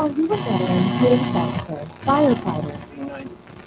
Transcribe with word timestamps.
Are 0.00 0.08
you 0.08 0.24
a 0.24 0.28
veteran, 0.28 0.98
police 0.98 1.36
officer, 1.36 1.84
firefighter? 2.06 2.74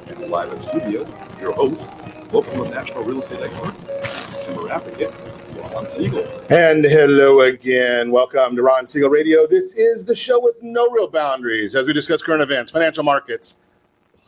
And 0.07 0.31
live 0.31 0.55
in 0.55 0.61
studio, 0.63 1.07
your 1.39 1.53
host, 1.53 1.91
local 2.33 2.65
and 2.65 2.73
national 2.73 3.05
real 3.05 3.21
estate 3.21 3.43
expert, 3.43 3.75
consumer 4.31 4.71
advocate, 4.71 5.13
Ron 5.75 5.87
Siegel. 5.87 6.27
And 6.49 6.87
hello 6.87 7.43
again. 7.43 8.11
Welcome 8.11 8.57
to 8.57 8.63
Ron 8.63 8.87
Siegel 8.87 9.11
Radio. 9.11 9.47
This 9.47 9.75
is 9.75 10.07
the 10.07 10.15
show 10.15 10.41
with 10.41 10.55
no 10.63 10.89
real 10.89 11.09
boundaries 11.09 11.75
as 11.75 11.87
we 11.87 11.93
discuss 11.93 12.23
current 12.23 12.41
events, 12.41 12.71
financial 12.71 13.05
markets, 13.05 13.57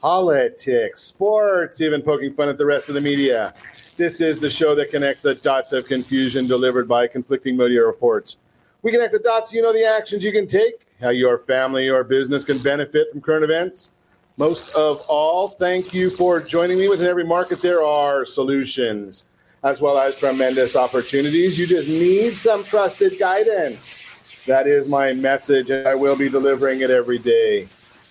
politics, 0.07 1.03
sports, 1.03 1.81
even 1.81 2.01
poking 2.01 2.33
fun 2.33 2.49
at 2.49 2.57
the 2.57 2.65
rest 2.65 2.89
of 2.89 2.95
the 2.95 3.01
media. 3.01 3.53
This 3.97 4.21
is 4.21 4.39
the 4.39 4.49
show 4.49 4.73
that 4.77 4.93
connects 4.93 5.21
the 5.21 5.35
dots 5.35 5.73
of 5.73 5.87
confusion 5.87 6.47
delivered 6.47 6.87
by 6.87 7.09
conflicting 7.09 7.57
media 7.57 7.85
reports. 7.85 8.37
We 8.83 8.93
connect 8.93 9.15
the 9.15 9.19
dots 9.19 9.51
so 9.51 9.57
you 9.57 9.63
know 9.63 9.73
the 9.73 9.85
actions 9.85 10.23
you 10.23 10.31
can 10.31 10.47
take, 10.47 10.87
how 11.01 11.09
your 11.09 11.39
family 11.39 11.89
or 11.89 12.05
business 12.05 12.45
can 12.45 12.59
benefit 12.59 13.11
from 13.11 13.21
current 13.21 13.43
events. 13.43 13.95
Most 14.37 14.73
of 14.77 15.01
all, 15.09 15.49
thank 15.49 15.93
you 15.93 16.09
for 16.09 16.39
joining 16.39 16.79
me. 16.79 16.89
Within 16.89 17.09
every 17.09 17.25
market, 17.25 17.61
there 17.61 17.83
are 17.83 18.25
solutions 18.25 19.25
as 19.65 19.81
well 19.81 19.99
as 19.99 20.15
tremendous 20.15 20.77
opportunities. 20.77 21.59
You 21.59 21.67
just 21.67 21.89
need 21.89 22.37
some 22.37 22.63
trusted 22.63 23.19
guidance. 23.19 23.99
That 24.47 24.69
is 24.69 24.89
my 24.89 25.13
message, 25.15 25.71
and 25.71 25.89
I 25.89 25.97
will 25.97 26.15
be 26.15 26.29
delivering 26.29 26.83
it 26.83 26.91
every 26.91 27.19
day. 27.19 27.67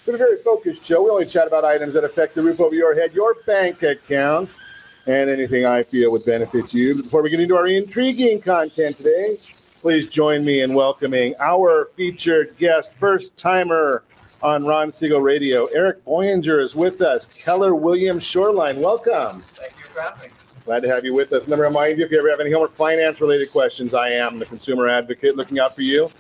It's 0.08 0.14
a 0.14 0.18
very 0.20 0.38
focused 0.44 0.86
show. 0.86 1.04
We 1.04 1.10
only 1.10 1.26
chat 1.26 1.48
about 1.48 1.66
items 1.66 1.96
that 1.96 2.04
affect 2.04 2.36
the 2.36 2.44
roof 2.44 2.60
over 2.60 2.76
your 2.76 2.94
head, 2.94 3.16
your 3.16 3.34
bank 3.48 3.82
account, 3.82 4.52
and 5.08 5.32
anything 5.32 5.66
I 5.66 5.82
feel 5.82 6.12
would 6.12 6.24
benefit 6.24 6.76
you. 6.76 7.02
Before 7.02 7.24
we 7.24 7.32
get 7.32 7.40
into 7.40 7.56
our 7.56 7.66
intriguing 7.66 8.40
content 8.40 8.98
today, 8.98 9.38
please 9.82 10.08
join 10.08 10.46
me 10.46 10.62
in 10.62 10.76
welcoming 10.76 11.34
our 11.40 11.90
featured 11.98 12.56
guest, 12.60 12.94
first 12.94 13.36
timer 13.36 14.04
on 14.44 14.64
Ron 14.64 14.94
Siegel 14.94 15.22
Radio. 15.22 15.66
Eric 15.74 16.06
Boyenger 16.06 16.62
is 16.62 16.76
with 16.76 17.02
us. 17.02 17.26
Keller 17.26 17.74
Williams 17.74 18.22
Shoreline, 18.22 18.80
welcome. 18.80 19.42
Thank 19.54 19.76
you 19.80 19.86
for 19.86 20.02
having 20.02 20.30
me. 20.30 20.36
Glad 20.66 20.82
to 20.82 20.88
have 20.88 21.04
you 21.04 21.16
with 21.16 21.34
us. 21.34 21.48
Me 21.48 21.56
remind 21.58 21.98
you 21.98 22.06
if 22.06 22.12
you 22.12 22.20
ever 22.20 22.30
have 22.30 22.40
any 22.40 22.52
home 22.52 22.62
or 22.62 22.68
finance 22.68 23.22
related 23.22 23.52
questions, 23.52 23.96
I 23.96 24.10
am 24.10 24.38
the 24.38 24.46
consumer 24.46 24.88
advocate 24.88 25.36
looking 25.36 25.58
out 25.58 25.74
for 25.74 25.82
you. 25.82 26.12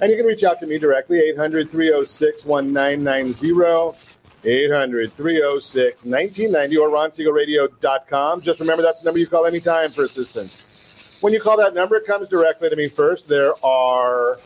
And 0.00 0.10
you 0.10 0.16
can 0.16 0.26
reach 0.26 0.44
out 0.44 0.60
to 0.60 0.66
me 0.66 0.78
directly, 0.78 1.18
800 1.20 1.70
306 1.70 2.44
1990. 2.44 4.14
800 4.46 5.16
306 5.16 6.04
1990 6.04 6.76
or 6.76 6.88
ronsiegelradio.com. 6.90 8.40
Just 8.40 8.60
remember 8.60 8.82
that's 8.82 9.00
the 9.00 9.06
number 9.06 9.18
you 9.18 9.26
call 9.26 9.46
anytime 9.46 9.90
for 9.90 10.04
assistance. 10.04 11.18
When 11.20 11.32
you 11.32 11.40
call 11.40 11.56
that 11.56 11.74
number, 11.74 11.96
it 11.96 12.06
comes 12.06 12.28
directly 12.28 12.68
to 12.68 12.76
me 12.76 12.88
first. 12.88 13.28
There 13.28 13.54
are 13.64 14.36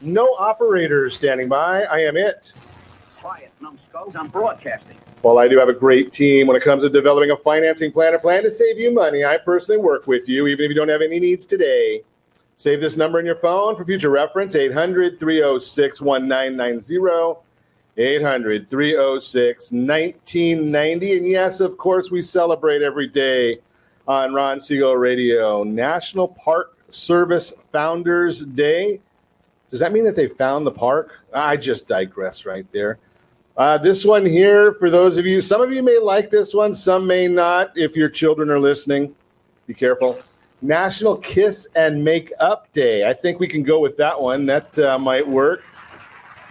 no 0.00 0.34
operators 0.34 1.14
standing 1.14 1.48
by. 1.48 1.84
I 1.84 2.00
am 2.00 2.16
it. 2.16 2.52
Quiet, 3.18 3.52
numbskulls. 3.60 4.16
I'm 4.16 4.28
broadcasting. 4.28 4.96
Well, 5.22 5.38
I 5.38 5.48
do 5.48 5.58
have 5.58 5.68
a 5.68 5.74
great 5.74 6.12
team 6.12 6.46
when 6.48 6.56
it 6.56 6.62
comes 6.62 6.82
to 6.82 6.90
developing 6.90 7.30
a 7.30 7.36
financing 7.36 7.92
plan 7.92 8.12
or 8.12 8.18
plan 8.18 8.42
to 8.42 8.50
save 8.50 8.78
you 8.78 8.92
money. 8.92 9.24
I 9.24 9.38
personally 9.38 9.80
work 9.80 10.06
with 10.06 10.28
you, 10.28 10.46
even 10.48 10.64
if 10.64 10.68
you 10.68 10.74
don't 10.74 10.88
have 10.88 11.00
any 11.00 11.18
needs 11.18 11.46
today. 11.46 12.02
Save 12.56 12.80
this 12.80 12.96
number 12.96 13.18
in 13.18 13.26
your 13.26 13.36
phone 13.36 13.76
for 13.76 13.84
future 13.84 14.10
reference 14.10 14.54
800 14.54 15.18
306 15.18 16.00
1990. 16.00 17.40
800 17.96 18.68
306 18.70 19.72
1990. 19.72 21.16
And 21.16 21.26
yes, 21.26 21.60
of 21.60 21.76
course, 21.76 22.10
we 22.10 22.22
celebrate 22.22 22.82
every 22.82 23.08
day 23.08 23.58
on 24.06 24.34
Ron 24.34 24.60
Siegel 24.60 24.96
Radio 24.96 25.64
National 25.64 26.28
Park 26.28 26.76
Service 26.90 27.52
Founders 27.72 28.44
Day. 28.44 29.00
Does 29.70 29.80
that 29.80 29.92
mean 29.92 30.04
that 30.04 30.16
they 30.16 30.28
found 30.28 30.66
the 30.66 30.70
park? 30.70 31.20
I 31.32 31.56
just 31.56 31.88
digress 31.88 32.46
right 32.46 32.66
there. 32.72 32.98
Uh, 33.56 33.78
this 33.78 34.04
one 34.04 34.26
here, 34.26 34.74
for 34.74 34.90
those 34.90 35.16
of 35.16 35.26
you, 35.26 35.40
some 35.40 35.60
of 35.60 35.72
you 35.72 35.82
may 35.82 35.98
like 35.98 36.30
this 36.30 36.54
one, 36.54 36.74
some 36.74 37.06
may 37.06 37.28
not. 37.28 37.76
If 37.76 37.96
your 37.96 38.08
children 38.08 38.50
are 38.50 38.58
listening, 38.58 39.14
be 39.66 39.74
careful. 39.74 40.18
National 40.64 41.18
Kiss 41.18 41.68
and 41.76 42.02
Make 42.02 42.32
Up 42.40 42.72
Day. 42.72 43.06
I 43.06 43.12
think 43.12 43.38
we 43.38 43.46
can 43.46 43.62
go 43.62 43.80
with 43.80 43.98
that 43.98 44.18
one. 44.18 44.46
That 44.46 44.78
uh, 44.78 44.98
might 44.98 45.28
work. 45.28 45.62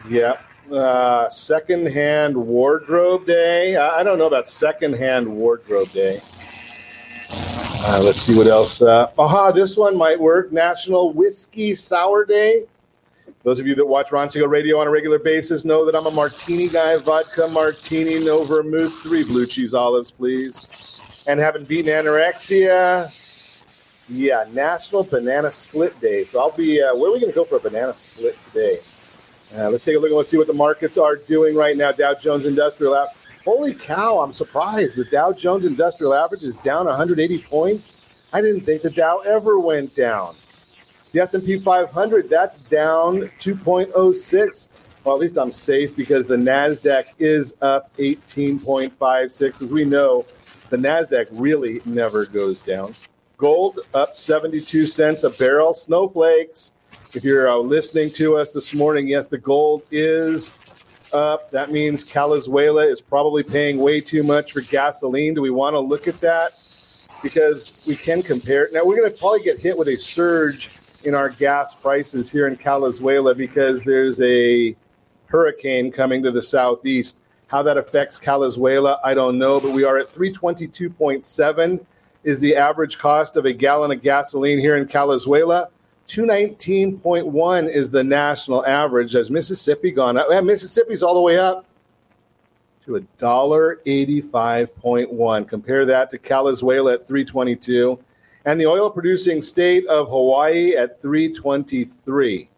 Yeah. 0.07 0.37
Uh, 0.71 1.27
secondhand 1.31 2.37
Wardrobe 2.37 3.25
Day. 3.25 3.75
I 3.75 4.03
don't 4.03 4.19
know 4.19 4.27
about 4.27 4.47
Secondhand 4.47 5.27
Wardrobe 5.27 5.91
Day. 5.91 6.21
Uh, 7.31 8.01
let's 8.03 8.21
see 8.21 8.37
what 8.37 8.45
else. 8.45 8.83
Uh, 8.83 9.11
aha, 9.17 9.51
this 9.51 9.75
one 9.77 9.97
might 9.97 10.19
work. 10.19 10.51
National 10.51 11.11
Whiskey 11.11 11.73
Sour 11.73 12.23
Day. 12.23 12.65
Those 13.41 13.59
of 13.59 13.65
you 13.65 13.73
that 13.73 13.85
watch 13.85 14.11
Ron 14.11 14.29
Radio 14.47 14.79
on 14.79 14.85
a 14.85 14.91
regular 14.91 15.17
basis 15.17 15.65
know 15.65 15.85
that 15.85 15.95
I'm 15.95 16.05
a 16.05 16.11
martini 16.11 16.69
guy. 16.69 16.97
Vodka 16.97 17.47
martini, 17.47 18.23
no 18.23 18.43
vermouth, 18.43 18.93
three 19.01 19.23
blue 19.23 19.47
cheese 19.47 19.73
olives, 19.73 20.11
please. 20.11 21.23
And 21.27 21.39
haven't 21.39 21.67
beaten 21.67 21.91
anorexia. 21.91 23.11
Yeah, 24.09 24.45
National 24.51 25.03
Banana 25.03 25.51
Split 25.51 25.99
Day. 26.01 26.25
So 26.25 26.39
I'll 26.39 26.51
be. 26.51 26.81
Uh, 26.81 26.95
where 26.95 27.09
are 27.09 27.13
we 27.13 27.19
going 27.19 27.31
to 27.31 27.35
go 27.35 27.45
for 27.45 27.55
a 27.55 27.59
banana 27.59 27.95
split 27.95 28.39
today? 28.41 28.79
Uh, 29.55 29.69
let's 29.69 29.85
take 29.85 29.95
a 29.95 29.99
look 29.99 30.09
and 30.09 30.17
let's 30.17 30.31
see 30.31 30.37
what 30.37 30.47
the 30.47 30.53
markets 30.53 30.97
are 30.97 31.15
doing 31.15 31.55
right 31.55 31.77
now. 31.77 31.91
Dow 31.91 32.13
Jones 32.13 32.45
Industrial 32.45 32.95
Average. 32.95 33.15
Holy 33.45 33.73
cow! 33.73 34.19
I'm 34.19 34.33
surprised. 34.33 34.97
The 34.97 35.05
Dow 35.05 35.31
Jones 35.31 35.65
Industrial 35.65 36.13
Average 36.13 36.43
is 36.43 36.55
down 36.57 36.85
180 36.85 37.39
points. 37.43 37.93
I 38.31 38.41
didn't 38.41 38.61
think 38.61 38.81
the 38.81 38.89
Dow 38.89 39.19
ever 39.19 39.59
went 39.59 39.95
down. 39.95 40.35
The 41.11 41.19
S&P 41.19 41.59
500 41.59 42.29
that's 42.29 42.59
down 42.59 43.29
2.06. 43.39 44.69
Well, 45.03 45.15
at 45.15 45.21
least 45.21 45.37
I'm 45.37 45.51
safe 45.51 45.95
because 45.95 46.25
the 46.25 46.35
Nasdaq 46.35 47.03
is 47.19 47.55
up 47.61 47.95
18.56. 47.97 49.61
As 49.61 49.71
we 49.71 49.85
know, 49.85 50.25
the 50.69 50.77
Nasdaq 50.77 51.27
really 51.31 51.81
never 51.85 52.25
goes 52.25 52.63
down. 52.63 52.95
Gold 53.43 53.81
up 53.93 54.15
72 54.15 54.87
cents 54.87 55.25
a 55.25 55.29
barrel. 55.29 55.73
Snowflakes. 55.73 56.75
If 57.13 57.25
you're 57.25 57.49
uh, 57.49 57.57
listening 57.57 58.09
to 58.11 58.37
us 58.37 58.53
this 58.53 58.73
morning, 58.73 59.05
yes, 59.05 59.27
the 59.27 59.37
gold 59.37 59.83
is 59.91 60.57
up. 61.11 61.51
That 61.51 61.69
means 61.69 62.05
Calizuela 62.05 62.89
is 62.89 63.01
probably 63.01 63.43
paying 63.43 63.79
way 63.79 63.99
too 63.99 64.23
much 64.23 64.53
for 64.53 64.61
gasoline. 64.61 65.33
Do 65.33 65.41
we 65.41 65.49
want 65.49 65.73
to 65.73 65.81
look 65.81 66.07
at 66.07 66.21
that? 66.21 66.53
Because 67.21 67.83
we 67.85 67.97
can 67.97 68.23
compare. 68.23 68.69
Now, 68.71 68.85
we're 68.85 68.95
going 68.95 69.11
to 69.11 69.17
probably 69.19 69.43
get 69.43 69.59
hit 69.59 69.77
with 69.77 69.89
a 69.89 69.97
surge 69.97 70.69
in 71.03 71.13
our 71.13 71.27
gas 71.27 71.75
prices 71.75 72.31
here 72.31 72.47
in 72.47 72.55
Calizuela 72.55 73.35
because 73.35 73.83
there's 73.83 74.21
a 74.21 74.73
hurricane 75.25 75.91
coming 75.91 76.23
to 76.23 76.31
the 76.31 76.41
southeast. 76.41 77.19
How 77.47 77.61
that 77.63 77.75
affects 77.75 78.17
Calizuela, 78.17 78.99
I 79.03 79.13
don't 79.13 79.37
know, 79.37 79.59
but 79.59 79.73
we 79.73 79.83
are 79.83 79.97
at 79.97 80.07
322.7 80.07 81.85
is 82.23 82.39
the 82.39 82.55
average 82.55 82.97
cost 82.97 83.37
of 83.37 83.45
a 83.45 83.53
gallon 83.53 83.91
of 83.91 84.01
gasoline 84.01 84.59
here 84.59 84.77
in 84.77 84.87
Calizuela. 84.87 85.67
219.1 86.07 87.69
is 87.69 87.89
the 87.89 88.03
national 88.03 88.65
average. 88.65 89.13
Has 89.13 89.31
Mississippi 89.31 89.91
gone 89.91 90.17
up? 90.17 90.27
Yeah, 90.29 90.41
Mississippi's 90.41 91.03
all 91.03 91.15
the 91.15 91.21
way 91.21 91.37
up 91.37 91.65
to 92.85 92.97
a 92.97 93.01
dollar 93.17 93.79
eighty-five 93.85 94.75
point 94.75 95.11
one. 95.11 95.45
Compare 95.45 95.85
that 95.85 96.09
to 96.11 96.17
Calizuela 96.17 96.95
at 96.95 97.07
322 97.07 97.97
and 98.45 98.59
the 98.59 98.65
oil 98.65 98.89
producing 98.89 99.41
state 99.41 99.87
of 99.87 100.09
Hawaii 100.09 100.75
at 100.75 101.01
323. 101.01 102.49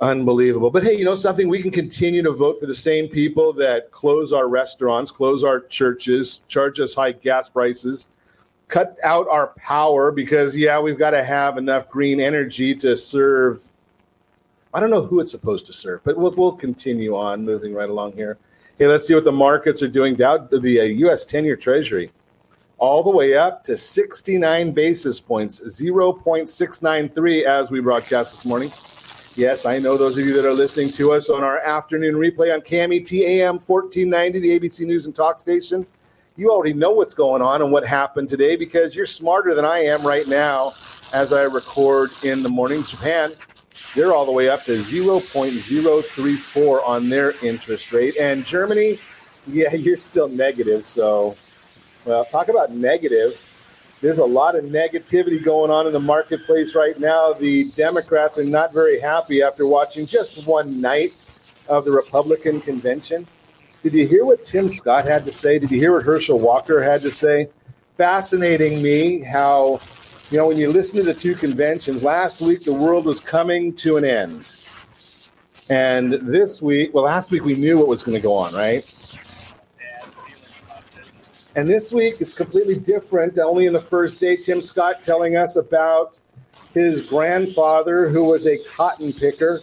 Unbelievable. 0.00 0.70
But 0.70 0.82
hey, 0.82 0.98
you 0.98 1.04
know 1.04 1.14
something? 1.14 1.48
We 1.48 1.62
can 1.62 1.70
continue 1.70 2.22
to 2.22 2.32
vote 2.32 2.60
for 2.60 2.66
the 2.66 2.74
same 2.74 3.08
people 3.08 3.54
that 3.54 3.90
close 3.90 4.30
our 4.32 4.46
restaurants, 4.46 5.10
close 5.10 5.42
our 5.42 5.60
churches, 5.60 6.42
charge 6.48 6.80
us 6.80 6.94
high 6.94 7.12
gas 7.12 7.48
prices, 7.48 8.08
cut 8.68 8.98
out 9.02 9.26
our 9.28 9.48
power 9.56 10.12
because, 10.12 10.54
yeah, 10.54 10.78
we've 10.78 10.98
got 10.98 11.10
to 11.10 11.24
have 11.24 11.56
enough 11.56 11.88
green 11.88 12.20
energy 12.20 12.74
to 12.74 12.94
serve. 12.94 13.62
I 14.74 14.80
don't 14.80 14.90
know 14.90 15.02
who 15.02 15.20
it's 15.20 15.30
supposed 15.30 15.64
to 15.66 15.72
serve, 15.72 16.04
but 16.04 16.18
we'll, 16.18 16.32
we'll 16.32 16.52
continue 16.52 17.16
on 17.16 17.42
moving 17.42 17.72
right 17.72 17.88
along 17.88 18.12
here. 18.12 18.36
Hey, 18.76 18.86
let's 18.86 19.06
see 19.06 19.14
what 19.14 19.24
the 19.24 19.32
markets 19.32 19.82
are 19.82 19.88
doing. 19.88 20.14
Dow, 20.14 20.36
the 20.36 20.80
uh, 20.80 20.84
U.S. 20.84 21.24
10 21.24 21.46
year 21.46 21.56
Treasury 21.56 22.10
all 22.76 23.02
the 23.02 23.10
way 23.10 23.34
up 23.34 23.64
to 23.64 23.74
69 23.74 24.72
basis 24.72 25.18
points, 25.18 25.60
0.693 25.60 27.44
as 27.44 27.70
we 27.70 27.80
broadcast 27.80 28.32
this 28.32 28.44
morning. 28.44 28.70
Yes, 29.36 29.66
I 29.66 29.78
know 29.78 29.98
those 29.98 30.16
of 30.16 30.24
you 30.24 30.32
that 30.32 30.46
are 30.46 30.54
listening 30.54 30.90
to 30.92 31.12
us 31.12 31.28
on 31.28 31.44
our 31.44 31.58
afternoon 31.58 32.14
replay 32.14 32.54
on 32.54 32.62
KMET 32.62 33.20
AM 33.20 33.56
1490, 33.56 34.38
the 34.38 34.58
ABC 34.58 34.86
News 34.86 35.04
and 35.04 35.14
Talk 35.14 35.40
station. 35.40 35.86
You 36.36 36.50
already 36.50 36.72
know 36.72 36.92
what's 36.92 37.12
going 37.12 37.42
on 37.42 37.60
and 37.60 37.70
what 37.70 37.86
happened 37.86 38.30
today 38.30 38.56
because 38.56 38.96
you're 38.96 39.04
smarter 39.04 39.54
than 39.54 39.66
I 39.66 39.80
am 39.80 40.06
right 40.06 40.26
now 40.26 40.72
as 41.12 41.34
I 41.34 41.42
record 41.42 42.12
in 42.22 42.42
the 42.42 42.48
morning. 42.48 42.82
Japan, 42.82 43.34
they're 43.94 44.14
all 44.14 44.24
the 44.24 44.32
way 44.32 44.48
up 44.48 44.64
to 44.64 44.72
0.034 44.72 46.88
on 46.88 47.10
their 47.10 47.34
interest 47.44 47.92
rate. 47.92 48.16
And 48.16 48.42
Germany, 48.42 48.98
Yeah, 49.46 49.70
you're 49.74 49.98
still 49.98 50.28
negative. 50.28 50.86
So, 50.86 51.36
well, 52.06 52.24
talk 52.24 52.48
about 52.48 52.72
negative. 52.72 53.38
There's 54.02 54.18
a 54.18 54.24
lot 54.24 54.56
of 54.56 54.64
negativity 54.64 55.42
going 55.42 55.70
on 55.70 55.86
in 55.86 55.92
the 55.92 56.00
marketplace 56.00 56.74
right 56.74 56.98
now. 56.98 57.32
The 57.32 57.70
Democrats 57.76 58.36
are 58.36 58.44
not 58.44 58.74
very 58.74 59.00
happy 59.00 59.42
after 59.42 59.66
watching 59.66 60.06
just 60.06 60.46
one 60.46 60.80
night 60.80 61.14
of 61.68 61.84
the 61.84 61.90
Republican 61.90 62.60
convention. 62.60 63.26
Did 63.82 63.94
you 63.94 64.06
hear 64.06 64.24
what 64.24 64.44
Tim 64.44 64.68
Scott 64.68 65.06
had 65.06 65.24
to 65.24 65.32
say? 65.32 65.58
Did 65.58 65.70
you 65.70 65.78
hear 65.78 65.94
what 65.94 66.02
Herschel 66.02 66.38
Walker 66.38 66.82
had 66.82 67.00
to 67.02 67.10
say? 67.10 67.48
Fascinating 67.96 68.82
me 68.82 69.20
how, 69.20 69.80
you 70.30 70.36
know, 70.36 70.46
when 70.46 70.58
you 70.58 70.70
listen 70.70 70.98
to 70.98 71.02
the 71.02 71.14
two 71.14 71.34
conventions, 71.34 72.02
last 72.02 72.40
week 72.40 72.64
the 72.64 72.72
world 72.74 73.06
was 73.06 73.20
coming 73.20 73.74
to 73.76 73.96
an 73.96 74.04
end. 74.04 74.46
And 75.70 76.12
this 76.12 76.60
week, 76.60 76.92
well, 76.92 77.04
last 77.04 77.30
week 77.30 77.44
we 77.44 77.54
knew 77.54 77.78
what 77.78 77.88
was 77.88 78.02
going 78.02 78.14
to 78.14 78.20
go 78.20 78.34
on, 78.34 78.52
right? 78.52 78.84
And 81.56 81.66
this 81.66 81.90
week 81.90 82.16
it's 82.20 82.34
completely 82.34 82.76
different. 82.76 83.38
Only 83.38 83.64
in 83.64 83.72
the 83.72 83.80
first 83.80 84.20
day, 84.20 84.36
Tim 84.36 84.60
Scott 84.60 85.02
telling 85.02 85.36
us 85.36 85.56
about 85.56 86.18
his 86.74 87.00
grandfather 87.00 88.10
who 88.10 88.24
was 88.24 88.46
a 88.46 88.58
cotton 88.58 89.10
picker. 89.10 89.62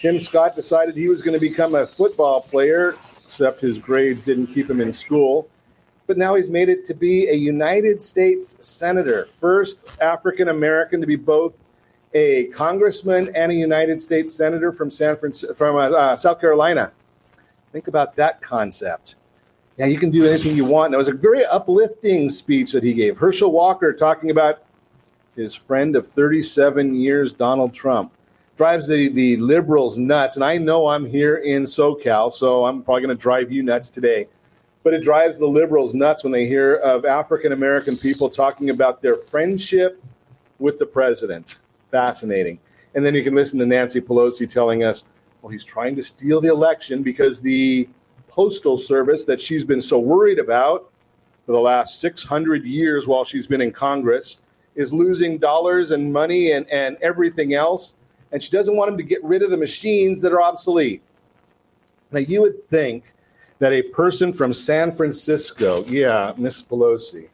Tim 0.00 0.20
Scott 0.20 0.56
decided 0.56 0.96
he 0.96 1.08
was 1.08 1.20
going 1.20 1.38
to 1.38 1.40
become 1.40 1.74
a 1.74 1.86
football 1.86 2.40
player, 2.40 2.96
except 3.22 3.60
his 3.60 3.76
grades 3.76 4.24
didn't 4.24 4.46
keep 4.46 4.70
him 4.70 4.80
in 4.80 4.94
school. 4.94 5.50
But 6.06 6.16
now 6.16 6.34
he's 6.34 6.48
made 6.48 6.70
it 6.70 6.86
to 6.86 6.94
be 6.94 7.28
a 7.28 7.34
United 7.34 8.00
States 8.00 8.56
Senator, 8.66 9.26
first 9.38 9.86
African 10.00 10.48
American 10.48 10.98
to 11.02 11.06
be 11.06 11.16
both 11.16 11.58
a 12.14 12.46
congressman 12.46 13.30
and 13.36 13.52
a 13.52 13.54
United 13.54 14.00
States 14.00 14.32
Senator 14.32 14.72
from 14.72 14.90
San 14.90 15.14
from 15.54 15.76
uh, 15.76 16.16
South 16.16 16.40
Carolina. 16.40 16.90
Think 17.70 17.86
about 17.86 18.16
that 18.16 18.40
concept 18.40 19.16
yeah, 19.78 19.86
you 19.86 19.98
can 19.98 20.10
do 20.10 20.26
anything 20.26 20.56
you 20.56 20.64
want. 20.64 20.86
And 20.86 20.94
it 20.94 20.98
was 20.98 21.08
a 21.08 21.12
very 21.12 21.44
uplifting 21.46 22.28
speech 22.28 22.72
that 22.72 22.82
he 22.82 22.92
gave. 22.92 23.16
Herschel 23.16 23.52
Walker 23.52 23.92
talking 23.92 24.30
about 24.30 24.64
his 25.36 25.54
friend 25.54 25.94
of 25.94 26.06
37 26.06 26.96
years, 26.96 27.32
Donald 27.32 27.72
Trump. 27.72 28.12
Drives 28.56 28.88
the, 28.88 29.08
the 29.10 29.36
liberals 29.36 29.96
nuts. 29.96 30.34
And 30.34 30.44
I 30.44 30.58
know 30.58 30.88
I'm 30.88 31.06
here 31.06 31.36
in 31.36 31.62
SoCal, 31.62 32.32
so 32.32 32.66
I'm 32.66 32.82
probably 32.82 33.02
going 33.02 33.16
to 33.16 33.22
drive 33.22 33.52
you 33.52 33.62
nuts 33.62 33.88
today. 33.88 34.26
But 34.82 34.94
it 34.94 35.04
drives 35.04 35.38
the 35.38 35.46
liberals 35.46 35.94
nuts 35.94 36.24
when 36.24 36.32
they 36.32 36.46
hear 36.46 36.76
of 36.76 37.04
African 37.04 37.52
American 37.52 37.96
people 37.96 38.28
talking 38.28 38.70
about 38.70 39.00
their 39.00 39.16
friendship 39.16 40.02
with 40.58 40.80
the 40.80 40.86
president. 40.86 41.54
Fascinating. 41.92 42.58
And 42.96 43.06
then 43.06 43.14
you 43.14 43.22
can 43.22 43.34
listen 43.34 43.60
to 43.60 43.66
Nancy 43.66 44.00
Pelosi 44.00 44.50
telling 44.50 44.82
us, 44.82 45.04
well, 45.40 45.52
he's 45.52 45.64
trying 45.64 45.94
to 45.94 46.02
steal 46.02 46.40
the 46.40 46.48
election 46.48 47.04
because 47.04 47.40
the 47.40 47.88
Postal 48.38 48.78
Service 48.78 49.24
that 49.24 49.40
she's 49.40 49.64
been 49.64 49.82
so 49.82 49.98
worried 49.98 50.38
about 50.38 50.92
for 51.44 51.50
the 51.50 51.58
last 51.58 51.98
600 51.98 52.64
years 52.64 53.04
while 53.04 53.24
she's 53.24 53.48
been 53.48 53.60
in 53.60 53.72
Congress 53.72 54.38
is 54.76 54.92
losing 54.92 55.38
dollars 55.38 55.90
and 55.90 56.12
money 56.12 56.52
and, 56.52 56.64
and 56.70 56.96
everything 57.02 57.54
else. 57.54 57.94
And 58.30 58.40
she 58.40 58.52
doesn't 58.52 58.76
want 58.76 58.92
them 58.92 58.96
to 58.96 59.02
get 59.02 59.24
rid 59.24 59.42
of 59.42 59.50
the 59.50 59.56
machines 59.56 60.20
that 60.20 60.32
are 60.32 60.40
obsolete. 60.40 61.02
Now, 62.12 62.20
you 62.20 62.42
would 62.42 62.68
think 62.68 63.12
that 63.58 63.72
a 63.72 63.82
person 63.82 64.32
from 64.32 64.52
San 64.52 64.94
Francisco, 64.94 65.84
yeah, 65.86 66.32
Miss 66.36 66.62
Pelosi. 66.62 67.26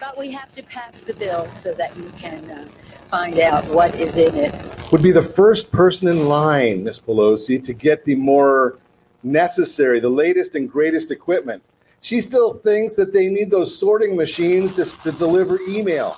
But 0.00 0.18
we 0.18 0.32
have 0.32 0.52
to 0.52 0.62
pass 0.64 1.00
the 1.00 1.14
bill 1.14 1.50
so 1.50 1.72
that 1.72 1.96
you 1.96 2.12
can 2.18 2.50
uh, 2.50 2.68
find 3.04 3.40
out 3.40 3.64
what 3.68 3.94
is 3.94 4.18
in 4.18 4.34
it. 4.34 4.54
Would 4.92 5.02
be 5.02 5.12
the 5.12 5.22
first 5.22 5.72
person 5.72 6.08
in 6.08 6.28
line, 6.28 6.84
Miss 6.84 7.00
Pelosi, 7.00 7.64
to 7.64 7.72
get 7.72 8.04
the 8.04 8.16
more 8.16 8.76
necessary, 9.22 10.00
the 10.00 10.08
latest 10.08 10.54
and 10.54 10.70
greatest 10.70 11.10
equipment. 11.10 11.62
She 12.00 12.20
still 12.20 12.54
thinks 12.54 12.96
that 12.96 13.12
they 13.12 13.28
need 13.28 13.50
those 13.50 13.76
sorting 13.76 14.16
machines 14.16 14.72
to, 14.74 14.84
to 15.02 15.12
deliver 15.12 15.60
email, 15.68 16.16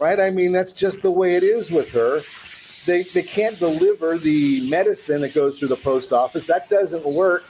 right? 0.00 0.18
I 0.18 0.30
mean, 0.30 0.52
that's 0.52 0.72
just 0.72 1.02
the 1.02 1.10
way 1.10 1.36
it 1.36 1.42
is 1.42 1.70
with 1.70 1.90
her. 1.90 2.20
They, 2.86 3.02
they 3.02 3.22
can't 3.22 3.58
deliver 3.58 4.16
the 4.16 4.68
medicine 4.70 5.20
that 5.20 5.34
goes 5.34 5.58
through 5.58 5.68
the 5.68 5.76
post 5.76 6.12
office. 6.12 6.46
That 6.46 6.70
doesn't 6.70 7.04
work 7.04 7.44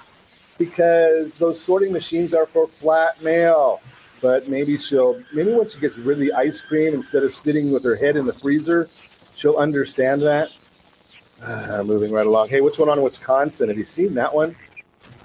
because 0.58 1.36
those 1.36 1.60
sorting 1.62 1.92
machines 1.92 2.34
are 2.34 2.46
for 2.46 2.66
flat 2.66 3.22
mail. 3.22 3.80
But 4.20 4.48
maybe 4.48 4.76
she'll, 4.78 5.22
maybe 5.32 5.52
when 5.52 5.68
she 5.68 5.78
gets 5.78 5.96
rid 5.96 6.14
of 6.14 6.20
the 6.20 6.32
ice 6.32 6.60
cream 6.60 6.92
instead 6.94 7.22
of 7.22 7.32
sitting 7.32 7.72
with 7.72 7.84
her 7.84 7.94
head 7.94 8.16
in 8.16 8.26
the 8.26 8.32
freezer, 8.32 8.88
she'll 9.36 9.56
understand 9.56 10.22
that. 10.22 10.48
Uh, 11.40 11.82
moving 11.86 12.10
right 12.10 12.26
along. 12.26 12.48
Hey, 12.48 12.60
what's 12.60 12.76
going 12.76 12.90
on 12.90 12.98
in 12.98 13.04
Wisconsin? 13.04 13.68
Have 13.68 13.78
you 13.78 13.84
seen 13.84 14.14
that 14.14 14.34
one? 14.34 14.56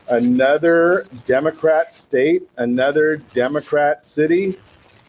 Another 0.09 1.05
Democrat 1.25 1.93
state, 1.93 2.43
another 2.57 3.17
Democrat 3.33 4.03
city. 4.03 4.55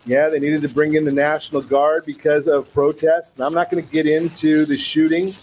Yeah, 0.07 0.29
they 0.29 0.39
needed 0.39 0.61
to 0.63 0.69
bring 0.69 0.95
in 0.95 1.05
the 1.05 1.13
National 1.13 1.63
Guard 1.63 2.05
because 2.07 2.47
of 2.47 2.71
protests. 2.73 3.37
And 3.37 3.45
I'm 3.45 3.55
not 3.55 3.71
going 3.71 3.83
to 3.83 3.91
get 3.91 4.07
into 4.07 4.67
the 4.67 4.77
shooting. 4.77 5.35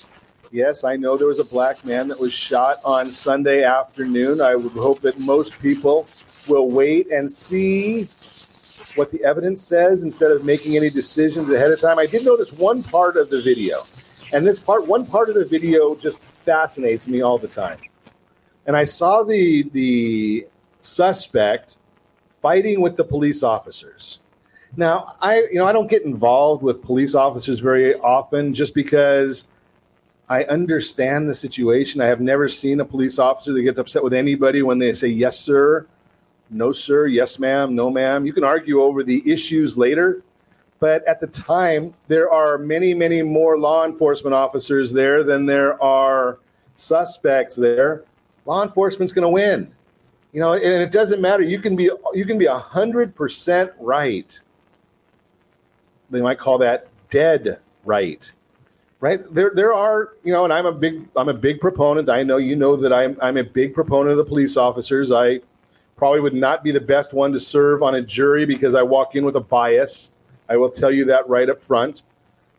Yes, 0.51 0.83
I 0.83 0.97
know 0.97 1.17
there 1.17 1.27
was 1.27 1.39
a 1.39 1.45
black 1.45 1.83
man 1.85 2.07
that 2.09 2.19
was 2.19 2.33
shot 2.33 2.77
on 2.85 3.11
Sunday 3.11 3.63
afternoon. 3.63 4.41
I 4.41 4.55
would 4.55 4.73
hope 4.73 5.01
that 5.01 5.17
most 5.17 5.57
people 5.59 6.07
will 6.47 6.69
wait 6.69 7.09
and 7.09 7.31
see 7.31 8.07
what 8.95 9.11
the 9.11 9.23
evidence 9.23 9.63
says 9.63 10.03
instead 10.03 10.31
of 10.31 10.43
making 10.43 10.75
any 10.75 10.89
decisions 10.89 11.49
ahead 11.49 11.71
of 11.71 11.79
time. 11.79 11.97
I 11.97 12.05
did 12.05 12.25
notice 12.25 12.51
one 12.51 12.83
part 12.83 13.15
of 13.15 13.29
the 13.29 13.41
video, 13.41 13.85
and 14.33 14.45
this 14.45 14.59
part, 14.59 14.85
one 14.85 15.05
part 15.05 15.29
of 15.29 15.35
the 15.35 15.45
video 15.45 15.95
just 15.95 16.19
fascinates 16.45 17.07
me 17.07 17.21
all 17.21 17.37
the 17.37 17.47
time 17.47 17.77
and 18.65 18.75
I 18.75 18.83
saw 18.83 19.23
the 19.23 19.63
the 19.73 20.47
suspect 20.79 21.77
fighting 22.41 22.81
with 22.81 22.97
the 22.97 23.03
police 23.03 23.43
officers. 23.43 24.19
Now, 24.75 25.15
I 25.21 25.47
you 25.51 25.55
know 25.55 25.65
I 25.65 25.73
don't 25.73 25.89
get 25.89 26.03
involved 26.03 26.63
with 26.63 26.81
police 26.81 27.15
officers 27.15 27.59
very 27.59 27.95
often 27.95 28.53
just 28.53 28.73
because 28.73 29.45
I 30.29 30.43
understand 30.45 31.27
the 31.27 31.35
situation. 31.35 31.99
I 32.01 32.05
have 32.05 32.21
never 32.21 32.47
seen 32.47 32.79
a 32.79 32.85
police 32.85 33.19
officer 33.19 33.51
that 33.53 33.63
gets 33.63 33.79
upset 33.79 34.03
with 34.03 34.13
anybody 34.13 34.61
when 34.61 34.79
they 34.79 34.93
say 34.93 35.07
yes 35.07 35.37
sir, 35.37 35.85
no 36.49 36.71
sir, 36.71 37.07
yes 37.07 37.37
ma'am, 37.37 37.75
no 37.75 37.89
ma'am. 37.89 38.25
You 38.25 38.33
can 38.33 38.45
argue 38.45 38.81
over 38.81 39.03
the 39.03 39.21
issues 39.29 39.77
later, 39.77 40.23
but 40.79 41.05
at 41.05 41.19
the 41.19 41.27
time 41.27 41.93
there 42.07 42.31
are 42.31 42.57
many 42.57 42.93
many 42.93 43.21
more 43.23 43.57
law 43.57 43.85
enforcement 43.85 44.33
officers 44.33 44.93
there 44.93 45.23
than 45.23 45.45
there 45.45 45.81
are 45.83 46.39
suspects 46.75 47.55
there 47.55 48.05
law 48.45 48.63
enforcement's 48.63 49.13
going 49.13 49.23
to 49.23 49.29
win. 49.29 49.71
You 50.33 50.39
know, 50.39 50.53
and 50.53 50.63
it 50.63 50.91
doesn't 50.91 51.19
matter. 51.21 51.43
You 51.43 51.59
can 51.59 51.75
be 51.75 51.89
you 52.13 52.25
can 52.25 52.37
be 52.37 52.45
hundred 52.45 53.13
percent 53.15 53.71
right. 53.79 54.39
They 56.09 56.21
might 56.21 56.39
call 56.39 56.57
that 56.59 56.87
dead 57.09 57.59
right. 57.83 58.21
Right 59.01 59.21
there, 59.33 59.51
there 59.53 59.73
are 59.73 60.13
you 60.23 60.31
know, 60.31 60.45
and 60.45 60.53
I'm 60.53 60.65
a 60.65 60.71
big 60.71 61.05
I'm 61.17 61.27
a 61.27 61.33
big 61.33 61.59
proponent. 61.59 62.09
I 62.09 62.23
know 62.23 62.37
you 62.37 62.55
know 62.55 62.77
that 62.77 62.93
I'm 62.93 63.17
I'm 63.21 63.37
a 63.37 63.43
big 63.43 63.73
proponent 63.73 64.11
of 64.11 64.17
the 64.17 64.25
police 64.25 64.55
officers. 64.55 65.11
I 65.11 65.41
probably 65.97 66.21
would 66.21 66.33
not 66.33 66.63
be 66.63 66.71
the 66.71 66.79
best 66.79 67.13
one 67.13 67.33
to 67.33 67.39
serve 67.39 67.83
on 67.83 67.95
a 67.95 68.01
jury 68.01 68.45
because 68.45 68.73
I 68.73 68.83
walk 68.83 69.15
in 69.15 69.25
with 69.25 69.35
a 69.35 69.41
bias. 69.41 70.11
I 70.47 70.55
will 70.55 70.69
tell 70.69 70.91
you 70.91 71.03
that 71.05 71.27
right 71.27 71.49
up 71.49 71.61
front. 71.61 72.03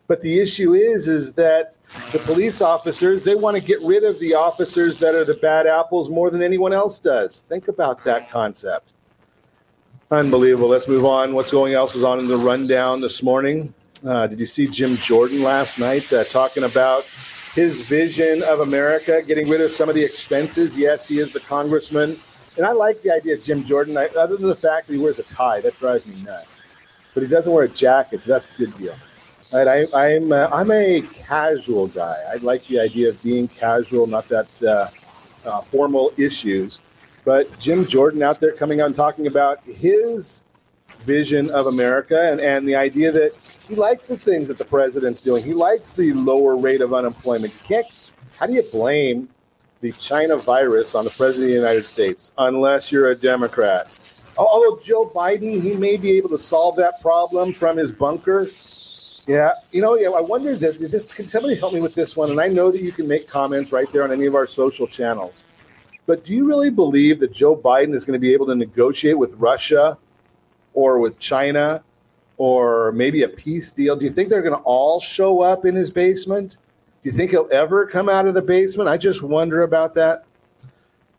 But 0.07 0.21
the 0.21 0.39
issue 0.39 0.73
is, 0.73 1.07
is 1.07 1.33
that 1.33 1.77
the 2.11 2.19
police 2.19 2.61
officers 2.61 3.23
they 3.23 3.35
want 3.35 3.55
to 3.55 3.61
get 3.61 3.81
rid 3.81 4.03
of 4.03 4.19
the 4.19 4.33
officers 4.33 4.99
that 4.99 5.15
are 5.15 5.25
the 5.25 5.35
bad 5.35 5.65
apples 5.65 6.09
more 6.09 6.29
than 6.29 6.41
anyone 6.41 6.73
else 6.73 6.99
does. 6.99 7.45
Think 7.47 7.69
about 7.69 8.03
that 8.03 8.29
concept. 8.29 8.89
Unbelievable. 10.11 10.67
Let's 10.67 10.87
move 10.87 11.05
on. 11.05 11.33
What's 11.33 11.51
going 11.51 11.73
else 11.73 11.95
is 11.95 12.03
on 12.03 12.19
in 12.19 12.27
the 12.27 12.37
rundown 12.37 13.01
this 13.01 13.23
morning? 13.23 13.73
Uh, 14.05 14.27
did 14.27 14.39
you 14.39 14.45
see 14.45 14.67
Jim 14.67 14.97
Jordan 14.97 15.41
last 15.41 15.79
night 15.79 16.11
uh, 16.11 16.25
talking 16.25 16.65
about 16.65 17.05
his 17.55 17.81
vision 17.81 18.43
of 18.43 18.59
America, 18.59 19.21
getting 19.21 19.47
rid 19.47 19.61
of 19.61 19.71
some 19.71 19.87
of 19.87 19.95
the 19.95 20.03
expenses? 20.03 20.77
Yes, 20.77 21.07
he 21.07 21.19
is 21.19 21.31
the 21.31 21.39
congressman, 21.39 22.19
and 22.57 22.65
I 22.65 22.73
like 22.73 23.01
the 23.01 23.11
idea 23.11 23.35
of 23.35 23.43
Jim 23.43 23.63
Jordan. 23.63 23.97
I, 23.97 24.07
other 24.07 24.35
than 24.35 24.49
the 24.49 24.55
fact 24.55 24.87
that 24.87 24.93
he 24.93 24.99
wears 24.99 25.19
a 25.19 25.23
tie, 25.23 25.61
that 25.61 25.79
drives 25.79 26.05
me 26.05 26.21
nuts. 26.21 26.61
But 27.13 27.23
he 27.23 27.29
doesn't 27.29 27.51
wear 27.51 27.63
a 27.63 27.69
jacket, 27.69 28.23
so 28.23 28.33
that's 28.33 28.47
a 28.53 28.57
good 28.57 28.77
deal. 28.77 28.95
Right, 29.53 29.67
I, 29.67 30.13
am 30.13 30.23
I'm, 30.23 30.31
uh, 30.31 30.47
I'm 30.51 30.71
a 30.71 31.03
casual 31.13 31.85
guy. 31.87 32.17
I 32.31 32.37
like 32.37 32.65
the 32.65 32.79
idea 32.79 33.09
of 33.09 33.21
being 33.21 33.47
casual, 33.47 34.07
not 34.07 34.27
that 34.29 34.47
uh, 34.63 34.89
uh, 35.47 35.61
formal 35.61 36.11
issues. 36.17 36.79
But 37.23 37.59
Jim 37.59 37.85
Jordan 37.85 38.23
out 38.23 38.39
there 38.39 38.53
coming 38.53 38.81
out 38.81 38.87
and 38.87 38.95
talking 38.95 39.27
about 39.27 39.63
his 39.63 40.43
vision 41.01 41.51
of 41.51 41.67
America 41.67 42.31
and, 42.31 42.41
and 42.41 42.67
the 42.67 42.75
idea 42.75 43.11
that 43.11 43.33
he 43.67 43.75
likes 43.75 44.07
the 44.07 44.17
things 44.17 44.47
that 44.47 44.57
the 44.57 44.65
president's 44.65 45.21
doing. 45.21 45.43
He 45.43 45.53
likes 45.53 45.93
the 45.93 46.13
lower 46.13 46.57
rate 46.57 46.81
of 46.81 46.91
unemployment. 46.95 47.53
How 48.39 48.47
do 48.47 48.53
you 48.53 48.63
blame 48.71 49.29
the 49.81 49.91
China 49.91 50.37
virus 50.37 50.95
on 50.95 51.03
the 51.05 51.11
president 51.11 51.43
of 51.43 51.49
the 51.49 51.61
United 51.61 51.87
States 51.87 52.31
unless 52.39 52.91
you're 52.91 53.11
a 53.11 53.15
Democrat? 53.15 53.87
Although 54.35 54.79
Joe 54.81 55.11
Biden, 55.13 55.61
he 55.61 55.75
may 55.75 55.95
be 55.95 56.17
able 56.17 56.29
to 56.29 56.39
solve 56.39 56.75
that 56.77 56.99
problem 57.03 57.53
from 57.53 57.77
his 57.77 57.91
bunker 57.91 58.47
yeah, 59.27 59.53
you 59.71 59.81
know, 59.81 59.95
I 60.15 60.21
wonder 60.21 60.55
this, 60.55 60.79
this. 60.79 61.11
Can 61.11 61.27
somebody 61.27 61.55
help 61.55 61.73
me 61.73 61.81
with 61.81 61.95
this 61.95 62.17
one? 62.17 62.31
And 62.31 62.41
I 62.41 62.47
know 62.47 62.71
that 62.71 62.81
you 62.81 62.91
can 62.91 63.07
make 63.07 63.27
comments 63.27 63.71
right 63.71 63.91
there 63.93 64.03
on 64.03 64.11
any 64.11 64.25
of 64.25 64.35
our 64.35 64.47
social 64.47 64.85
channels. 64.85 65.43
But 66.05 66.25
do 66.25 66.33
you 66.33 66.45
really 66.45 66.69
believe 66.69 67.19
that 67.21 67.31
Joe 67.31 67.55
Biden 67.55 67.95
is 67.95 68.03
going 68.03 68.13
to 68.13 68.19
be 68.19 68.33
able 68.33 68.45
to 68.47 68.55
negotiate 68.55 69.17
with 69.17 69.33
Russia 69.35 69.97
or 70.73 70.99
with 70.99 71.17
China 71.19 71.83
or 72.37 72.91
maybe 72.91 73.23
a 73.23 73.29
peace 73.29 73.71
deal? 73.71 73.95
Do 73.95 74.03
you 74.03 74.11
think 74.11 74.27
they're 74.29 74.41
going 74.41 74.57
to 74.57 74.63
all 74.63 74.99
show 74.99 75.41
up 75.41 75.65
in 75.65 75.75
his 75.75 75.89
basement? 75.89 76.57
Do 77.03 77.09
you 77.09 77.15
think 77.15 77.31
he'll 77.31 77.49
ever 77.51 77.85
come 77.87 78.09
out 78.09 78.27
of 78.27 78.33
the 78.33 78.41
basement? 78.41 78.89
I 78.89 78.97
just 78.97 79.21
wonder 79.21 79.63
about 79.63 79.95
that. 79.95 80.25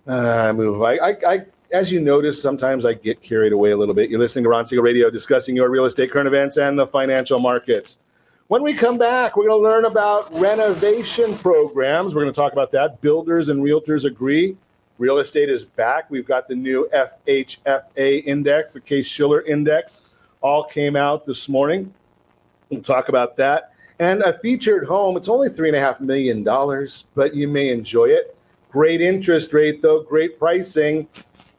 Uh, 0.07 0.53
move. 0.53 0.83
I, 0.83 0.97
I, 0.97 1.17
I, 1.27 1.47
as 1.75 1.91
you 1.91 2.01
notice, 2.01 2.41
sometimes 2.41 2.87
I 2.87 2.95
get 2.95 3.21
carried 3.21 3.53
away 3.53 3.73
a 3.73 3.77
little 3.77 3.97
bit. 3.97 4.09
You're 4.09 4.21
listening 4.21 4.45
to 4.45 4.49
Ron 4.49 4.65
Siegel 4.65 4.85
Radio 4.85 5.11
discussing 5.11 5.57
your 5.57 5.69
real 5.69 5.87
estate 5.87 6.13
current 6.13 6.29
events 6.29 6.57
and 6.57 6.79
the 6.79 6.87
financial 6.87 7.41
markets. 7.41 7.99
When 8.47 8.63
we 8.63 8.75
come 8.75 8.97
back, 8.97 9.37
we're 9.37 9.49
going 9.49 9.61
to 9.61 9.69
learn 9.69 9.85
about 9.85 10.33
renovation 10.39 11.37
programs. 11.37 12.15
We're 12.15 12.23
going 12.23 12.33
to 12.33 12.41
talk 12.41 12.53
about 12.53 12.71
that. 12.73 13.01
Builders 13.01 13.49
and 13.49 13.61
realtors 13.61 14.05
agree. 14.05 14.57
Real 14.99 15.19
estate 15.19 15.49
is 15.49 15.65
back. 15.65 16.09
We've 16.13 16.27
got 16.27 16.47
the 16.47 16.55
new 16.55 16.89
FHFA 16.95 18.25
index, 18.25 18.73
the 18.73 18.81
Case 18.81 19.07
Shiller 19.07 19.43
index, 19.43 20.01
all 20.43 20.63
came 20.63 20.95
out 20.95 21.27
this 21.27 21.49
morning. 21.49 21.93
We'll 22.71 22.83
talk 22.83 23.09
about 23.09 23.37
that. 23.39 23.73
And 23.99 24.23
a 24.23 24.39
featured 24.39 24.87
home, 24.87 25.17
it's 25.17 25.29
only 25.29 25.49
$3.5 25.49 25.99
million, 25.99 26.45
but 27.17 27.35
you 27.35 27.49
may 27.49 27.71
enjoy 27.71 28.11
it. 28.11 28.37
Great 28.71 29.01
interest 29.01 29.53
rate, 29.53 29.83
though, 29.83 30.03
great 30.03 30.39
pricing. 30.39 31.09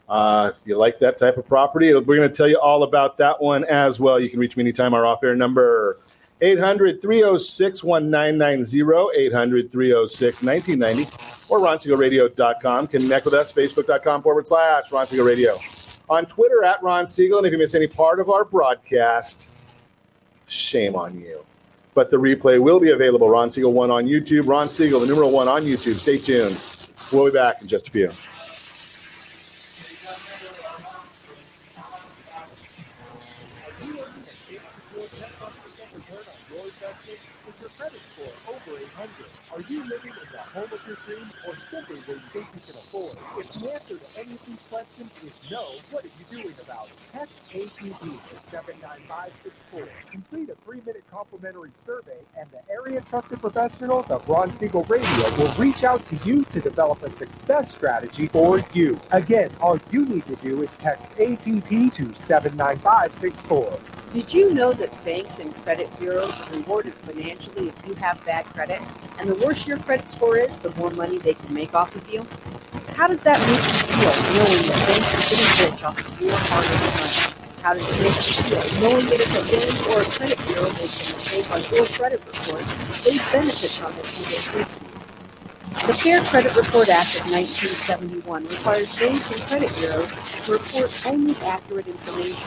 Uh, 0.07 0.51
if 0.53 0.61
you 0.65 0.77
like 0.77 0.99
that 0.99 1.17
type 1.17 1.37
of 1.37 1.47
property, 1.47 1.93
we're 1.93 2.01
going 2.01 2.29
to 2.29 2.35
tell 2.35 2.47
you 2.47 2.59
all 2.59 2.83
about 2.83 3.17
that 3.17 3.41
one 3.41 3.63
as 3.65 3.99
well. 3.99 4.19
You 4.19 4.29
can 4.29 4.39
reach 4.39 4.55
me 4.55 4.61
anytime. 4.61 4.93
Our 4.93 5.05
off 5.05 5.23
air 5.23 5.35
number 5.35 5.97
800 6.41 7.01
306 7.01 7.83
1990, 7.83 9.19
800 9.19 9.71
306 9.71 10.43
1990, 10.43 11.03
or 11.49 11.59
ronsiegelradio.com. 11.59 12.87
Connect 12.87 13.25
with 13.25 13.33
us, 13.33 13.51
facebook.com 13.51 14.21
forward 14.21 14.47
slash 14.47 14.91
Ron 14.91 15.07
Siegel 15.07 15.25
Radio. 15.25 15.59
On 16.07 16.25
Twitter 16.25 16.63
at 16.63 16.83
Ron 16.83 17.07
Siegel. 17.07 17.39
And 17.39 17.47
if 17.47 17.53
you 17.53 17.57
miss 17.57 17.73
any 17.73 17.87
part 17.87 18.19
of 18.19 18.29
our 18.29 18.45
broadcast, 18.45 19.49
shame 20.47 20.95
on 20.95 21.19
you. 21.19 21.43
But 21.95 22.11
the 22.11 22.17
replay 22.17 22.61
will 22.61 22.79
be 22.79 22.91
available. 22.91 23.27
Ron 23.29 23.49
Siegel 23.49 23.73
1 23.73 23.89
on 23.89 24.05
YouTube. 24.05 24.47
Ron 24.47 24.69
Siegel, 24.69 24.99
the 24.99 25.07
numeral 25.07 25.31
1 25.31 25.47
on 25.47 25.63
YouTube. 25.63 25.97
Stay 25.99 26.19
tuned. 26.19 26.59
We'll 27.11 27.25
be 27.25 27.31
back 27.31 27.61
in 27.61 27.67
just 27.67 27.87
a 27.87 27.91
few. 27.91 28.11
Are 39.55 39.61
you 39.61 39.87
living? 39.89 40.24
Home 40.55 40.71
of 40.71 40.87
your 40.87 40.95
dreams 41.05 41.33
or 41.45 41.53
simply 41.69 41.97
where 42.07 42.15
you 42.15 42.23
think 42.31 42.47
you 42.55 42.61
can 42.61 42.75
afford? 42.79 43.17
If 43.37 43.51
the 43.51 43.73
answer 43.73 43.97
to 43.97 44.19
any 44.19 44.31
of 44.35 44.45
these 44.45 44.57
questions 44.69 45.11
is 45.21 45.51
no, 45.51 45.73
what 45.91 46.05
are 46.05 46.07
you 46.07 46.41
doing 46.43 46.55
about 46.63 46.87
it? 46.87 46.95
Text 47.11 47.39
ATP 47.51 47.99
to 47.99 48.49
79564. 48.49 49.87
Complete 50.09 50.49
a 50.49 50.55
three-minute 50.63 51.03
complimentary 51.11 51.71
survey 51.85 52.19
and 52.39 52.47
the 52.51 52.71
area 52.71 53.01
trusted 53.01 53.41
professionals 53.41 54.09
of 54.09 54.27
Ron 54.29 54.53
Siegel 54.53 54.85
Radio 54.85 55.37
will 55.37 55.53
reach 55.55 55.83
out 55.83 56.05
to 56.05 56.15
you 56.23 56.45
to 56.45 56.61
develop 56.61 57.03
a 57.03 57.11
success 57.11 57.73
strategy 57.73 58.27
for 58.27 58.63
you. 58.73 58.97
Again, 59.11 59.51
all 59.59 59.77
you 59.91 60.05
need 60.05 60.25
to 60.27 60.37
do 60.37 60.63
is 60.63 60.77
text 60.77 61.11
ATP 61.17 61.91
to 61.95 62.13
79564. 62.13 63.77
Did 64.11 64.33
you 64.33 64.53
know 64.53 64.71
that 64.71 65.03
banks 65.03 65.39
and 65.39 65.53
credit 65.63 65.89
bureaus 65.99 66.39
are 66.39 66.55
rewarded 66.55 66.93
financially 66.93 67.67
if 67.67 67.87
you 67.87 67.95
have 67.95 68.23
bad 68.23 68.45
credit? 68.45 68.79
And 69.19 69.29
the 69.29 69.35
worse 69.45 69.67
your 69.67 69.77
credit 69.79 70.09
score 70.09 70.37
is, 70.37 70.44
the 70.53 70.69
more 70.75 70.91
money 70.91 71.17
they 71.17 71.33
can 71.33 71.53
make 71.53 71.73
off 71.73 71.95
of 71.95 72.07
you? 72.11 72.25
How 72.95 73.07
does 73.07 73.23
that 73.23 73.39
make 73.49 73.57
you 73.57 73.73
feel 73.89 74.13
knowing 74.37 74.61
that 74.69 74.77
banks 74.87 75.11
are 75.17 75.25
getting 75.33 75.71
rich 75.71 75.83
off 75.83 75.99
of 75.99 76.21
your 76.21 76.37
hard-earned 76.37 76.85
money? 76.95 77.35
How 77.61 77.73
does 77.73 77.89
it 77.89 77.97
make 77.97 78.15
you 78.15 78.33
feel 78.45 78.63
knowing 78.81 79.05
that 79.09 79.19
if 79.19 79.31
a 79.33 79.43
bank 79.49 79.89
or 79.89 80.01
a 80.01 80.05
credit 80.05 80.39
bureau 80.45 80.69
makes 80.69 81.11
a 81.11 81.15
mistake 81.15 81.49
on 81.51 81.61
your 81.73 81.85
credit 81.87 82.21
report, 82.25 82.63
they 83.03 83.17
benefit 83.33 83.71
from 83.73 83.91
it 83.97 84.05
their 84.05 84.65
fees? 84.65 84.85
The 85.87 85.93
Fair 85.93 86.21
Credit 86.23 86.55
Report 86.55 86.89
Act 86.89 87.15
of 87.19 87.29
1971 87.29 88.47
requires 88.47 88.97
banks 88.97 89.29
and 89.29 89.41
credit 89.41 89.75
bureaus 89.75 90.13
to 90.45 90.51
report 90.53 91.05
only 91.05 91.35
accurate 91.43 91.87
information, 91.87 92.37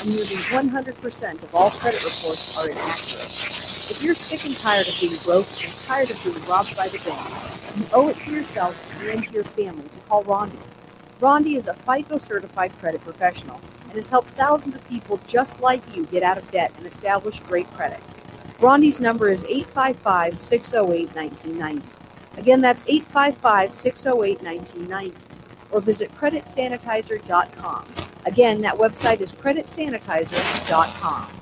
and 0.00 0.14
nearly 0.14 0.36
100% 0.46 1.42
of 1.42 1.54
all 1.54 1.70
credit 1.70 2.02
reports 2.02 2.56
are 2.56 2.70
inaccurate. 2.70 3.61
If 3.90 4.02
you're 4.02 4.14
sick 4.14 4.44
and 4.44 4.56
tired 4.56 4.86
of 4.86 4.94
being 5.00 5.16
broke 5.24 5.48
and 5.62 5.72
tired 5.74 6.10
of 6.10 6.22
being 6.22 6.36
robbed 6.46 6.76
by 6.76 6.86
the 6.88 6.98
banks, 6.98 7.40
you 7.76 7.84
owe 7.92 8.08
it 8.08 8.20
to 8.20 8.30
yourself 8.30 8.76
and 9.00 9.24
to 9.24 9.32
your 9.32 9.42
family 9.42 9.88
to 9.88 9.98
call 10.08 10.22
Rondi. 10.24 10.56
Rondi 11.20 11.56
is 11.56 11.66
a 11.66 11.74
FICO 11.74 12.18
certified 12.18 12.72
credit 12.78 13.02
professional 13.02 13.60
and 13.84 13.92
has 13.92 14.08
helped 14.08 14.30
thousands 14.30 14.76
of 14.76 14.88
people 14.88 15.18
just 15.26 15.60
like 15.60 15.82
you 15.96 16.06
get 16.06 16.22
out 16.22 16.38
of 16.38 16.48
debt 16.52 16.72
and 16.78 16.86
establish 16.86 17.40
great 17.40 17.68
credit. 17.72 18.00
Rondi's 18.58 19.00
number 19.00 19.28
is 19.28 19.44
855 19.44 20.40
608 20.40 21.14
1990. 21.14 21.86
Again, 22.38 22.60
that's 22.60 22.84
855 22.86 23.74
608 23.74 24.42
1990. 24.42 25.18
Or 25.72 25.80
visit 25.80 26.14
creditsanitizer.com. 26.16 27.84
Again, 28.26 28.60
that 28.60 28.76
website 28.76 29.20
is 29.20 29.32
creditsanitizer.com. 29.32 31.41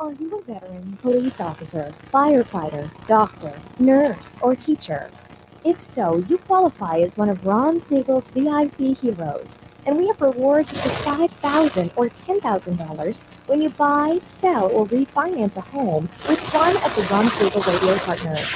Are 0.00 0.12
you 0.12 0.38
a 0.38 0.42
veteran, 0.42 0.98
police 1.00 1.40
officer, 1.40 1.94
firefighter, 2.12 2.90
doctor, 3.06 3.52
nurse, 3.78 4.40
or 4.42 4.56
teacher? 4.56 5.08
If 5.64 5.80
so, 5.80 6.24
you 6.28 6.38
qualify 6.38 6.98
as 6.98 7.16
one 7.16 7.28
of 7.28 7.46
Ron 7.46 7.80
Siegel's 7.80 8.28
VIP 8.30 8.98
heroes, 8.98 9.56
and 9.86 9.96
we 9.96 10.08
have 10.08 10.20
rewards 10.20 10.76
up 10.76 10.82
to 10.82 10.88
5,000 10.88 11.92
or 11.94 12.08
$10,000 12.08 13.22
when 13.46 13.62
you 13.62 13.70
buy, 13.70 14.18
sell, 14.24 14.68
or 14.72 14.84
refinance 14.86 15.56
a 15.56 15.60
home 15.60 16.08
with 16.28 16.40
one 16.52 16.76
of 16.76 16.96
the 16.96 17.06
Ron 17.08 17.30
Siegel 17.30 17.62
radio 17.62 17.96
partners. 17.98 18.52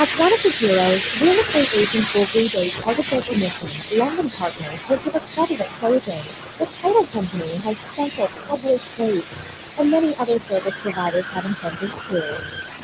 As 0.00 0.10
one 0.18 0.32
of 0.32 0.42
the 0.42 0.50
heroes, 0.50 1.20
real 1.20 1.38
estate 1.40 1.74
agents 1.74 2.14
will 2.14 2.26
rebate 2.34 2.72
part 2.80 2.98
of 2.98 3.10
their 3.10 3.20
commission. 3.20 3.98
Lending 3.98 4.30
partners 4.30 4.80
will 4.88 4.96
give 4.96 5.14
a 5.14 5.20
credit 5.20 5.60
at 5.60 5.68
closing. 5.68 6.22
The 6.58 6.66
title 6.66 7.04
company 7.04 7.54
has 7.56 7.76
special 7.78 8.28
published 8.48 8.98
rates 8.98 9.53
and 9.78 9.90
many 9.90 10.14
other 10.16 10.38
service 10.38 10.74
providers 10.80 11.26
have 11.26 11.44
incentives 11.44 12.00
too. 12.08 12.24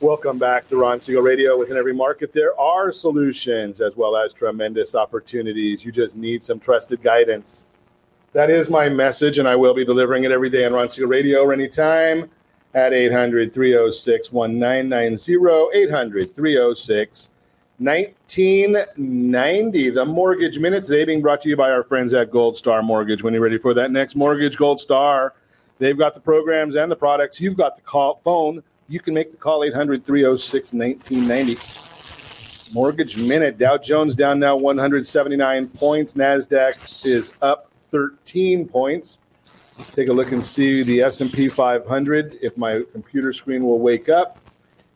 Welcome 0.00 0.38
back 0.38 0.70
to 0.70 0.78
Ron 0.78 1.02
Siegel 1.02 1.20
Radio. 1.20 1.58
Within 1.58 1.76
every 1.76 1.92
market, 1.92 2.32
there 2.32 2.58
are 2.58 2.94
solutions 2.94 3.82
as 3.82 3.94
well 3.94 4.16
as 4.16 4.32
tremendous 4.32 4.94
opportunities. 4.94 5.84
You 5.84 5.92
just 5.92 6.16
need 6.16 6.42
some 6.42 6.58
trusted 6.58 7.02
guidance. 7.02 7.66
That 8.32 8.48
is 8.48 8.70
my 8.70 8.88
message, 8.88 9.38
and 9.38 9.46
I 9.46 9.56
will 9.56 9.74
be 9.74 9.84
delivering 9.84 10.24
it 10.24 10.30
every 10.30 10.48
day 10.48 10.64
on 10.64 10.72
Ron 10.72 10.88
Siegel 10.88 11.10
Radio 11.10 11.42
or 11.42 11.52
anytime 11.52 12.30
at 12.72 12.94
800 12.94 13.52
306 13.52 14.32
1990. 14.32 15.78
800 15.78 16.34
306 16.34 17.28
1990. 17.76 19.90
The 19.90 20.04
Mortgage 20.06 20.58
Minute 20.58 20.86
today 20.86 21.04
being 21.04 21.20
brought 21.20 21.42
to 21.42 21.50
you 21.50 21.58
by 21.58 21.70
our 21.70 21.84
friends 21.84 22.14
at 22.14 22.30
Gold 22.30 22.56
Star 22.56 22.82
Mortgage. 22.82 23.22
When 23.22 23.34
you're 23.34 23.42
ready 23.42 23.58
for 23.58 23.74
that 23.74 23.90
next 23.90 24.16
mortgage, 24.16 24.56
Gold 24.56 24.80
Star, 24.80 25.34
they've 25.78 25.98
got 25.98 26.14
the 26.14 26.20
programs 26.20 26.74
and 26.74 26.90
the 26.90 26.96
products. 26.96 27.38
You've 27.38 27.58
got 27.58 27.76
the 27.76 27.82
call, 27.82 28.22
phone 28.24 28.62
you 28.88 29.00
can 29.00 29.12
make 29.12 29.30
the 29.30 29.36
call 29.36 29.62
800 29.62 30.06
306 30.06 30.72
1990. 30.72 32.72
Mortgage 32.72 33.18
Minute 33.18 33.58
Dow 33.58 33.76
Jones 33.76 34.14
down 34.14 34.38
now 34.38 34.56
179 34.56 35.68
points. 35.68 36.14
NASDAQ 36.14 37.04
is 37.04 37.34
up 37.42 37.68
13 37.92 38.66
points. 38.66 39.20
Let's 39.78 39.90
take 39.90 40.08
a 40.08 40.12
look 40.12 40.32
and 40.32 40.44
see 40.44 40.82
the 40.82 41.02
S&P 41.02 41.48
500. 41.48 42.38
If 42.42 42.56
my 42.56 42.82
computer 42.92 43.32
screen 43.32 43.64
will 43.64 43.78
wake 43.78 44.08
up, 44.08 44.38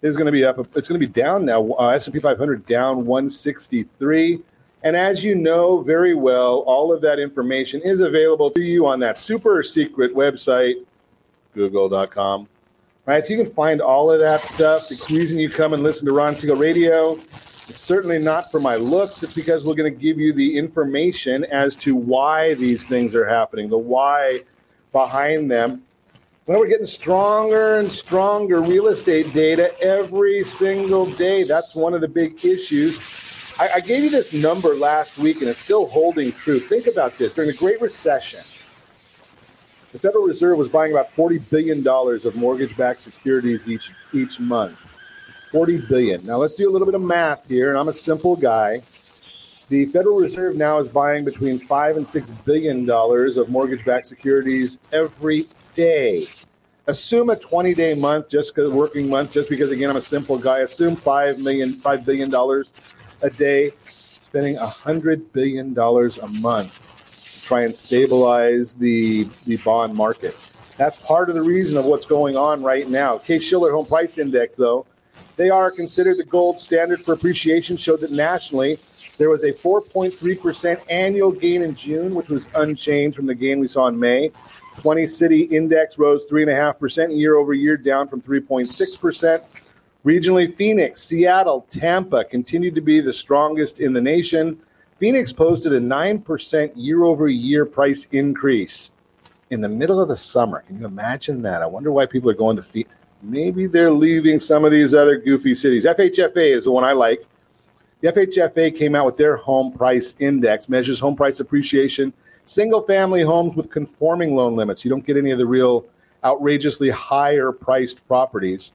is 0.03 0.17
going 0.17 0.27
to 0.27 0.33
be 0.33 0.45
up. 0.45 0.59
It's 0.77 0.89
going 0.89 1.01
to 1.01 1.07
be 1.07 1.13
down 1.13 1.45
now. 1.45 1.73
Uh, 1.73 1.89
S&P 1.89 2.19
500 2.19 2.67
down 2.67 3.07
163. 3.07 4.41
And 4.83 4.97
as 4.97 5.25
you 5.25 5.35
know 5.35 5.81
very 5.81 6.15
well, 6.15 6.59
all 6.61 6.93
of 6.93 7.01
that 7.03 7.19
information 7.19 7.81
is 7.83 8.01
available 8.01 8.51
to 8.53 8.61
you 8.61 8.87
on 8.87 9.01
that 9.01 9.19
super 9.19 9.63
secret 9.63 10.15
website, 10.15 10.85
google.com. 11.55 12.49
Right, 13.07 13.25
so 13.25 13.35
you 13.35 13.45
can 13.45 13.53
find 13.53 13.81
all 13.81 14.11
of 14.11 14.19
that 14.19 14.45
stuff. 14.45 14.89
The 14.89 15.01
reason 15.11 15.39
you 15.39 15.49
come 15.49 15.73
and 15.73 15.83
listen 15.83 16.07
to 16.07 16.13
Ron 16.13 16.35
Siegel 16.35 16.57
Radio, 16.57 17.19
it's 17.69 17.81
certainly 17.81 18.19
not 18.19 18.51
for 18.51 18.61
my 18.61 18.77
looks. 18.77 19.23
It's 19.23 19.35
because 19.35 19.65
we're 19.65 19.75
going 19.75 19.93
to 19.93 20.01
give 20.01 20.19
you 20.19 20.33
the 20.33 20.57
information 20.57 21.45
as 21.45 21.77
to 21.77 21.97
why 21.97 22.55
these 22.55 22.87
things 22.87 23.15
are 23.15 23.27
happening, 23.27 23.69
the 23.69 23.79
why 23.79 24.41
behind 24.93 25.51
them. 25.51 25.83
Well, 26.47 26.61
we're 26.61 26.69
getting 26.69 26.87
stronger 26.87 27.79
and 27.79 27.91
stronger 27.91 28.63
real 28.63 28.87
estate 28.87 29.33
data 29.35 29.77
every 29.81 30.45
single 30.45 31.07
day. 31.07 31.43
That's 31.43 31.75
one 31.75 31.93
of 31.93 32.01
the 32.01 32.09
big 32.09 32.45
issues. 32.45 33.01
I, 33.59 33.69
I 33.75 33.81
gave 33.81 34.05
you 34.05 34.11
this 34.11 34.33
number 34.33 34.77
last 34.77 35.19
week, 35.19 35.41
and 35.41 35.49
it's 35.49 35.61
still 35.61 35.87
holding 35.87 36.31
true. 36.31 36.61
Think 36.61 36.87
about 36.87 37.19
this 37.19 37.33
during 37.33 37.51
the 37.51 37.57
Great 37.57 37.81
Recession, 37.81 38.45
the 39.91 39.99
Federal 39.99 40.25
Reserve 40.25 40.57
was 40.59 40.69
buying 40.69 40.93
about 40.93 41.11
forty 41.15 41.39
billion 41.39 41.83
dollars 41.83 42.27
of 42.27 42.37
mortgage-backed 42.37 43.03
securities 43.03 43.69
each 43.69 43.91
each 44.13 44.39
month. 44.39 44.79
Forty 45.53 45.79
billion. 45.79 46.27
Now 46.27 46.37
let's 46.37 46.57
do 46.57 46.69
a 46.69 46.73
little 46.73 46.87
bit 46.87 46.95
of 46.95 47.03
math 47.03 47.47
here, 47.49 47.71
and 47.71 47.79
I'm 47.79 47.89
a 47.89 47.93
simple 47.93 48.37
guy. 48.37 48.83
The 49.69 49.87
Federal 49.87 50.19
Reserve 50.19 50.57
now 50.57 50.79
is 50.79 50.89
buying 50.89 51.25
between 51.25 51.59
five 51.59 51.97
and 51.97 52.07
six 52.07 52.31
billion 52.31 52.85
dollars 52.85 53.37
of 53.37 53.49
mortgage-backed 53.49 54.07
securities 54.07 54.79
every 54.93 55.47
day. 55.75 56.29
Assume 56.89 57.31
a 57.31 57.37
20-day 57.37 57.95
month, 57.95 58.29
just 58.29 58.57
a 58.59 58.71
working 58.71 59.11
month, 59.11 59.33
just 59.33 59.49
because 59.49 59.73
again 59.73 59.91
I'm 59.91 59.97
a 59.97 60.01
simple 60.01 60.39
guy. 60.39 60.61
Assume 60.61 60.95
five 60.95 61.39
million, 61.39 61.73
five 61.73 62.05
billion 62.05 62.31
dollars 62.31 62.73
a 63.23 63.31
day, 63.31 63.73
spending 63.91 64.57
a 64.57 64.67
hundred 64.67 65.33
billion 65.33 65.75
dollars 65.75 66.19
a 66.19 66.29
month 66.41 66.81
to 67.35 67.43
try 67.43 67.63
and 67.63 67.75
stabilize 67.75 68.75
the 68.75 69.25
the 69.47 69.57
bond 69.59 69.95
market. 69.95 70.37
That's 70.77 70.97
part 70.99 71.31
of 71.31 71.35
the 71.35 71.43
reason 71.43 71.79
of 71.79 71.87
what's 71.87 72.07
going 72.07 72.37
on 72.37 72.63
right 72.63 72.89
now. 72.89 73.19
Case 73.19 73.43
Shiller 73.43 73.73
Home 73.73 73.87
Price 73.87 74.19
Index, 74.19 74.57
though, 74.57 74.87
they 75.37 75.51
are 75.51 75.71
considered 75.71 76.19
the 76.19 76.25
gold 76.25 76.59
standard 76.61 77.05
for 77.05 77.13
appreciation. 77.13 77.77
Showed 77.77 78.01
that 78.01 78.11
nationally 78.11 78.79
there 79.19 79.31
was 79.31 79.45
a 79.45 79.53
4.3% 79.53 80.81
annual 80.91 81.31
gain 81.31 81.63
in 81.63 81.75
June, 81.75 82.15
which 82.15 82.29
was 82.29 82.49
unchanged 82.55 83.17
from 83.17 83.27
the 83.27 83.35
gain 83.35 83.61
we 83.61 83.69
saw 83.69 83.87
in 83.87 83.99
May. 83.99 84.31
20 84.79 85.07
city 85.07 85.43
index 85.43 85.99
rose 85.99 86.27
3.5% 86.27 87.17
year 87.17 87.37
over 87.37 87.55
year, 87.55 87.77
down 87.77 88.09
from 88.09 88.21
3.6%. 88.21 89.43
Regionally, 90.05 90.55
Phoenix, 90.55 91.03
Seattle, 91.03 91.67
Tampa 91.71 92.25
continued 92.25 92.75
to 92.75 92.81
be 92.81 93.01
the 93.01 93.13
strongest 93.13 93.81
in 93.81 93.93
the 93.93 94.01
nation. 94.01 94.61
Phoenix 94.99 95.33
posted 95.33 95.73
a 95.73 95.81
9% 95.81 96.73
year 96.77 97.05
over 97.05 97.29
year 97.29 97.65
price 97.67 98.05
increase 98.13 98.93
in 99.51 99.61
the 99.61 99.69
middle 99.69 100.01
of 100.01 100.09
the 100.09 100.17
summer. 100.17 100.61
Can 100.61 100.79
you 100.79 100.87
imagine 100.87 101.43
that? 101.43 101.63
I 101.63 101.67
wonder 101.67 101.91
why 101.91 102.07
people 102.07 102.31
are 102.31 102.35
going 102.35 102.57
to 102.57 102.63
Phoenix. 102.63 102.91
Maybe 103.23 103.67
they're 103.67 103.91
leaving 103.91 104.41
some 104.41 104.65
of 104.65 104.71
these 104.71 104.95
other 104.95 105.17
goofy 105.19 105.55
cities. 105.55 105.85
FHFA 105.85 106.51
is 106.55 106.65
the 106.65 106.71
one 106.71 106.85
I 106.85 106.93
like. 106.93 107.27
The 108.01 108.13
FHFA 108.13 108.77
came 108.77 108.95
out 108.95 109.07
with 109.07 109.17
their 109.17 109.37
home 109.37 109.73
price 109.73 110.15
index, 110.19 110.69
measures 110.69 111.01
home 111.01 111.17
price 111.17 111.41
appreciation, 111.41 112.13
single 112.45 112.83
family 112.83 113.23
homes 113.23 113.57
with 113.57 113.71
conforming 113.71 114.37
loan 114.37 114.55
limits. 114.55 114.85
You 114.85 114.91
don't 114.91 115.05
get 115.05 115.17
any 115.17 115.31
of 115.31 115.39
the 115.39 115.47
real 115.47 115.87
outrageously 116.25 116.91
higher 116.91 117.53
priced 117.53 118.07
properties. 118.07 118.73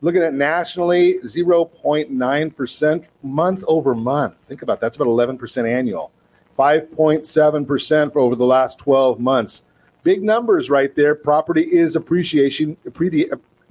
Looking 0.00 0.22
at 0.22 0.34
nationally, 0.34 1.18
0.9% 1.20 3.06
month 3.22 3.64
over 3.68 3.94
month. 3.94 4.40
Think 4.40 4.62
about 4.62 4.80
that. 4.80 4.86
That's 4.86 4.96
about 4.96 5.08
11% 5.08 5.70
annual. 5.70 6.10
5.7% 6.58 8.12
for 8.12 8.18
over 8.20 8.34
the 8.34 8.44
last 8.44 8.78
12 8.78 9.20
months. 9.20 9.62
Big 10.02 10.22
numbers 10.22 10.70
right 10.70 10.94
there. 10.94 11.14
Property 11.14 11.62
is 11.62 11.94
appreciation. 11.94 12.76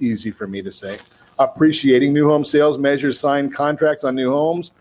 Easy 0.02 0.30
for 0.30 0.46
me 0.46 0.60
to 0.62 0.72
say. 0.72 0.98
Appreciating 1.38 2.12
new 2.12 2.28
home 2.28 2.44
sales 2.44 2.78
measures 2.78 3.18
signed 3.18 3.54
contracts 3.54 4.04
on 4.04 4.14
new 4.14 4.32
homes 4.32 4.72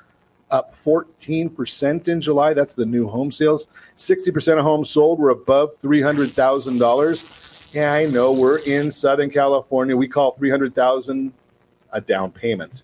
up 0.51 0.75
14% 0.77 2.07
in 2.07 2.21
July. 2.21 2.53
That's 2.53 2.73
the 2.73 2.85
new 2.85 3.07
home 3.07 3.31
sales. 3.31 3.67
60% 3.97 4.57
of 4.57 4.63
homes 4.63 4.89
sold 4.89 5.19
were 5.19 5.29
above 5.29 5.79
$300,000. 5.81 7.73
Yeah, 7.73 7.93
I 7.93 8.05
know 8.05 8.33
we're 8.33 8.57
in 8.59 8.91
Southern 8.91 9.29
California. 9.29 9.95
We 9.95 10.07
call 10.07 10.31
300,000 10.31 11.31
a 11.93 12.01
down 12.01 12.31
payment. 12.31 12.83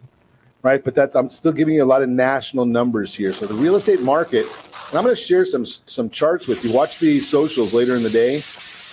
Right? 0.62 0.84
But 0.84 0.96
that 0.96 1.16
I'm 1.16 1.30
still 1.30 1.52
giving 1.52 1.76
you 1.76 1.84
a 1.84 1.86
lot 1.86 2.02
of 2.02 2.10
national 2.10 2.66
numbers 2.66 3.14
here. 3.14 3.34
So 3.34 3.46
the 3.46 3.54
real 3.54 3.76
estate 3.76 4.02
market, 4.02 4.46
and 4.90 4.98
I'm 4.98 5.04
going 5.04 5.16
to 5.16 5.22
share 5.22 5.46
some 5.46 5.66
some 5.66 6.10
charts 6.10 6.48
with 6.48 6.64
you. 6.64 6.74
Watch 6.74 7.00
the 7.00 7.20
socials 7.20 7.74
later 7.74 7.96
in 7.96 8.04
the 8.04 8.10
day, 8.10 8.44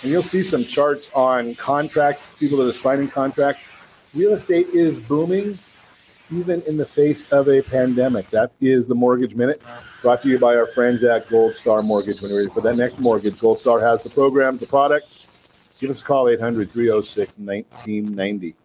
and 0.05 0.11
you'll 0.11 0.21
see 0.21 0.43
some 0.43 0.63
charts 0.63 1.09
on 1.15 1.55
contracts, 1.55 2.29
people 2.37 2.59
that 2.59 2.69
are 2.69 2.73
signing 2.77 3.07
contracts. 3.07 3.67
Real 4.13 4.33
estate 4.33 4.67
is 4.67 4.99
booming 4.99 5.57
even 6.29 6.61
in 6.67 6.77
the 6.77 6.85
face 6.85 7.27
of 7.31 7.49
a 7.49 7.63
pandemic. 7.63 8.29
That 8.29 8.51
is 8.61 8.85
the 8.85 8.93
Mortgage 8.93 9.33
Minute, 9.33 9.63
brought 10.03 10.21
to 10.21 10.29
you 10.29 10.37
by 10.37 10.57
our 10.57 10.67
friends 10.67 11.03
at 11.03 11.27
Gold 11.27 11.55
Star 11.55 11.81
Mortgage. 11.81 12.21
When 12.21 12.29
you're 12.29 12.41
ready 12.41 12.53
for 12.53 12.61
that 12.61 12.75
next 12.75 12.99
mortgage, 12.99 13.39
Gold 13.39 13.57
Star 13.57 13.79
has 13.79 14.03
the 14.03 14.11
programs, 14.11 14.59
the 14.59 14.67
products. 14.67 15.23
Give 15.79 15.89
us 15.89 16.01
a 16.01 16.05
call, 16.05 16.29
800 16.29 16.69
306 16.69 17.39
1990. 17.39 18.55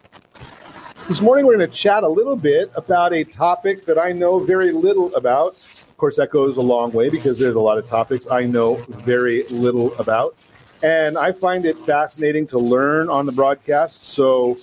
This 1.07 1.21
morning, 1.21 1.47
we're 1.47 1.57
going 1.57 1.67
to 1.67 1.75
chat 1.75 2.03
a 2.03 2.07
little 2.07 2.35
bit 2.35 2.71
about 2.75 3.13
a 3.13 3.23
topic 3.23 3.87
that 3.87 3.97
I 3.97 4.11
know 4.11 4.37
very 4.37 4.71
little 4.71 5.11
about. 5.15 5.55
Of 5.89 5.97
course, 5.97 6.17
that 6.17 6.29
goes 6.29 6.57
a 6.57 6.61
long 6.61 6.91
way 6.91 7.09
because 7.09 7.39
there's 7.39 7.55
a 7.55 7.59
lot 7.59 7.79
of 7.79 7.87
topics 7.87 8.27
I 8.29 8.43
know 8.43 8.75
very 8.89 9.43
little 9.49 9.95
about. 9.95 10.35
And 10.83 11.17
I 11.17 11.31
find 11.31 11.65
it 11.65 11.77
fascinating 11.79 12.47
to 12.47 12.57
learn 12.57 13.09
on 13.09 13.25
the 13.25 13.31
broadcast. 13.31 14.07
So, 14.07 14.57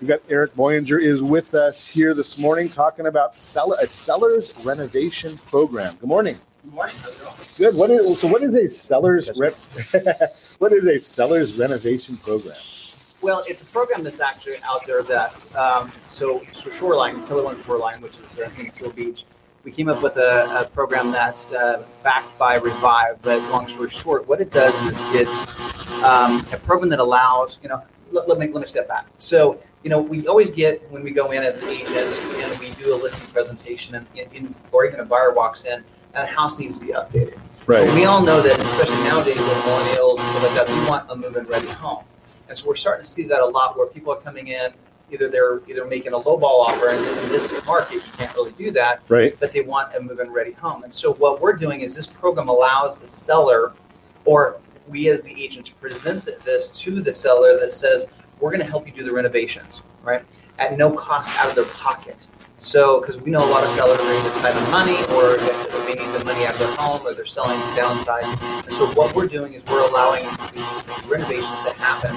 We've 0.00 0.08
got 0.08 0.20
Eric 0.30 0.54
Boyenger 0.54 0.98
is 0.98 1.22
with 1.22 1.52
us 1.52 1.84
here 1.86 2.14
this 2.14 2.38
morning 2.38 2.70
talking 2.70 3.06
about 3.06 3.36
seller, 3.36 3.76
a 3.82 3.86
seller's 3.86 4.54
renovation 4.64 5.36
program. 5.36 5.96
Good 5.96 6.08
morning. 6.08 6.38
Good 6.62 6.72
morning. 6.72 6.96
How's 7.02 7.16
it 7.16 7.20
going? 7.20 7.34
Good. 7.58 7.76
What 7.76 7.90
is, 7.90 8.18
so 8.18 8.26
what 8.26 8.42
is 8.42 8.54
a 8.54 8.66
seller's 8.66 9.30
re- 9.38 9.52
what 10.58 10.72
is 10.72 10.86
a 10.86 10.98
seller's 11.00 11.52
renovation 11.58 12.16
program? 12.16 12.56
Well, 13.20 13.44
it's 13.46 13.60
a 13.60 13.66
program 13.66 14.02
that's 14.02 14.20
actually 14.20 14.56
out 14.64 14.86
there 14.86 15.02
that 15.02 15.34
um, 15.54 15.92
so 16.08 16.42
so 16.52 16.70
Shoreline, 16.70 17.26
Killer 17.26 17.44
One 17.44 17.62
Shoreline, 17.62 18.00
which 18.00 18.14
is 18.18 18.38
uh, 18.38 18.48
in 18.58 18.70
Seal 18.70 18.92
Beach, 18.92 19.24
we 19.64 19.70
came 19.70 19.88
up 19.88 20.02
with 20.02 20.16
a, 20.16 20.60
a 20.60 20.64
program 20.70 21.10
that's 21.10 21.52
uh, 21.52 21.82
backed 22.02 22.36
by 22.38 22.56
Revive. 22.56 23.20
But 23.22 23.42
long 23.50 23.68
story 23.68 23.90
short, 23.90 24.26
what 24.28 24.40
it 24.40 24.50
does 24.50 24.74
is 24.84 25.00
it's 25.14 25.40
um, 26.02 26.46
a 26.52 26.58
program 26.58 26.88
that 26.90 27.00
allows 27.00 27.58
you 27.62 27.68
know. 27.68 27.82
Let, 28.12 28.28
let 28.28 28.38
me 28.38 28.48
let 28.48 28.60
me 28.60 28.66
step 28.66 28.88
back. 28.88 29.06
So 29.18 29.60
you 29.82 29.90
know, 29.90 30.00
we 30.00 30.26
always 30.26 30.50
get 30.50 30.82
when 30.90 31.02
we 31.02 31.10
go 31.10 31.30
in 31.30 31.42
as 31.42 31.62
agents 31.62 32.18
and 32.18 32.58
we 32.58 32.70
do 32.72 32.94
a 32.94 32.96
listing 32.96 33.26
presentation, 33.28 33.94
and, 33.94 34.06
and 34.16 34.54
or 34.72 34.84
even 34.84 35.00
a 35.00 35.04
buyer 35.04 35.32
walks 35.32 35.64
in, 35.64 35.84
and 36.14 36.24
a 36.24 36.26
house 36.26 36.58
needs 36.58 36.76
to 36.78 36.84
be 36.84 36.92
updated. 36.92 37.38
Right. 37.66 37.86
And 37.86 37.94
we 37.94 38.04
all 38.04 38.22
know 38.22 38.42
that, 38.42 38.58
especially 38.58 39.02
nowadays 39.04 39.38
with 39.38 39.46
millennials 39.46 40.18
and 40.18 40.28
stuff 40.30 40.42
like 40.42 40.66
that, 40.66 40.68
we 40.68 40.88
want 40.88 41.10
a 41.10 41.14
move-in 41.14 41.44
ready 41.44 41.68
home. 41.68 42.04
And 42.48 42.58
so 42.58 42.66
we're 42.66 42.74
starting 42.74 43.04
to 43.04 43.10
see 43.10 43.22
that 43.24 43.40
a 43.40 43.46
lot, 43.46 43.76
where 43.78 43.86
people 43.86 44.12
are 44.12 44.20
coming 44.20 44.48
in, 44.48 44.72
either 45.12 45.28
they're 45.28 45.60
either 45.68 45.84
making 45.84 46.12
a 46.12 46.18
lowball 46.18 46.66
offer, 46.66 46.88
and 46.88 47.04
in 47.04 47.28
this 47.28 47.52
market 47.66 47.94
you 47.94 48.00
can't 48.18 48.34
really 48.34 48.52
do 48.52 48.70
that, 48.72 49.02
Right. 49.08 49.36
but 49.40 49.52
they 49.52 49.60
want 49.62 49.94
a 49.94 50.00
move-in 50.00 50.30
ready 50.32 50.52
home. 50.52 50.84
And 50.84 50.92
so 50.92 51.14
what 51.14 51.40
we're 51.40 51.52
doing 51.54 51.80
is 51.80 51.94
this 51.94 52.06
program 52.06 52.48
allows 52.48 52.98
the 53.00 53.08
seller, 53.08 53.72
or 54.24 54.56
we 54.88 55.08
as 55.08 55.22
the 55.22 55.42
agent, 55.42 55.66
to 55.66 55.74
present 55.74 56.24
this 56.44 56.68
to 56.68 57.00
the 57.00 57.12
seller 57.12 57.58
that 57.60 57.72
says 57.74 58.06
we're 58.40 58.50
going 58.50 58.60
to 58.60 58.66
help 58.66 58.86
you 58.86 58.92
do 58.92 59.04
the 59.04 59.12
renovations, 59.12 59.82
right, 60.02 60.22
at 60.58 60.76
no 60.76 60.92
cost 60.92 61.30
out 61.38 61.48
of 61.50 61.54
their 61.54 61.64
pocket. 61.66 62.26
So, 62.58 63.00
because 63.00 63.16
we 63.16 63.30
know 63.30 63.38
a 63.42 63.48
lot 63.50 63.64
of 63.64 63.70
sellers 63.70 63.98
are 63.98 64.02
either 64.02 64.30
tight 64.40 64.54
on 64.54 64.70
money, 64.70 64.96
or 65.14 65.36
they 65.86 65.94
need 65.94 66.12
the 66.18 66.22
money 66.26 66.44
out 66.44 66.52
of 66.52 66.58
their 66.58 66.74
home, 66.76 67.06
or 67.06 67.14
they're 67.14 67.24
selling 67.24 67.58
downside. 67.74 68.22
And 68.66 68.74
so, 68.74 68.86
what 68.92 69.14
we're 69.14 69.26
doing 69.28 69.54
is 69.54 69.62
we're 69.64 69.88
allowing 69.88 70.24
the 70.24 71.04
renovations 71.08 71.62
to 71.62 71.72
happen, 71.78 72.10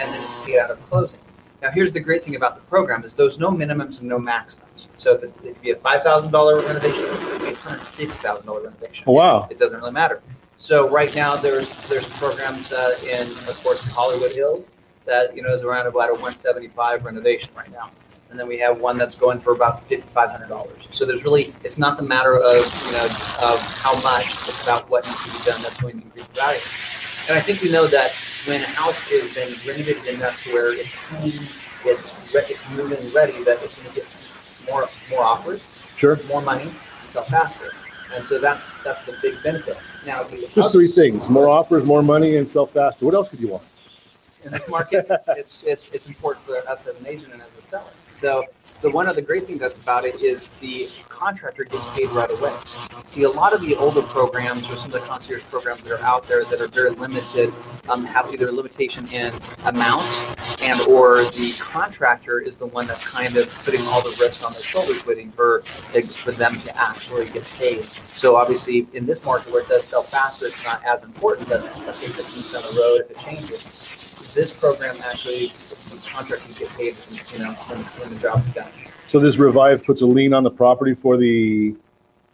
and 0.00 0.12
then 0.12 0.22
it's 0.22 0.34
paid 0.44 0.58
out 0.58 0.70
of 0.70 0.84
closing. 0.86 1.18
Now, 1.66 1.72
here's 1.72 1.90
the 1.90 1.98
great 1.98 2.22
thing 2.22 2.36
about 2.36 2.54
the 2.54 2.62
program: 2.66 3.02
is 3.02 3.12
there's 3.12 3.40
no 3.40 3.50
minimums 3.50 3.98
and 3.98 4.08
no 4.08 4.20
maximums. 4.20 4.86
So, 4.98 5.14
if 5.14 5.24
it, 5.24 5.34
it 5.42 5.54
could 5.54 5.62
be 5.62 5.70
a 5.72 5.76
five 5.76 6.04
thousand 6.04 6.30
dollar 6.30 6.60
renovation, 6.60 7.02
it 7.02 7.10
could 7.10 7.40
be 7.40 7.48
a 7.48 7.54
hundred 7.56 7.80
fifty 7.80 8.06
thousand 8.06 8.46
dollar 8.46 8.62
renovation. 8.62 9.04
Oh, 9.08 9.12
wow. 9.14 9.48
It 9.50 9.58
doesn't 9.58 9.76
really 9.76 9.90
matter. 9.90 10.22
So 10.58 10.88
right 10.88 11.12
now, 11.16 11.34
there's 11.34 11.74
there's 11.88 12.06
programs 12.10 12.70
uh, 12.70 12.96
in, 13.02 13.28
of 13.48 13.60
course, 13.64 13.80
Hollywood 13.82 14.30
Hills. 14.30 14.68
that 15.06 15.34
you 15.34 15.42
know 15.42 15.52
is 15.52 15.62
around 15.62 15.88
about 15.88 16.10
a 16.10 16.12
175 16.12 17.04
renovation 17.04 17.50
right 17.56 17.72
now. 17.72 17.90
And 18.30 18.38
then 18.38 18.46
we 18.46 18.58
have 18.58 18.80
one 18.80 18.96
that's 18.96 19.16
going 19.16 19.40
for 19.40 19.52
about 19.54 19.88
$5,500. 19.88 20.94
So 20.94 21.04
there's 21.04 21.24
really, 21.24 21.54
it's 21.62 21.78
not 21.78 21.96
the 21.96 22.02
matter 22.02 22.36
of, 22.36 22.64
you 22.84 22.92
know, 22.92 23.04
of 23.40 23.60
how 23.78 23.94
much, 24.02 24.26
it's 24.48 24.62
about 24.64 24.90
what 24.90 25.06
needs 25.06 25.24
to 25.24 25.30
be 25.30 25.38
done 25.44 25.62
that's 25.62 25.80
going 25.80 25.98
to 26.00 26.04
increase 26.04 26.26
the 26.26 26.34
value. 26.34 26.60
And 27.28 27.38
I 27.38 27.40
think 27.40 27.62
we 27.62 27.70
know 27.70 27.86
that 27.86 28.12
when 28.46 28.62
a 28.62 28.66
house 28.66 29.00
has 29.00 29.34
been 29.34 29.48
renovated 29.66 30.06
enough 30.14 30.42
to 30.44 30.52
where 30.52 30.72
it's 30.72 30.94
clean, 30.94 31.40
it's, 31.84 32.14
re- 32.34 32.42
it's 32.48 32.70
moving 32.70 33.12
ready, 33.12 33.42
that 33.44 33.62
it's 33.62 33.74
going 33.76 33.88
to 33.88 33.94
get 33.94 34.06
more, 34.68 34.88
more 35.10 35.22
offers, 35.24 35.62
Sure. 35.96 36.18
more 36.28 36.42
money, 36.42 36.64
and 36.64 37.10
sell 37.10 37.24
faster. 37.24 37.72
And 38.14 38.24
so 38.24 38.38
that's, 38.38 38.68
that's 38.84 39.04
the 39.04 39.16
big 39.22 39.42
benefit. 39.42 39.76
Now, 40.06 40.24
Just 40.54 40.72
three 40.72 40.88
things: 40.88 41.28
more 41.28 41.48
offers, 41.48 41.84
more 41.84 42.02
money, 42.02 42.36
and 42.36 42.48
sell 42.48 42.66
faster. 42.66 43.04
What 43.04 43.14
else 43.14 43.28
could 43.28 43.40
you 43.40 43.48
want? 43.48 43.64
in 44.44 44.52
this 44.52 44.68
market, 44.68 45.06
it's 45.28 45.62
it's 45.64 45.88
it's 45.92 46.06
important 46.06 46.46
for 46.46 46.56
us 46.68 46.86
as 46.86 46.96
an 46.96 47.06
agent 47.06 47.32
and 47.32 47.42
as 47.42 47.48
a 47.58 47.62
seller. 47.62 47.90
So 48.12 48.44
the 48.80 48.90
one 48.90 49.08
of 49.08 49.16
the 49.16 49.22
great 49.22 49.46
things 49.46 49.60
that's 49.60 49.78
about 49.78 50.04
it 50.04 50.20
is 50.20 50.48
the 50.60 50.88
contractor 51.08 51.64
gets 51.64 51.88
paid 51.94 52.10
right 52.10 52.30
away. 52.30 52.54
See, 53.06 53.22
a 53.22 53.30
lot 53.30 53.52
of 53.52 53.60
the 53.60 53.74
older 53.76 54.02
programs 54.02 54.68
or 54.70 54.76
some 54.76 54.86
of 54.86 54.92
the 54.92 55.00
concierge 55.00 55.42
programs 55.44 55.80
that 55.80 55.92
are 55.92 56.04
out 56.04 56.26
there 56.28 56.44
that 56.44 56.60
are 56.60 56.68
very 56.68 56.90
limited 56.90 57.52
um, 57.88 58.04
have 58.04 58.32
either 58.32 58.48
a 58.48 58.52
limitation 58.52 59.06
in 59.12 59.32
amounts 59.64 60.20
and 60.62 60.80
or 60.82 61.24
the 61.24 61.54
contractor 61.58 62.38
is 62.38 62.56
the 62.56 62.66
one 62.66 62.86
that's 62.86 63.08
kind 63.08 63.36
of 63.36 63.52
putting 63.64 63.80
all 63.82 64.02
the 64.02 64.16
risk 64.20 64.44
on 64.44 64.52
their 64.52 64.62
shoulders 64.62 65.04
waiting 65.06 65.30
for 65.32 65.60
for 65.60 66.32
them 66.32 66.60
to 66.60 66.76
actually 66.76 67.26
get 67.30 67.44
paid. 67.44 67.84
So 67.84 68.36
obviously 68.36 68.86
in 68.92 69.06
this 69.06 69.24
market 69.24 69.52
where 69.52 69.62
it 69.62 69.68
does 69.68 69.84
sell 69.84 70.02
faster, 70.02 70.46
it's 70.46 70.64
not 70.64 70.84
as 70.84 71.02
important, 71.02 71.48
but 71.48 71.62
let's 71.86 71.98
say 71.98 72.08
six 72.08 72.52
down 72.52 72.62
the 72.62 72.78
road 72.78 73.00
if 73.02 73.10
it 73.10 73.18
changes 73.18 73.85
this 74.36 74.56
program 74.56 74.96
actually, 75.02 75.48
the 75.90 76.00
contractors 76.08 76.56
get 76.56 76.68
paid, 76.76 76.94
you 77.32 77.38
know, 77.40 77.50
when, 77.52 77.78
when 77.80 78.14
the 78.14 78.20
job 78.20 78.46
is 78.46 78.52
done. 78.52 78.70
So 79.08 79.18
this 79.18 79.38
revive 79.38 79.84
puts 79.84 80.02
a 80.02 80.06
lien 80.06 80.32
on 80.34 80.44
the 80.44 80.50
property 80.50 80.94
for 80.94 81.16
the 81.16 81.74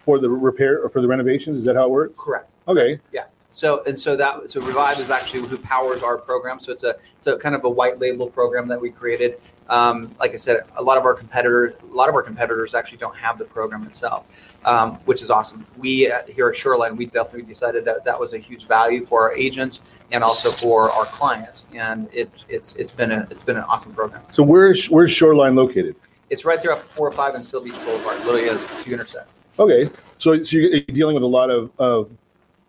for 0.01 0.19
the 0.19 0.29
repair 0.29 0.83
or 0.83 0.91
for 0.91 1.01
the 1.01 1.07
renovations. 1.07 1.61
Is 1.61 1.65
that 1.65 1.77
how 1.77 1.85
it 1.85 1.91
works? 1.91 2.15
Correct. 2.19 2.51
Okay. 2.67 2.99
Yeah. 3.13 3.25
So 3.53 3.83
and 3.85 3.99
so 3.99 4.17
that 4.17 4.51
so 4.51 4.61
Revive 4.61 4.99
is 4.99 5.11
actually 5.11 5.47
who 5.47 5.59
powers 5.59 6.03
our 6.03 6.17
program. 6.17 6.59
So 6.59 6.73
it's 6.73 6.83
a 6.83 6.97
it's 7.19 7.27
a 7.27 7.37
kind 7.37 7.55
of 7.55 7.65
a 7.65 7.71
white 7.71 8.01
label 8.01 8.29
program 8.29 8.67
that 8.69 8.81
we 8.81 8.91
created. 8.91 9.41
Um, 9.69 10.15
like 10.19 10.33
I 10.33 10.37
said, 10.37 10.65
a 10.77 10.83
lot 10.83 10.99
of 10.99 11.05
our 11.05 11.15
competitors 11.15 11.75
a 11.83 11.95
lot 11.95 12.09
of 12.09 12.15
our 12.15 12.23
competitors 12.23 12.75
actually 12.75 12.99
don't 12.99 13.17
have 13.17 13.39
the 13.39 13.45
program 13.45 13.85
itself, 13.85 14.27
um, 14.65 14.95
which 15.05 15.23
is 15.23 15.31
awesome. 15.31 15.67
We 15.77 16.11
uh, 16.11 16.23
here 16.27 16.49
at 16.49 16.57
Shoreline 16.57 16.97
we 16.97 17.07
definitely 17.07 17.43
decided 17.43 17.85
that 17.85 18.05
that 18.05 18.19
was 18.19 18.33
a 18.33 18.39
huge 18.39 18.67
value 18.67 19.05
for 19.05 19.23
our 19.23 19.35
agents 19.35 19.83
and 20.11 20.25
also 20.25 20.51
for 20.51 20.91
our 20.91 21.05
clients, 21.07 21.65
and 21.75 22.09
it, 22.13 22.31
it's 22.49 22.75
it's 22.75 22.91
been 22.91 23.13
a 23.13 23.29
it's 23.31 23.45
been 23.45 23.59
an 23.59 23.65
awesome 23.65 23.93
program. 23.93 24.23
So 24.33 24.43
where's 24.43 24.89
where's 24.91 25.13
Shoreline 25.13 25.55
located? 25.55 25.95
It's 26.31 26.47
right 26.47 26.63
there 26.63 26.73
up 26.73 26.81
four 26.81 27.07
or 27.07 27.13
five 27.13 27.35
in 27.35 27.45
Seal 27.45 27.61
Beach 27.61 27.75
Boulevard, 27.85 28.19
literally 28.25 28.49
a 28.49 28.83
two 28.83 28.93
intersect. 28.93 29.29
Okay. 29.59 29.91
So 30.17 30.43
so 30.43 30.57
you're 30.57 30.81
dealing 30.81 31.15
with 31.15 31.23
a 31.23 31.27
lot 31.27 31.51
of 31.51 31.71
of 31.79 32.11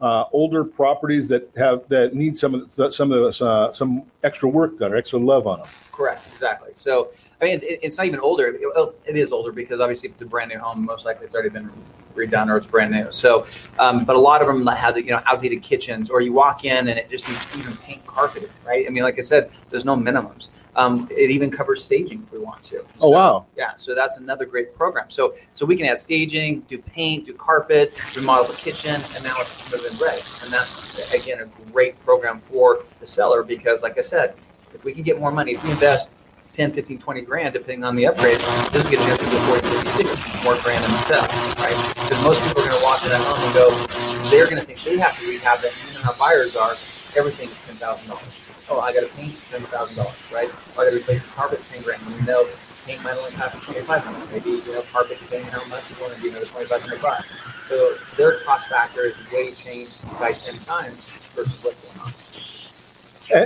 uh, 0.03 0.25
older 0.33 0.65
properties 0.65 1.29
that 1.29 1.49
have 1.55 1.87
that 1.87 2.13
need 2.13 2.37
some 2.37 2.53
of 2.53 2.75
the, 2.75 2.91
some 2.91 3.11
of 3.13 3.37
the, 3.37 3.45
uh, 3.45 3.71
some 3.71 4.03
extra 4.23 4.49
work 4.49 4.77
done 4.77 4.91
or 4.91 4.97
extra 4.97 5.17
love 5.17 5.47
on 5.47 5.59
them. 5.59 5.67
Correct, 5.93 6.27
exactly. 6.33 6.71
So, 6.75 7.11
I 7.41 7.45
mean, 7.45 7.59
it, 7.63 7.79
it's 7.81 7.97
not 7.97 8.07
even 8.07 8.19
older. 8.19 8.47
It, 8.47 8.95
it 9.05 9.15
is 9.15 9.31
older 9.31 9.53
because 9.53 9.79
obviously 9.79 10.09
if 10.09 10.15
it's 10.15 10.21
a 10.21 10.25
brand 10.25 10.51
new 10.51 10.59
home, 10.59 10.83
most 10.83 11.05
likely 11.05 11.25
it's 11.25 11.33
already 11.33 11.51
been 11.51 11.71
redone 12.15 12.49
or 12.49 12.57
it's 12.57 12.67
brand 12.67 12.91
new. 12.91 13.13
So, 13.13 13.47
um, 13.79 14.03
but 14.03 14.17
a 14.17 14.19
lot 14.19 14.41
of 14.41 14.47
them 14.47 14.67
have 14.67 14.97
you 14.97 15.05
know 15.05 15.21
outdated 15.25 15.63
kitchens, 15.63 16.09
or 16.09 16.19
you 16.19 16.33
walk 16.33 16.65
in 16.65 16.89
and 16.89 16.99
it 16.99 17.09
just 17.09 17.29
needs 17.29 17.57
even 17.57 17.77
paint 17.77 18.05
carpeted, 18.05 18.51
right? 18.65 18.85
I 18.85 18.89
mean, 18.89 19.03
like 19.03 19.19
I 19.19 19.21
said, 19.21 19.51
there's 19.69 19.85
no 19.85 19.95
minimums. 19.95 20.49
Um, 20.75 21.07
it 21.12 21.29
even 21.29 21.51
covers 21.51 21.83
staging 21.83 22.23
if 22.23 22.31
we 22.31 22.39
want 22.39 22.63
to. 22.63 22.83
Oh 22.99 23.09
wow! 23.09 23.45
Yeah, 23.55 23.73
so 23.77 23.93
that's 23.93 24.17
another 24.17 24.45
great 24.45 24.75
program. 24.75 25.09
So, 25.09 25.36
so 25.53 25.65
we 25.65 25.75
can 25.75 25.86
add 25.86 25.99
staging, 25.99 26.62
do 26.62 26.79
paint, 26.79 27.27
do 27.27 27.33
carpet, 27.33 27.93
remodel 28.15 28.45
the 28.45 28.53
kitchen, 28.53 29.01
and 29.13 29.23
now 29.23 29.36
it's 29.38 29.71
moving 29.71 29.97
ready. 29.99 30.23
And 30.43 30.51
that's 30.51 30.73
again 31.13 31.41
a 31.41 31.71
great 31.71 32.03
program 32.03 32.39
for 32.41 32.83
the 32.99 33.07
seller 33.07 33.43
because, 33.43 33.83
like 33.83 33.99
I 33.99 34.01
said, 34.01 34.36
if 34.73 34.83
we 34.83 34.93
can 34.93 35.03
get 35.03 35.19
more 35.19 35.31
money, 35.31 35.53
if 35.53 35.63
we 35.63 35.69
invest 35.69 36.09
10, 36.53 36.71
15, 36.71 36.99
20 36.99 37.21
grand, 37.21 37.53
depending 37.53 37.83
on 37.83 37.95
the 37.95 38.05
upgrade, 38.05 38.38
this 38.71 38.88
gets 38.89 39.05
you 39.05 39.12
up 39.13 39.19
to 39.19 39.25
the 39.25 39.39
40, 39.49 39.67
50, 39.67 39.89
60 39.89 40.43
more 40.43 40.55
grand 40.62 40.86
in 40.86 40.91
the 40.91 40.97
sell, 40.97 41.25
right? 41.57 41.93
Because 41.95 42.23
most 42.23 42.41
people 42.45 42.62
are 42.62 42.69
going 42.69 42.77
to 42.77 42.83
walk 42.83 43.03
in 43.03 43.09
that 43.09 43.21
home 43.21 43.41
and 43.41 43.53
go, 43.53 44.29
they're 44.29 44.45
going 44.45 44.59
to 44.59 44.65
think 44.65 44.79
they 44.83 44.97
have 44.97 45.19
to 45.19 45.27
rehab 45.27 45.59
that. 45.62 45.73
Even 45.89 46.05
our 46.07 46.15
buyers 46.15 46.55
are, 46.55 46.75
everything 47.15 47.49
is 47.49 47.57
$10,000. 47.59 48.42
Oh, 48.69 48.80
I 48.80 48.93
got 48.93 49.02
to 49.02 49.15
paint 49.15 49.36
$10,000, 49.52 50.32
right? 50.34 50.49
Oh, 50.52 50.82
I 50.82 50.86
got 50.86 50.91
to 50.91 50.97
replace 50.97 51.21
the 51.21 51.30
carpet 51.30 51.62
10 51.69 51.84
grand. 51.84 52.02
And 52.06 52.15
we 52.15 52.21
know 52.26 52.47
paint 52.86 53.04
might 53.04 53.17
only 53.17 53.32
cost 53.32 53.56
2500 53.65 54.32
Maybe, 54.32 54.49
you 54.65 54.73
know, 54.73 54.82
carpet, 54.91 55.17
depending 55.19 55.54
on 55.54 55.62
how 55.62 55.67
much 55.67 55.84
you 55.89 55.95
want 56.02 56.13
to 56.15 56.21
be 56.21 56.30
another 56.30 56.45
2500 56.45 57.02
bucks. 57.02 57.28
So 57.69 57.95
their 58.17 58.39
cost 58.41 58.67
factor 58.67 59.02
is 59.02 59.15
way 59.32 59.52
changed 59.52 60.04
by 60.19 60.34
10 60.34 60.60
times 60.60 61.06
versus 61.36 61.63
what's 61.63 61.82
going 61.82 61.99
on. 61.99 62.13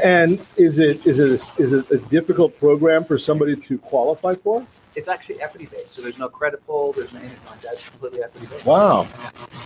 And 0.03 0.45
is 0.58 0.80
it 0.80 1.06
is 1.06 1.19
it 1.19 1.30
a, 1.30 1.62
is 1.62 1.71
it 1.73 1.89
a 1.91 1.97
difficult 1.97 2.58
program 2.60 3.06
for 3.06 3.17
somebody 3.17 3.56
to 3.56 3.77
qualify 3.77 4.36
for? 4.36 4.65
It's 4.95 5.08
actually 5.08 5.39
equity 5.41 5.67
based, 5.67 5.91
so 5.91 6.01
there's 6.01 6.17
no 6.17 6.27
credit 6.27 6.65
pull, 6.65 6.91
there's 6.91 7.13
no 7.13 7.19
anything 7.19 7.39
like 7.47 7.62
that. 7.62 7.73
It's 7.73 7.88
completely 7.88 8.23
equity 8.23 8.47
based. 8.47 8.65
Wow. 8.65 9.08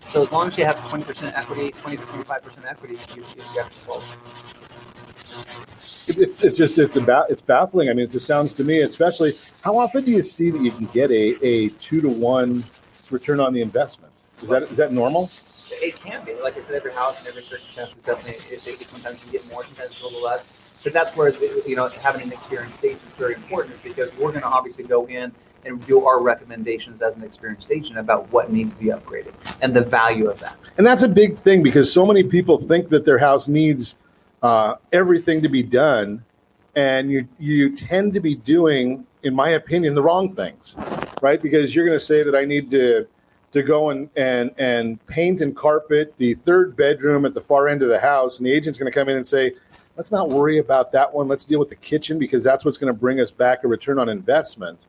So 0.08 0.24
as 0.24 0.32
long 0.32 0.50
as 0.50 0.58
you 0.58 0.66
have 0.66 0.76
20% 0.76 1.34
equity, 1.34 1.72
20 1.72 1.98
to 1.98 2.04
25% 2.04 2.66
equity, 2.66 2.98
you, 3.16 3.24
you 3.24 3.44
get 3.56 3.72
to 3.72 3.80
pull. 3.86 4.04
It- 6.08 6.18
It's 6.18 6.44
it's 6.44 6.58
just 6.58 6.78
it's 6.78 6.96
about 6.96 7.30
it's 7.30 7.42
baffling. 7.42 7.90
I 7.90 7.94
mean, 7.94 8.06
it 8.06 8.12
just 8.12 8.28
sounds 8.28 8.54
to 8.56 8.64
me, 8.64 8.82
especially 8.82 9.38
how 9.62 9.78
often 9.78 10.04
do 10.04 10.12
you 10.12 10.24
see 10.24 10.50
that 10.52 10.62
you 10.62 10.72
can 10.72 10.86
get 10.88 11.12
a 11.12 11.44
a 11.46 11.70
two 11.70 12.02
to 12.02 12.10
one 12.10 12.64
return 13.10 13.40
on 13.40 13.54
the 13.54 13.62
investment? 13.62 14.12
Is 14.42 14.50
that 14.50 14.64
is 14.64 14.78
that 14.78 14.92
normal? 14.94 15.30
It 15.72 15.96
can 15.96 16.24
be. 16.26 16.34
Like 16.42 16.58
I 16.58 16.62
said, 16.62 16.76
every 16.76 16.94
house 16.94 17.18
and 17.20 17.28
every 17.28 17.42
circumstance 17.44 17.90
is 17.96 17.96
definitely, 18.04 18.34
it, 18.56 18.82
it, 18.82 18.88
sometimes 18.88 19.26
you 19.26 19.32
get 19.32 19.48
more, 19.50 19.66
sometimes 19.66 20.00
a 20.00 20.04
little 20.04 20.22
less. 20.22 20.58
But 20.84 20.94
that's 20.94 21.16
where, 21.16 21.30
you 21.66 21.76
know, 21.76 21.88
having 21.90 22.22
an 22.24 22.32
experienced 22.34 22.84
agent 22.84 23.02
is 23.08 23.16
very 23.16 23.36
important 23.36 23.82
because 23.84 24.10
we're 24.18 24.30
going 24.32 24.42
to 24.42 24.48
obviously 24.48 24.84
go 24.84 25.06
in 25.08 25.32
and 25.66 25.84
do 25.88 26.06
our 26.06 26.22
recommendations 26.22 27.02
as 27.02 27.16
an 27.16 27.24
experienced 27.24 27.72
agent 27.72 27.98
about 28.00 28.30
what 28.32 28.52
needs 28.52 28.74
to 28.74 28.80
be 28.80 28.88
upgraded 28.88 29.34
and 29.62 29.74
the 29.74 29.82
value 29.82 30.28
of 30.30 30.40
that. 30.40 30.58
And 30.78 30.86
that's 30.86 31.04
a 31.04 31.08
big 31.08 31.38
thing 31.38 31.64
because 31.64 31.92
so 31.92 32.06
many 32.06 32.24
people 32.24 32.58
think 32.58 32.90
that 32.90 33.06
their 33.06 33.20
house 33.20 33.48
needs 33.48 33.96
uh, 34.42 34.76
everything 34.92 35.42
to 35.42 35.50
be 35.50 35.64
done, 35.64 36.24
and 36.76 37.12
you 37.12 37.28
you 37.40 37.76
tend 37.76 38.14
to 38.14 38.20
be 38.20 38.36
doing, 38.36 39.06
in 39.24 39.34
my 39.34 39.50
opinion, 39.52 39.96
the 39.96 40.02
wrong 40.02 40.34
things, 40.34 40.76
right? 41.22 41.42
Because 41.42 41.76
you're 41.76 41.86
going 41.86 41.98
to 41.98 42.06
say 42.06 42.24
that 42.24 42.36
I 42.36 42.46
need 42.46 42.72
to 42.72 43.08
to 43.54 43.64
go 43.64 43.90
and 43.90 44.10
and 44.16 44.52
and 44.58 45.06
paint 45.08 45.42
and 45.42 45.56
carpet 45.56 46.14
the 46.18 46.34
third 46.34 46.76
bedroom 46.76 47.26
at 47.26 47.34
the 47.34 47.42
far 47.42 47.68
end 47.68 47.82
of 47.82 47.90
the 47.90 48.00
house, 48.00 48.38
and 48.38 48.46
the 48.46 48.52
agent's 48.52 48.80
going 48.80 48.92
to 48.92 48.98
come 48.98 49.10
in 49.10 49.18
and 49.18 49.28
say, 49.28 49.54
let's 49.98 50.12
not 50.12 50.30
worry 50.30 50.58
about 50.58 50.92
that 50.92 51.14
one. 51.14 51.28
Let's 51.28 51.46
deal 51.46 51.60
with 51.60 51.70
the 51.70 51.76
kitchen 51.76 52.18
because 52.18 52.44
that's 52.44 52.66
what's 52.66 52.78
going 52.78 52.94
to 52.94 53.00
bring 53.00 53.20
us 53.20 53.32
back 53.32 53.64
a 53.64 53.68
return 53.68 54.00
on 54.00 54.10
investment. 54.10 54.80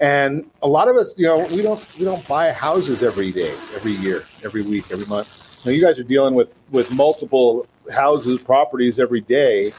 And 0.00 0.48
a 0.62 0.68
lot 0.68 0.88
of 0.88 0.96
us, 0.96 1.18
you 1.18 1.26
know, 1.26 1.46
we 1.48 1.60
don't 1.60 1.96
we 1.98 2.04
don't 2.04 2.26
buy 2.28 2.52
houses 2.52 3.02
every 3.02 3.32
day, 3.32 3.54
every 3.74 3.92
year, 3.92 4.24
every 4.44 4.62
week, 4.62 4.86
every 4.90 5.06
month. 5.06 5.28
Now 5.64 5.72
you 5.72 5.84
guys 5.84 5.98
are 5.98 6.04
dealing 6.04 6.34
with 6.34 6.54
with 6.70 6.90
multiple 6.92 7.66
houses, 7.90 8.40
properties 8.40 8.98
every 8.98 9.20
day, 9.20 9.72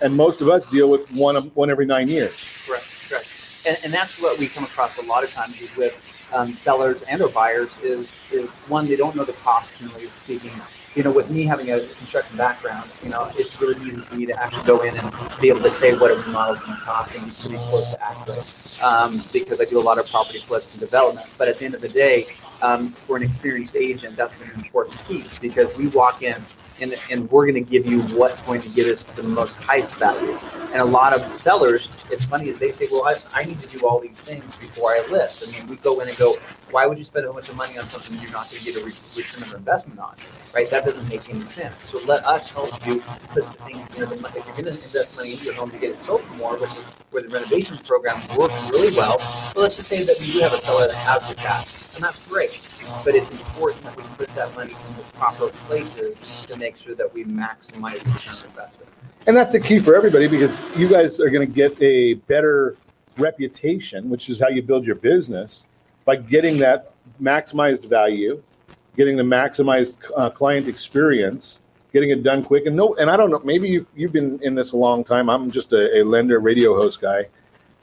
and 0.00 0.16
most 0.16 0.40
of 0.40 0.48
us 0.48 0.66
deal 0.66 0.90
with 0.90 1.10
one 1.12 1.36
one 1.54 1.70
every 1.70 1.86
nine 1.86 2.08
years. 2.08 2.34
Correct, 2.66 2.86
correct. 3.08 3.28
And, 3.66 3.78
and 3.84 3.92
that's 3.92 4.20
what 4.20 4.38
we 4.38 4.48
come 4.48 4.64
across 4.64 4.98
a 4.98 5.02
lot 5.02 5.24
of 5.24 5.32
times 5.32 5.60
is 5.60 5.74
with 5.76 5.94
um, 6.32 6.54
sellers 6.54 7.02
and 7.02 7.20
or 7.22 7.28
buyers 7.28 7.76
is 7.82 8.16
is 8.32 8.50
one 8.68 8.86
they 8.86 8.96
don't 8.96 9.16
know 9.16 9.24
the 9.24 9.32
cost 9.34 9.78
generally 9.78 10.10
speaking. 10.24 10.52
You 10.94 11.04
know, 11.04 11.12
with 11.12 11.30
me 11.30 11.44
having 11.44 11.70
a 11.70 11.80
construction 11.80 12.36
background, 12.36 12.90
you 13.00 13.10
know, 13.10 13.30
it's 13.36 13.60
really 13.60 13.80
easy 13.86 14.00
for 14.00 14.14
me 14.16 14.26
to 14.26 14.42
actually 14.42 14.64
go 14.64 14.80
in 14.80 14.96
and 14.96 15.12
be 15.40 15.48
able 15.48 15.60
to 15.60 15.70
say 15.70 15.96
what 15.96 16.10
a 16.10 16.16
remodel 16.16 16.54
is 16.56 16.60
going 16.60 16.76
to 16.76 16.82
cost 16.82 17.14
and 17.14 17.32
pretty 17.38 17.58
close 17.58 17.90
to 17.92 18.04
accurate 18.04 18.78
um, 18.82 19.22
because 19.32 19.60
I 19.60 19.66
do 19.66 19.80
a 19.80 19.84
lot 19.84 19.98
of 19.98 20.08
property 20.10 20.40
flips 20.40 20.72
and 20.72 20.80
development. 20.80 21.28
But 21.38 21.46
at 21.46 21.58
the 21.58 21.64
end 21.64 21.74
of 21.74 21.80
the 21.80 21.88
day, 21.88 22.26
um, 22.60 22.88
for 22.88 23.16
an 23.16 23.22
experienced 23.22 23.76
agent, 23.76 24.16
that's 24.16 24.40
an 24.40 24.50
important 24.56 24.98
piece 25.06 25.38
because 25.38 25.78
we 25.78 25.86
walk 25.88 26.22
in 26.22 26.44
and, 26.80 26.98
and 27.10 27.30
we're 27.30 27.50
going 27.50 27.62
to 27.62 27.70
give 27.70 27.86
you 27.86 28.02
what's 28.16 28.42
going 28.42 28.60
to 28.60 28.68
give 28.70 28.86
us 28.86 29.02
the 29.02 29.22
most 29.22 29.56
highest 29.56 29.94
value. 29.96 30.38
And 30.72 30.76
a 30.76 30.84
lot 30.84 31.12
of 31.12 31.36
sellers, 31.36 31.88
it's 32.10 32.24
funny 32.24 32.48
is 32.48 32.58
they 32.58 32.70
say, 32.70 32.86
well, 32.90 33.04
I, 33.04 33.16
I 33.34 33.44
need 33.44 33.60
to 33.60 33.66
do 33.68 33.86
all 33.86 34.00
these 34.00 34.20
things 34.20 34.56
before 34.56 34.90
I 34.90 35.06
list. 35.10 35.46
I 35.46 35.52
mean, 35.52 35.68
we 35.68 35.76
go 35.76 36.00
in 36.00 36.08
and 36.08 36.16
go, 36.16 36.36
why 36.70 36.86
would 36.86 36.98
you 36.98 37.04
spend 37.04 37.26
a 37.26 37.32
bunch 37.32 37.48
of 37.48 37.56
money 37.56 37.76
on 37.78 37.86
something 37.86 38.16
you're 38.20 38.30
not 38.30 38.48
going 38.50 38.62
to 38.62 38.72
get 38.72 38.80
a 38.80 38.84
re- 38.84 38.92
return 39.16 39.42
of 39.42 39.54
investment 39.54 39.98
on? 39.98 40.14
Right? 40.54 40.70
That 40.70 40.84
doesn't 40.84 41.08
make 41.08 41.28
any 41.28 41.40
sense. 41.42 41.74
So 41.82 41.98
let 42.06 42.24
us 42.24 42.48
help 42.48 42.86
you 42.86 43.00
put 43.30 43.44
the 43.46 43.52
thing, 43.64 43.78
you 43.96 44.06
know, 44.06 44.12
if 44.12 44.34
you're 44.34 44.44
going 44.44 44.64
to 44.64 44.70
invest 44.70 45.16
money 45.16 45.32
into 45.32 45.44
your 45.44 45.54
home 45.54 45.70
to 45.70 45.78
get 45.78 45.90
it 45.90 45.98
sold 45.98 46.22
for 46.22 46.34
more, 46.34 46.56
which 46.56 46.70
is 46.70 46.84
where 47.10 47.22
the 47.22 47.28
renovation 47.28 47.76
program 47.78 48.20
works 48.36 48.70
really 48.70 48.96
well. 48.96 49.18
But 49.54 49.62
let's 49.62 49.76
just 49.76 49.88
say 49.88 50.04
that 50.04 50.16
we 50.20 50.32
do 50.32 50.40
have 50.40 50.52
a 50.52 50.60
seller 50.60 50.86
that 50.86 50.94
has 50.94 51.28
the 51.28 51.34
cash, 51.34 51.94
and 51.94 52.04
that's 52.04 52.26
great. 52.28 52.60
But 53.04 53.14
it's 53.14 53.30
important 53.30 53.82
that 53.84 53.96
we 53.96 54.02
put 54.16 54.34
that 54.34 54.54
money 54.54 54.72
in 54.72 54.96
the 54.96 55.02
proper 55.14 55.48
places 55.66 56.18
to 56.46 56.56
make 56.56 56.76
sure 56.76 56.94
that 56.94 57.12
we 57.12 57.24
maximize 57.24 58.02
the 58.02 58.10
return 58.10 58.48
investment. 58.48 58.88
And 59.26 59.36
that's 59.36 59.52
the 59.52 59.60
key 59.60 59.78
for 59.78 59.94
everybody 59.94 60.26
because 60.28 60.62
you 60.76 60.88
guys 60.88 61.20
are 61.20 61.30
going 61.30 61.46
to 61.46 61.54
get 61.54 61.80
a 61.82 62.14
better 62.14 62.76
reputation, 63.18 64.08
which 64.08 64.28
is 64.28 64.40
how 64.40 64.48
you 64.48 64.62
build 64.62 64.86
your 64.86 64.96
business 64.96 65.64
by 66.04 66.16
getting 66.16 66.58
that 66.58 66.92
maximized 67.20 67.84
value, 67.84 68.42
getting 68.96 69.16
the 69.16 69.22
maximized 69.22 69.96
uh, 70.16 70.30
client 70.30 70.68
experience, 70.68 71.58
getting 71.92 72.10
it 72.10 72.22
done 72.22 72.42
quick. 72.42 72.66
And 72.66 72.76
no, 72.76 72.94
and 72.96 73.10
I 73.10 73.16
don't 73.16 73.30
know, 73.30 73.40
maybe 73.44 73.68
you've, 73.68 73.86
you've 73.94 74.12
been 74.12 74.40
in 74.42 74.54
this 74.54 74.72
a 74.72 74.76
long 74.76 75.04
time. 75.04 75.28
I'm 75.28 75.50
just 75.50 75.72
a, 75.72 76.00
a 76.00 76.02
lender 76.02 76.40
radio 76.40 76.74
host 76.74 77.00
guy, 77.00 77.26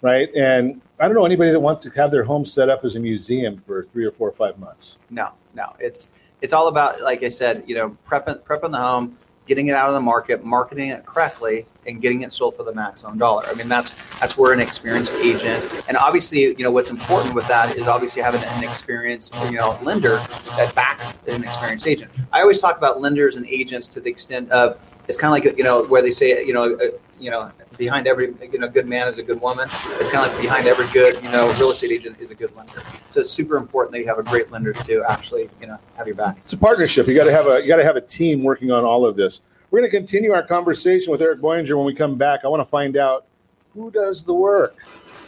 right? 0.01 0.33
And 0.36 0.81
I 0.99 1.07
don't 1.07 1.13
know 1.13 1.25
anybody 1.25 1.51
that 1.51 1.60
wants 1.60 1.83
to 1.86 1.91
have 1.91 2.10
their 2.10 2.23
home 2.23 2.45
set 2.45 2.69
up 2.69 2.83
as 2.83 2.95
a 2.95 2.99
museum 2.99 3.57
for 3.57 3.83
three 3.83 4.05
or 4.05 4.12
four 4.12 4.27
or 4.27 4.31
five 4.31 4.57
months. 4.57 4.97
No, 5.10 5.31
no. 5.53 5.75
It's 5.79 6.10
it's 6.41 6.53
all 6.53 6.67
about, 6.67 7.01
like 7.01 7.23
I 7.23 7.29
said, 7.29 7.63
you 7.67 7.75
know, 7.75 7.95
prepping 8.07 8.39
prepping 8.41 8.71
the 8.71 8.77
home, 8.77 9.15
getting 9.47 9.67
it 9.67 9.75
out 9.75 9.89
of 9.89 9.93
the 9.93 10.01
market, 10.01 10.43
marketing 10.43 10.89
it 10.89 11.05
correctly, 11.05 11.67
and 11.86 12.01
getting 12.01 12.21
it 12.21 12.33
sold 12.33 12.55
for 12.55 12.63
the 12.63 12.73
maximum 12.73 13.17
dollar. 13.17 13.43
I 13.45 13.53
mean, 13.53 13.67
that's 13.67 13.91
that's 14.19 14.38
where 14.38 14.53
an 14.53 14.60
experienced 14.60 15.13
agent, 15.13 15.63
and 15.88 15.97
obviously, 15.97 16.41
you 16.41 16.63
know, 16.63 16.71
what's 16.71 16.89
important 16.89 17.36
with 17.36 17.47
that 17.47 17.75
is 17.75 17.88
obviously 17.88 18.23
having 18.23 18.43
an 18.43 18.63
experienced, 18.63 19.36
you 19.45 19.57
know, 19.57 19.77
lender 19.83 20.17
that 20.57 20.73
backs 20.73 21.17
an 21.27 21.43
experienced 21.43 21.88
agent. 21.88 22.12
I 22.33 22.41
always 22.41 22.60
talk 22.60 22.77
about 22.77 23.01
lenders 23.01 23.36
and 23.36 23.45
agents 23.45 23.88
to 23.89 23.99
the 23.99 24.10
extent 24.10 24.49
of 24.51 24.79
it's 25.07 25.17
kind 25.17 25.29
of 25.29 25.45
like 25.45 25.57
you 25.57 25.63
know 25.63 25.86
where 25.86 26.01
they 26.01 26.12
say 26.12 26.43
you 26.43 26.53
know 26.53 26.75
uh, 26.75 26.89
you 27.19 27.31
know 27.31 27.51
behind 27.77 28.07
every 28.07 28.33
you 28.51 28.59
know 28.59 28.67
good 28.67 28.87
man 28.87 29.07
is 29.07 29.17
a 29.17 29.23
good 29.23 29.39
woman. 29.41 29.65
It's 29.65 30.09
kind 30.09 30.25
of 30.25 30.33
like 30.33 30.41
behind 30.41 30.67
every 30.67 30.87
good 30.87 31.21
you 31.23 31.29
know 31.31 31.51
real 31.53 31.71
estate 31.71 31.91
agent 31.91 32.17
is 32.19 32.31
a 32.31 32.35
good 32.35 32.55
lender. 32.55 32.81
So 33.09 33.21
it's 33.21 33.31
super 33.31 33.57
important 33.57 33.93
that 33.93 33.99
you 33.99 34.07
have 34.07 34.19
a 34.19 34.23
great 34.23 34.51
lender 34.51 34.73
to 34.73 35.03
actually 35.07 35.49
you 35.61 35.67
know 35.67 35.77
have 35.95 36.07
your 36.07 36.15
back. 36.15 36.37
It's 36.39 36.53
a 36.53 36.57
partnership. 36.57 37.07
You 37.07 37.15
got 37.15 37.25
to 37.25 37.31
have 37.31 37.47
a 37.47 37.61
you 37.61 37.67
got 37.67 37.77
to 37.77 37.83
have 37.83 37.95
a 37.95 38.01
team 38.01 38.43
working 38.43 38.71
on 38.71 38.83
all 38.83 39.05
of 39.05 39.15
this. 39.15 39.41
We're 39.69 39.79
going 39.79 39.91
to 39.91 39.97
continue 39.97 40.31
our 40.31 40.43
conversation 40.43 41.11
with 41.11 41.21
Eric 41.21 41.39
Boyenger 41.39 41.75
when 41.75 41.85
we 41.85 41.93
come 41.93 42.15
back. 42.15 42.41
I 42.45 42.47
want 42.47 42.61
to 42.61 42.69
find 42.69 42.95
out 42.95 43.25
who 43.73 43.91
does 43.91 44.23
the 44.23 44.33
work. 44.33 44.75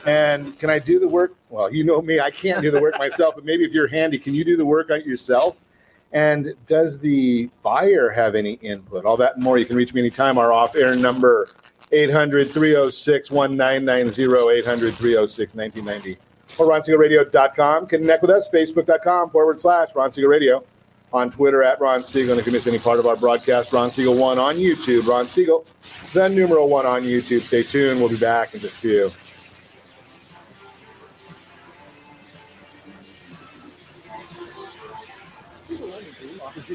And 0.05 0.57
can 0.59 0.69
I 0.69 0.79
do 0.79 0.97
the 0.97 1.07
work? 1.07 1.35
Well, 1.49 1.73
you 1.73 1.83
know 1.83 2.01
me, 2.01 2.21
I 2.21 2.31
can't 2.31 2.61
do 2.61 2.71
the 2.71 2.79
work 2.79 2.97
myself, 2.97 3.35
but 3.35 3.43
maybe 3.43 3.65
if 3.65 3.73
you're 3.73 3.87
handy, 3.87 4.17
can 4.17 4.33
you 4.33 4.45
do 4.45 4.55
the 4.55 4.65
work 4.65 4.89
yourself? 5.05 5.57
And 6.13 6.55
does 6.65 6.99
the 6.99 7.49
buyer 7.61 8.09
have 8.09 8.33
any 8.33 8.53
input? 8.53 9.05
All 9.05 9.17
that 9.17 9.35
and 9.35 9.43
more. 9.43 9.57
You 9.57 9.65
can 9.65 9.75
reach 9.75 9.93
me 9.93 10.01
anytime. 10.01 10.37
Our 10.37 10.51
off 10.51 10.75
air 10.75 10.95
number 10.95 11.49
800 11.91 12.51
306 12.51 13.31
1990, 13.31 14.59
800 14.59 14.93
306 14.93 15.55
1990, 15.55 16.17
or 16.57 16.67
ronsiegelradio.com. 16.67 17.87
Connect 17.87 18.21
with 18.21 18.31
us, 18.31 18.49
facebook.com 18.49 19.29
forward 19.31 19.59
slash 19.59 19.89
Ron 19.95 20.11
Siegel 20.11 20.29
Radio. 20.29 20.63
On 21.11 21.31
Twitter 21.31 21.63
at 21.63 21.81
Ron 21.81 22.03
Siegel. 22.03 22.33
And 22.33 22.39
if 22.39 22.45
you 22.45 22.51
miss 22.51 22.67
any 22.67 22.77
part 22.77 22.99
of 22.99 23.07
our 23.07 23.15
broadcast, 23.15 23.73
Ron 23.73 23.89
Siegel 23.89 24.13
1 24.13 24.37
on 24.37 24.57
YouTube. 24.57 25.07
Ron 25.07 25.27
Siegel, 25.27 25.65
the 26.13 26.29
numeral 26.29 26.69
1 26.69 26.85
on 26.85 27.01
YouTube. 27.01 27.41
Stay 27.41 27.63
tuned. 27.63 27.99
We'll 27.99 28.09
be 28.09 28.17
back 28.17 28.53
in 28.53 28.59
just 28.59 28.75
a 28.75 28.77
few. 28.77 29.11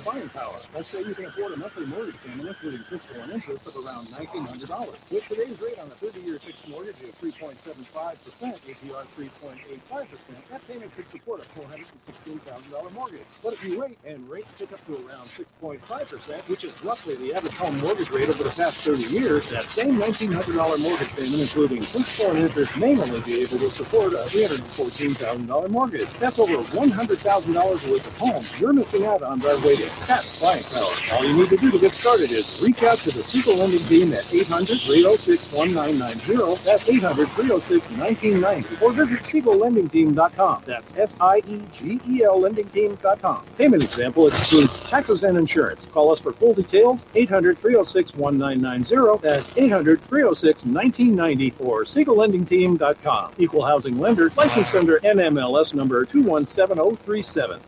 buying 0.05 0.29
power. 0.29 0.61
Let's 0.75 0.89
say 0.89 1.03
you 1.03 1.15
can 1.15 1.27
afford 1.27 1.53
a 1.53 1.57
monthly 1.57 1.87
mortgage 1.87 2.17
payment, 2.27 2.49
including 2.49 2.83
principal 2.83 3.23
and 3.23 3.31
interest, 3.31 3.65
of 3.69 3.77
around 3.87 4.09
$1,900. 4.09 5.13
With 5.13 5.25
today's 5.29 5.61
rate 5.61 5.79
on 5.79 5.87
a 5.87 5.95
30-year 6.05 6.41
fixed 6.41 6.69
mortgage 6.69 6.97
of 7.01 7.17
3.75%, 7.21 7.55
APR 7.95 9.07
3.85%, 9.17 10.09
that 10.51 10.67
payment 10.67 10.97
could 10.97 11.09
support 11.11 11.43
a 11.43 11.61
$416,000 11.61 12.93
mortgage. 12.93 13.21
But 13.45 13.53
if 13.53 13.63
you 13.63 13.79
wait 13.79 13.99
and 14.05 14.29
rates 14.29 14.53
pick 14.59 14.73
up 14.73 14.85
to 14.87 14.95
around 14.95 15.29
6.5%, 15.29 16.49
which 16.49 16.65
is 16.65 16.85
roughly 16.85 17.15
the 17.15 17.35
average 17.35 17.55
home 17.55 17.79
mortgage 17.79 18.11
rate 18.11 18.29
over 18.29 18.43
the 18.43 18.51
past 18.51 18.83
30 18.83 19.05
years, 19.05 19.49
that 19.51 19.71
same 19.71 19.95
$1,900 20.01 20.81
mortgage 20.83 21.09
payment, 21.11 21.41
including 21.41 21.85
principal 21.85 22.33
and 22.33 22.41
interest, 22.41 22.77
may 22.79 22.99
only 22.99 23.21
be 23.21 23.43
able 23.43 23.59
to 23.59 23.71
support 23.71 24.13
a 24.13 24.27
$314,000 24.27 25.71
mortgage. 25.71 26.09
That's 26.19 26.41
over 26.41 26.57
$100,000 26.57 27.55
worth 27.55 28.07
of 28.09 28.19
homes 28.19 28.61
you're 28.61 28.73
missing 28.73 29.07
out 29.07 29.23
on 29.23 29.39
by 29.39 29.55
waiting. 29.65 29.89
That's 30.09 30.43
power. 30.73 30.93
All 31.13 31.25
you 31.25 31.37
need 31.37 31.49
to 31.51 31.57
do 31.57 31.71
to 31.71 31.79
get 31.79 31.95
started 31.95 32.31
is 32.31 32.61
reach 32.63 32.83
out 32.83 32.99
to 32.99 33.11
the 33.11 33.23
Siegel 33.23 33.57
Lending 33.57 33.81
Team 33.81 34.13
at 34.13 34.25
800-306-1990. 34.25 36.65
That's 36.65 36.85
800-306-1990. 36.85 38.83
Or 38.83 38.93
visit 38.93 39.21
SiegelLendingTeam.com. 39.21 40.63
That's 40.67 40.95
S-I-E-G-E-L 40.97 42.41
LendingTeam.com. 42.41 43.45
Payment 43.59 43.83
example 43.83 44.29
excludes 44.29 44.81
taxes 44.81 45.25
and 45.25 45.37
insurance. 45.37 45.85
Call 45.87 46.13
us 46.13 46.21
for 46.21 46.33
full 46.33 46.55
details. 46.55 47.05
800-306-1990. 47.15 49.21
That's 49.21 49.51
800-306-1990 49.51 51.55
or 51.61 51.85
SiegelLendingTeam.com. 51.85 53.33
Equal 53.39 53.65
housing 53.65 53.99
lender. 53.99 54.31
Licensed 54.37 54.75
under 54.75 54.99
NMLS 55.01 55.75
number 55.75 56.05
217037. 56.05 57.61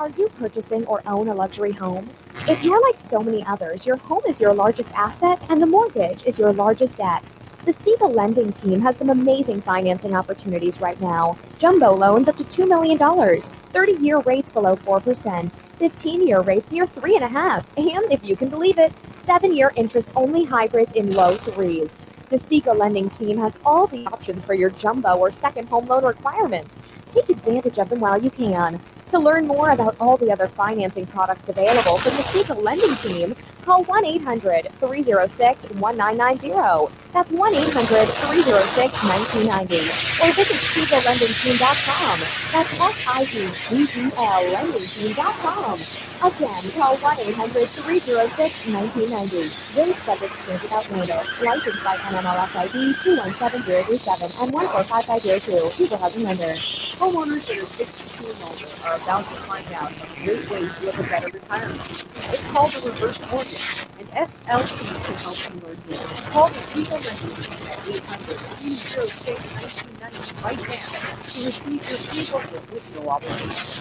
Are 0.00 0.08
you 0.16 0.30
purchasing 0.30 0.86
or 0.86 1.02
own 1.04 1.28
a 1.28 1.34
luxury 1.34 1.72
home? 1.72 2.08
If 2.48 2.64
you're 2.64 2.80
like 2.80 2.98
so 2.98 3.20
many 3.20 3.44
others, 3.44 3.84
your 3.84 3.98
home 3.98 4.22
is 4.26 4.40
your 4.40 4.54
largest 4.54 4.90
asset 4.94 5.44
and 5.50 5.60
the 5.60 5.66
mortgage 5.66 6.24
is 6.24 6.38
your 6.38 6.54
largest 6.54 6.96
debt. 6.96 7.22
The 7.66 7.74
Siegel 7.74 8.10
Lending 8.10 8.50
Team 8.54 8.80
has 8.80 8.96
some 8.96 9.10
amazing 9.10 9.60
financing 9.60 10.16
opportunities 10.16 10.80
right 10.80 10.98
now. 11.02 11.36
Jumbo 11.58 11.92
loans 11.92 12.28
up 12.28 12.38
to 12.38 12.44
$2 12.44 12.66
million, 12.66 12.98
30 12.98 13.92
year 14.02 14.20
rates 14.20 14.50
below 14.50 14.74
4%, 14.74 15.54
15 15.54 16.26
year 16.26 16.40
rates 16.40 16.72
near 16.72 16.86
3.5, 16.86 17.64
and 17.76 18.10
if 18.10 18.24
you 18.24 18.36
can 18.36 18.48
believe 18.48 18.78
it, 18.78 18.94
7 19.12 19.54
year 19.54 19.70
interest 19.76 20.08
only 20.16 20.44
hybrids 20.44 20.92
in 20.92 21.12
low 21.12 21.36
threes. 21.36 21.98
The 22.30 22.38
Siegel 22.38 22.74
Lending 22.74 23.10
Team 23.10 23.36
has 23.36 23.52
all 23.66 23.86
the 23.86 24.06
options 24.06 24.46
for 24.46 24.54
your 24.54 24.70
jumbo 24.70 25.16
or 25.16 25.30
second 25.30 25.68
home 25.68 25.84
loan 25.88 26.06
requirements. 26.06 26.80
Take 27.10 27.28
advantage 27.28 27.78
of 27.78 27.90
them 27.90 28.00
while 28.00 28.22
you 28.22 28.30
can. 28.30 28.80
To 29.10 29.18
learn 29.18 29.48
more 29.48 29.70
about 29.70 29.96
all 29.98 30.16
the 30.16 30.30
other 30.30 30.46
financing 30.46 31.04
products 31.04 31.48
available 31.48 31.98
from 31.98 32.16
the 32.16 32.22
Siegel 32.30 32.62
Lending 32.62 32.94
Team, 32.94 33.34
call 33.64 33.82
1 33.82 34.04
800 34.04 34.68
306 34.78 35.64
1990. 35.74 36.94
That's 37.12 37.32
1 37.32 37.54
800 37.54 38.06
306 38.06 39.02
1990. 39.02 39.78
Or 40.22 40.30
visit 40.30 40.62
SiegelLendingTeam.com. 40.62 42.20
That's 42.54 42.72
S 42.78 43.04
I 43.08 43.22
E 43.26 43.50
G 43.66 43.82
E 43.98 44.12
L 44.16 44.42
LendingTeam.com. 44.54 45.80
Again, 46.22 46.70
call 46.78 46.96
1 46.98 47.18
800 47.18 47.68
306 47.68 48.66
1990. 48.70 49.50
Rate 49.74 49.96
subject 50.06 50.34
to 50.46 50.52
without 50.52 50.88
notice. 50.92 51.26
Licensed 51.42 51.82
by 51.82 51.96
NMLS 51.96 52.54
ID 52.54 52.94
217037 53.02 54.30
and 54.38 54.52
145502. 54.54 55.82
Equal 55.82 55.98
housing 55.98 56.22
lender. 56.22 56.54
Homeowners 57.00 57.48
that 57.48 57.56
are 57.56 57.64
62 57.64 58.28
and 58.28 58.36
older 58.44 58.68
are 58.84 58.96
about 58.96 59.24
to 59.24 59.32
find 59.48 59.64
out 59.72 59.90
a 59.90 59.94
great 60.20 60.44
way 60.50 60.68
to 60.68 60.80
live 60.84 60.98
a 60.98 61.02
better 61.04 61.30
retirement. 61.32 61.80
It's 62.28 62.46
called 62.48 62.74
a 62.74 62.80
reverse 62.92 63.18
mortgage, 63.32 63.86
and 63.98 64.06
SLT 64.10 64.84
can 64.84 65.14
help 65.16 65.38
you 65.48 65.54
learn 65.64 65.78
more. 65.88 66.04
Call 66.28 66.50
the 66.50 66.60
Siegel 66.60 66.98
Lending 67.00 67.32
Team 67.40 67.56
at 67.72 67.78
800-306-1990 67.88 70.44
right 70.44 70.60
now 70.60 70.76
to 71.24 71.40
receive 71.40 71.80
your 71.88 71.96
free 72.04 72.28
booklet 72.28 72.68
with 72.70 72.84
no 72.94 73.08
obligation. 73.08 73.80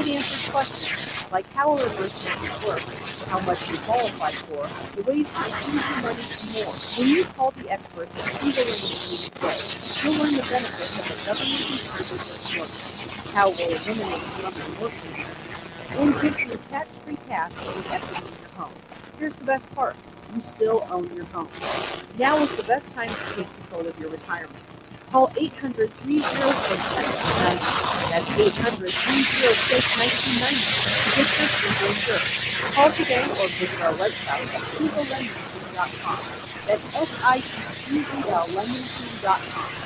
It 0.00 0.08
answers 0.18 0.50
questions 0.50 1.06
like 1.30 1.46
how 1.52 1.70
a 1.70 1.78
reverse 1.84 2.26
mortgage 2.26 2.58
works, 2.66 3.22
how 3.30 3.38
much 3.46 3.70
you 3.70 3.78
qualify 3.78 4.32
for, 4.32 4.66
the 4.96 5.02
ways 5.08 5.30
to 5.30 5.38
receive 5.38 5.74
your 5.74 6.02
money, 6.02 6.18
and 6.18 6.50
more. 6.52 6.74
When 6.98 7.06
you 7.06 7.24
call 7.26 7.52
the 7.52 7.70
experts 7.70 8.18
at 8.18 8.24
Siegel 8.26 8.64
Lending 8.64 8.90
Team 8.90 9.30
today, 9.30 9.60
you'll 10.02 10.18
learn 10.18 10.34
the 10.34 10.42
benefits 10.50 10.98
of 10.98 11.06
a 11.06 11.14
government-insured 11.26 12.26
how 13.32 13.50
it 13.50 13.58
will 13.58 13.70
eliminate 13.76 14.22
mortgage 14.78 15.00
payments, 15.12 15.60
and 15.90 16.20
give 16.20 16.40
you 16.40 16.56
tax-free 16.70 17.18
cash 17.28 17.52
for 17.52 17.94
equity 17.94 18.26
in 18.26 18.40
your 18.40 18.50
home. 18.56 18.72
Here's 19.18 19.34
the 19.36 19.44
best 19.44 19.74
part. 19.74 19.96
You 20.34 20.42
still 20.42 20.86
own 20.90 21.14
your 21.14 21.26
home. 21.26 21.48
Now 22.18 22.38
is 22.38 22.56
the 22.56 22.62
best 22.62 22.92
time 22.92 23.08
to 23.08 23.34
take 23.34 23.54
control 23.56 23.86
of 23.86 23.98
your 23.98 24.10
retirement. 24.10 24.56
Call 25.10 25.30
800 25.36 25.90
306 25.92 26.80
1990. 26.96 27.60
That's 28.10 28.30
800 28.36 28.90
306 28.90 29.96
1990 29.96 30.56
to 30.56 31.10
get 31.14 31.28
your 31.38 31.48
free 31.56 31.74
brochure. 31.78 32.24
Call 32.72 32.90
today 32.90 33.22
or 33.22 33.48
visit 33.56 33.80
our 33.82 33.94
website 33.94 34.48
at 34.52 34.64
SiegelLendingTeam.com. 34.64 36.18
That's 36.66 36.94
S 36.94 37.18
I 37.22 37.38
E 37.38 37.42
G 37.86 38.00
E 38.00 38.30
L 38.30 38.46
LendingTeam.com. 38.48 39.85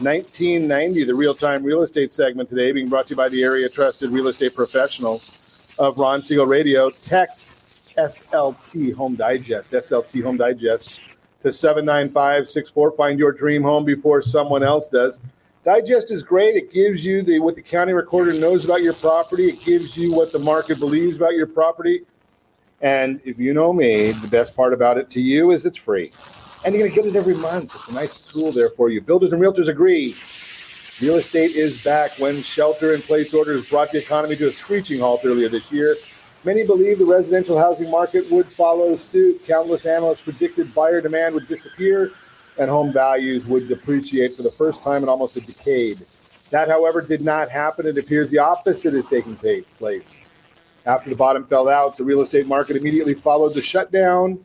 1990. 0.00 1.04
The 1.04 1.14
real 1.14 1.36
time 1.36 1.62
real 1.62 1.82
estate 1.82 2.12
segment 2.12 2.48
today 2.48 2.72
being 2.72 2.88
brought 2.88 3.06
to 3.06 3.10
you 3.10 3.16
by 3.16 3.28
the 3.28 3.44
area 3.44 3.68
trusted 3.68 4.10
real 4.10 4.26
estate 4.26 4.52
professionals 4.52 5.72
of 5.78 5.98
Ron 5.98 6.20
Siegel 6.20 6.46
Radio. 6.46 6.90
Text 6.90 7.94
SLT 7.96 8.92
Home 8.94 9.14
Digest, 9.14 9.70
SLT 9.70 10.20
Home 10.24 10.36
Digest 10.36 11.16
to 11.44 11.52
79564. 11.52 12.92
Find 12.96 13.20
your 13.20 13.30
dream 13.30 13.62
home 13.62 13.84
before 13.84 14.20
someone 14.20 14.64
else 14.64 14.88
does. 14.88 15.20
Digest 15.64 16.10
is 16.10 16.24
great. 16.24 16.56
It 16.56 16.72
gives 16.72 17.04
you 17.04 17.22
the 17.22 17.38
what 17.38 17.54
the 17.54 17.62
county 17.62 17.92
recorder 17.92 18.32
knows 18.32 18.64
about 18.64 18.82
your 18.82 18.94
property. 18.94 19.50
It 19.50 19.64
gives 19.64 19.96
you 19.96 20.12
what 20.12 20.32
the 20.32 20.40
market 20.40 20.80
believes 20.80 21.16
about 21.16 21.34
your 21.34 21.46
property. 21.46 22.02
And 22.80 23.20
if 23.24 23.38
you 23.38 23.54
know 23.54 23.72
me, 23.72 24.10
the 24.10 24.26
best 24.26 24.56
part 24.56 24.72
about 24.72 24.98
it 24.98 25.08
to 25.10 25.20
you 25.20 25.52
is 25.52 25.64
it's 25.64 25.78
free. 25.78 26.10
And 26.64 26.74
you're 26.74 26.88
going 26.88 26.94
to 26.94 27.02
get 27.02 27.06
it 27.06 27.16
every 27.16 27.34
month. 27.34 27.74
It's 27.74 27.88
a 27.88 27.92
nice 27.92 28.18
tool 28.18 28.50
there 28.50 28.70
for 28.70 28.88
you. 28.88 29.02
Builders 29.02 29.32
and 29.32 29.42
realtors 29.42 29.68
agree. 29.68 30.16
Real 31.00 31.16
estate 31.16 31.56
is 31.56 31.82
back 31.82 32.12
when 32.18 32.40
shelter 32.40 32.94
in 32.94 33.02
place 33.02 33.34
orders 33.34 33.68
brought 33.68 33.92
the 33.92 33.98
economy 33.98 34.34
to 34.36 34.48
a 34.48 34.52
screeching 34.52 35.00
halt 35.00 35.20
earlier 35.24 35.48
this 35.48 35.70
year. 35.70 35.96
Many 36.44 36.64
believe 36.64 36.98
the 36.98 37.04
residential 37.04 37.58
housing 37.58 37.90
market 37.90 38.30
would 38.30 38.50
follow 38.50 38.96
suit. 38.96 39.44
Countless 39.44 39.84
analysts 39.84 40.22
predicted 40.22 40.74
buyer 40.74 41.00
demand 41.00 41.34
would 41.34 41.48
disappear 41.48 42.12
and 42.58 42.70
home 42.70 42.92
values 42.92 43.44
would 43.46 43.68
depreciate 43.68 44.36
for 44.36 44.42
the 44.42 44.50
first 44.52 44.82
time 44.82 45.02
in 45.02 45.08
almost 45.08 45.36
a 45.36 45.40
decade. 45.40 45.98
That, 46.50 46.68
however, 46.68 47.02
did 47.02 47.22
not 47.22 47.50
happen. 47.50 47.86
It 47.86 47.98
appears 47.98 48.30
the 48.30 48.38
opposite 48.38 48.94
is 48.94 49.06
taking 49.06 49.36
place. 49.36 50.20
After 50.86 51.10
the 51.10 51.16
bottom 51.16 51.44
fell 51.46 51.68
out, 51.68 51.96
the 51.96 52.04
real 52.04 52.20
estate 52.20 52.46
market 52.46 52.76
immediately 52.76 53.14
followed 53.14 53.54
the 53.54 53.62
shutdown. 53.62 54.44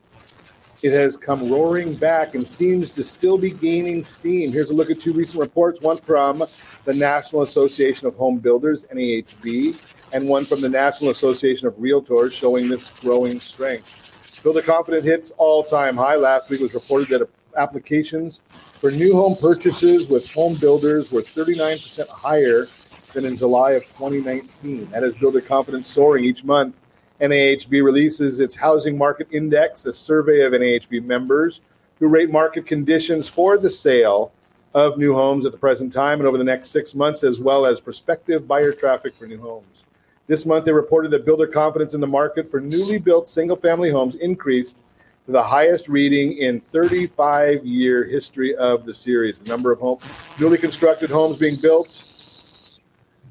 It 0.81 0.93
has 0.93 1.17
come 1.17 1.51
roaring 1.51 1.93
back 1.93 2.35
and 2.35 2.47
seems 2.47 2.91
to 2.91 3.03
still 3.03 3.37
be 3.37 3.51
gaining 3.51 4.01
steam. 4.05 4.53
Here's 4.53 4.69
a 4.69 4.73
look 4.73 4.89
at 4.89 5.01
two 5.01 5.11
recent 5.11 5.41
reports 5.41 5.81
one 5.81 5.97
from 5.97 6.43
the 6.85 6.93
National 6.93 7.41
Association 7.41 8.07
of 8.07 8.15
Home 8.15 8.37
Builders, 8.37 8.85
NAHB, 8.85 9.77
and 10.13 10.29
one 10.29 10.45
from 10.45 10.61
the 10.61 10.69
National 10.69 11.11
Association 11.11 11.67
of 11.67 11.73
Realtors 11.75 12.31
showing 12.31 12.69
this 12.69 12.91
growing 13.01 13.41
strength. 13.41 14.39
Builder 14.41 14.61
confidence 14.61 15.03
hits 15.03 15.31
all 15.31 15.63
time 15.63 15.97
high. 15.97 16.15
Last 16.15 16.49
week 16.49 16.61
was 16.61 16.73
reported 16.73 17.09
that 17.09 17.29
applications 17.57 18.39
for 18.79 18.89
new 18.89 19.13
home 19.13 19.35
purchases 19.41 20.09
with 20.09 20.31
home 20.31 20.55
builders 20.55 21.11
were 21.11 21.21
39% 21.21 22.07
higher 22.07 22.67
than 23.13 23.25
in 23.25 23.35
July 23.35 23.71
of 23.71 23.83
2019. 23.83 24.89
That 24.91 25.03
has 25.03 25.13
builder 25.15 25.41
confidence 25.41 25.87
soaring 25.87 26.23
each 26.23 26.45
month. 26.45 26.73
NAHB 27.21 27.83
releases 27.83 28.39
its 28.39 28.55
housing 28.55 28.97
market 28.97 29.27
index, 29.31 29.85
a 29.85 29.93
survey 29.93 30.41
of 30.41 30.53
NAHB 30.53 31.03
members 31.03 31.61
who 31.99 32.07
rate 32.07 32.31
market 32.31 32.65
conditions 32.65 33.27
for 33.27 33.57
the 33.57 33.69
sale 33.69 34.31
of 34.73 34.97
new 34.97 35.13
homes 35.13 35.45
at 35.45 35.51
the 35.51 35.57
present 35.57 35.91
time 35.91 36.19
and 36.19 36.27
over 36.27 36.37
the 36.37 36.43
next 36.43 36.67
six 36.67 36.95
months, 36.95 37.23
as 37.23 37.39
well 37.39 37.65
as 37.65 37.81
prospective 37.81 38.47
buyer 38.47 38.71
traffic 38.71 39.13
for 39.13 39.25
new 39.25 39.39
homes. 39.39 39.85
This 40.27 40.45
month, 40.45 40.65
they 40.65 40.71
reported 40.71 41.11
that 41.11 41.25
builder 41.25 41.47
confidence 41.47 41.93
in 41.93 41.99
the 41.99 42.07
market 42.07 42.49
for 42.49 42.61
newly 42.61 42.99
built 42.99 43.27
single 43.27 43.57
family 43.57 43.89
homes 43.89 44.15
increased 44.15 44.83
to 45.25 45.31
the 45.31 45.43
highest 45.43 45.89
reading 45.89 46.37
in 46.37 46.59
35 46.59 47.65
year 47.65 48.05
history 48.05 48.55
of 48.55 48.85
the 48.85 48.93
series. 48.93 49.39
The 49.39 49.49
number 49.49 49.71
of 49.71 49.79
home, 49.79 49.99
newly 50.39 50.57
constructed 50.57 51.09
homes 51.09 51.37
being 51.37 51.55
built 51.55 52.08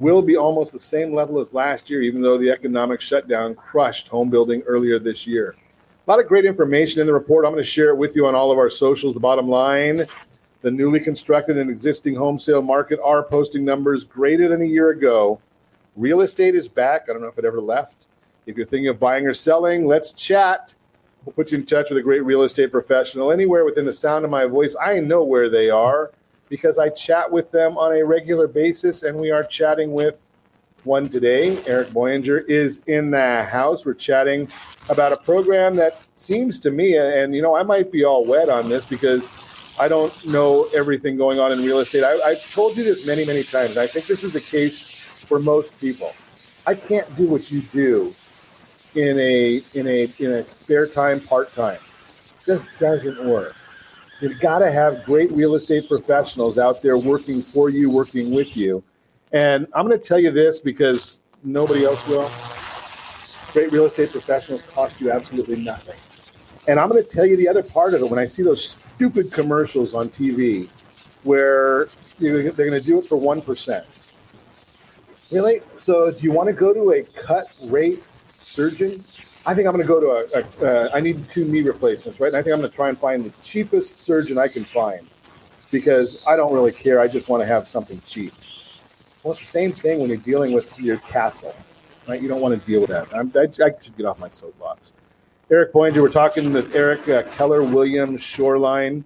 will 0.01 0.23
be 0.23 0.37
almost 0.37 0.73
the 0.73 0.79
same 0.79 1.15
level 1.15 1.39
as 1.39 1.53
last 1.53 1.91
year, 1.91 2.03
even 2.03 2.23
though 2.23 2.39
the 2.39 2.51
economic 2.51 3.01
shutdown 3.01 3.55
crushed 3.55 4.09
home 4.09 4.31
building 4.31 4.63
earlier 4.63 4.99
this 4.99 5.27
year. 5.27 5.55
A 6.07 6.11
lot 6.11 6.21
of 6.21 6.29
great 6.29 6.45
information 6.45 7.01
in 7.01 7.07
the 7.07 7.13
report. 7.13 7.45
I'm 7.45 7.53
going 7.53 7.63
to 7.63 7.69
share 7.69 7.91
it 7.91 7.97
with 7.97 8.17
you 8.17 8.27
on 8.27 8.35
all 8.35 8.51
of 8.51 8.59
our 8.59 8.71
socials. 8.71 9.15
The 9.15 9.21
bottom 9.21 9.49
line 9.49 10.07
the 10.61 10.71
newly 10.71 10.99
constructed 11.01 11.57
and 11.57 11.71
existing 11.71 12.17
home 12.17 12.39
sale 12.39 12.63
market 12.63 12.99
are 13.03 13.23
posting 13.23 13.65
numbers 13.65 14.05
greater 14.05 14.49
than 14.49 14.61
a 14.61 14.65
year 14.65 14.91
ago. 14.91 15.41
Real 15.97 16.21
estate 16.21 16.55
is 16.55 16.69
back. 16.69 17.05
I 17.09 17.13
don't 17.13 17.23
know 17.23 17.29
if 17.29 17.39
it 17.39 17.45
ever 17.45 17.61
left. 17.61 18.07
If 18.47 18.57
you're 18.57 18.67
thinking 18.67 18.89
of 18.89 18.99
buying 18.99 19.27
or 19.27 19.35
selling, 19.35 19.87
let's 19.87 20.13
chat. 20.13 20.75
We'll 21.25 21.35
put 21.35 21.53
you 21.53 21.59
in 21.59 21.67
touch 21.67 21.91
with 21.91 21.99
a 21.99 22.03
great 22.03 22.25
real 22.25 22.43
estate 22.43 22.73
professional 22.73 23.31
anywhere 23.31 23.65
within 23.65 23.85
the 23.85 23.93
sound 23.93 24.25
of 24.25 24.31
my 24.31 24.47
voice. 24.47 24.75
I 24.81 24.99
know 25.01 25.23
where 25.23 25.49
they 25.49 25.71
are 25.71 26.11
because 26.49 26.79
I 26.79 26.89
chat 26.89 27.31
with 27.31 27.51
them 27.51 27.77
on 27.77 27.97
a 27.97 28.05
regular 28.05 28.47
basis, 28.47 29.03
and 29.03 29.17
we 29.17 29.31
are 29.31 29.43
chatting 29.43 29.93
with 29.93 30.19
one 30.85 31.09
today. 31.09 31.59
Eric 31.67 31.89
Boyenger 31.89 32.49
is 32.49 32.81
in 32.87 33.11
the 33.11 33.45
house. 33.45 33.85
We're 33.85 33.95
chatting 33.95 34.49
about 34.89 35.13
a 35.13 35.17
program 35.17 35.75
that 35.77 36.01
seems 36.17 36.59
to 36.61 36.71
me, 36.71 36.97
and 36.97 37.35
you 37.35 37.43
know, 37.43 37.57
I 37.57 37.63
might 37.63 37.93
be 37.93 38.05
all 38.05 38.25
wet 38.25 38.49
on 38.49 38.69
this 38.69 38.87
because 38.87 39.29
I 39.79 39.89
don't 39.89 40.27
know 40.27 40.69
everything 40.75 41.17
going 41.17 41.39
on 41.39 41.53
in 41.53 41.61
real 41.61 41.79
estate. 41.79 42.05
I, 42.05 42.19
I've 42.21 42.51
told 42.53 42.77
you 42.77 42.85
this 42.85 43.07
many, 43.07 43.25
many 43.25 43.45
times. 43.45 43.77
I 43.77 43.87
think 43.87 44.07
this 44.07 44.25
is 44.25 44.33
the 44.33 44.41
case 44.41 44.91
for 45.29 45.39
most 45.39 45.79
people. 45.79 46.15
I 46.67 46.75
can't 46.75 47.15
do 47.17 47.27
what 47.27 47.51
you 47.51 47.63
do 47.73 48.15
in 48.95 49.19
a 49.19 49.63
in 49.75 49.87
a 49.87 50.13
in 50.19 50.33
a 50.33 50.45
spare 50.45 50.87
time 50.87 51.21
part 51.21 51.55
time. 51.55 51.79
Just 52.45 52.67
doesn't 52.79 53.25
work. 53.25 53.55
You've 54.21 54.41
got 54.41 54.59
to 54.59 54.73
have 54.73 55.05
great 55.05 55.31
real 55.31 55.55
estate 55.55 55.89
professionals 55.89 56.59
out 56.59 56.83
there 56.83 56.99
working 56.99 57.41
for 57.41 57.71
you, 57.71 57.89
working 57.91 58.35
with 58.35 58.57
you. 58.57 58.83
And 59.33 59.69
I'm 59.75 59.87
going 59.87 59.99
to 59.99 60.05
tell 60.05 60.19
you 60.19 60.33
this 60.33 60.59
because 60.61 61.21
nobody 61.45 61.85
else 61.85 62.05
will. 62.09 62.29
Great 63.53 63.71
real 63.71 63.85
estate 63.85 64.11
professionals 64.11 64.63
cost 64.63 65.01
you 65.01 65.13
absolutely 65.13 65.63
nothing. 65.63 65.97
And 66.67 66.81
I'm 66.81 66.89
going 66.89 67.03
to 67.03 67.09
tell 67.09 67.25
you 67.25 67.37
the 67.37 67.49
other 67.49 67.63
part 67.63 67.95
of 67.95 68.03
it 68.03 68.11
when 68.11 68.19
I 68.19 68.27
see 68.27 68.43
those 68.43 68.77
stupid 68.95 69.33
commercials 69.33 69.95
on 69.95 70.09
TV 70.09 70.69
where 71.23 71.89
they're 72.19 72.53
going 72.53 72.73
to 72.73 72.81
do 72.81 72.99
it 72.99 73.09
for 73.09 73.17
1%. 73.17 73.85
Really? 75.31 75.61
So 75.77 76.11
do 76.11 76.19
you 76.23 76.33
want 76.33 76.49
to 76.49 76.53
go 76.53 76.75
to 76.75 76.93
a 76.93 77.03
cut 77.03 77.47
rate 77.65 78.03
surgeon? 78.33 79.05
I 79.47 79.55
think 79.55 79.67
I'm 79.67 79.75
going 79.75 79.87
to 79.87 79.89
go 79.89 80.01
to 80.01 80.09
a, 80.09 80.43
a 80.63 80.87
uh, 80.87 80.91
I 80.95 81.01
need 81.01 81.29
two 81.31 81.45
knee 81.45 81.63
replacements, 81.63 82.21
right? 82.21 82.29
And 82.29 82.37
I 82.37 82.43
think 82.43 82.55
I'm 82.55 82.61
going 82.61 82.71
to 82.71 82.77
try 82.77 82.89
and 82.89 82.99
find 82.99 83.25
the 83.25 83.33
cheapest 83.43 84.01
surgeon 84.01 84.39
I 84.39 84.49
can 84.49 84.65
find 84.65 85.07
because 85.71 86.23
I 86.27 86.37
don't 86.37 86.53
really 86.53 86.73
care. 86.73 87.01
I 87.01 87.09
just 87.09 87.29
want 87.29 87.43
to 87.43 87.47
have 87.47 87.69
something 87.69 88.01
cheap. 88.07 88.33
Well, 89.23 89.33
it's 89.33 89.43
the 89.43 89.47
same 89.47 89.73
thing 89.73 90.01
when 90.01 90.09
you're 90.09 90.19
dealing 90.19 90.53
with 90.53 90.79
your 90.79 90.99
castle, 90.99 91.55
right? 92.07 92.21
You 92.21 92.29
don't 92.29 92.41
want 92.41 92.61
to 92.61 92.67
deal 92.67 92.81
with 92.81 92.91
that. 92.91 93.15
I'm, 93.15 93.33
I, 93.35 93.43
I 93.65 93.73
should 93.81 93.97
get 93.97 94.07
off 94.07 94.19
my 94.19 94.29
soapbox. 94.29 94.93
Eric 95.51 95.73
Boyenger, 95.73 96.03
we're 96.03 96.11
talking 96.11 96.53
with 96.53 96.75
Eric 96.75 97.09
uh, 97.09 97.23
Keller 97.35 97.63
Williams 97.63 98.23
Shoreline, 98.23 99.05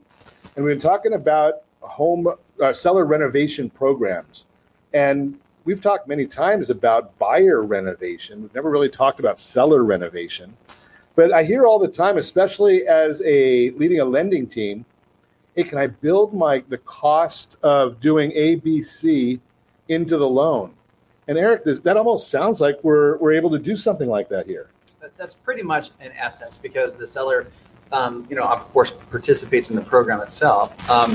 and 0.56 0.64
we've 0.64 0.74
been 0.74 0.80
talking 0.80 1.14
about 1.14 1.62
home 1.80 2.26
uh, 2.60 2.72
seller 2.72 3.06
renovation 3.06 3.70
programs. 3.70 4.46
And 4.92 5.38
we've 5.64 5.80
talked 5.80 6.08
many 6.08 6.26
times 6.26 6.70
about 6.70 7.16
buyer 7.18 7.62
renovation. 7.62 8.42
We've 8.42 8.54
never 8.54 8.70
really 8.70 8.88
talked 8.88 9.20
about 9.20 9.38
seller 9.38 9.84
renovation. 9.84 10.56
But 11.14 11.32
I 11.32 11.44
hear 11.44 11.66
all 11.66 11.78
the 11.78 11.88
time, 11.88 12.16
especially 12.16 12.86
as 12.86 13.22
a 13.24 13.70
leading 13.70 14.00
a 14.00 14.04
lending 14.04 14.46
team, 14.46 14.84
hey, 15.54 15.64
can 15.64 15.78
I 15.78 15.86
build 15.88 16.32
my 16.32 16.64
the 16.68 16.78
cost 16.78 17.56
of 17.62 18.00
doing 18.00 18.32
ABC 18.32 19.38
into 19.88 20.16
the 20.16 20.28
loan? 20.28 20.72
And 21.28 21.38
Eric, 21.38 21.64
this, 21.64 21.80
that 21.80 21.96
almost 21.96 22.30
sounds 22.30 22.60
like 22.60 22.82
we're 22.82 23.16
we're 23.18 23.32
able 23.32 23.50
to 23.50 23.58
do 23.58 23.76
something 23.76 24.08
like 24.08 24.28
that 24.30 24.46
here. 24.46 24.68
That's 25.16 25.34
pretty 25.34 25.62
much 25.62 25.90
in 26.00 26.12
essence 26.12 26.56
because 26.56 26.96
the 26.96 27.06
seller, 27.06 27.48
um, 27.92 28.26
you 28.30 28.36
know, 28.36 28.44
of 28.44 28.60
course, 28.72 28.90
participates 28.90 29.70
in 29.70 29.76
the 29.76 29.82
program 29.82 30.20
itself. 30.20 30.90
Um, 30.90 31.12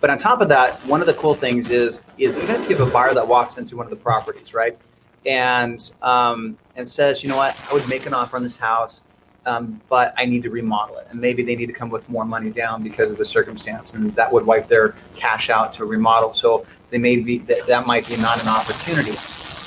but 0.00 0.10
on 0.10 0.18
top 0.18 0.40
of 0.40 0.48
that, 0.48 0.74
one 0.86 1.00
of 1.00 1.06
the 1.06 1.14
cool 1.14 1.34
things 1.34 1.70
is 1.70 2.02
is 2.18 2.36
even 2.36 2.56
if 2.56 2.68
you 2.68 2.76
have 2.76 2.88
a 2.88 2.90
buyer 2.90 3.14
that 3.14 3.26
walks 3.26 3.58
into 3.58 3.76
one 3.76 3.86
of 3.86 3.90
the 3.90 3.96
properties, 3.96 4.54
right, 4.54 4.76
and 5.24 5.90
um, 6.02 6.58
and 6.76 6.86
says, 6.86 7.22
you 7.22 7.28
know 7.28 7.36
what, 7.36 7.56
I 7.70 7.74
would 7.74 7.88
make 7.88 8.06
an 8.06 8.14
offer 8.14 8.36
on 8.36 8.42
this 8.42 8.56
house, 8.56 9.00
um, 9.46 9.80
but 9.88 10.14
I 10.16 10.26
need 10.26 10.42
to 10.42 10.50
remodel 10.50 10.98
it, 10.98 11.08
and 11.10 11.20
maybe 11.20 11.42
they 11.42 11.56
need 11.56 11.66
to 11.66 11.72
come 11.72 11.88
with 11.88 12.08
more 12.08 12.24
money 12.24 12.50
down 12.50 12.82
because 12.82 13.10
of 13.10 13.18
the 13.18 13.24
circumstance, 13.24 13.94
and 13.94 14.14
that 14.14 14.32
would 14.32 14.44
wipe 14.44 14.68
their 14.68 14.94
cash 15.14 15.50
out 15.50 15.72
to 15.74 15.84
remodel. 15.84 16.34
So 16.34 16.66
they 16.90 16.98
may 16.98 17.16
be 17.16 17.38
that, 17.38 17.66
that 17.66 17.86
might 17.86 18.06
be 18.08 18.16
not 18.16 18.42
an 18.42 18.48
opportunity. 18.48 19.14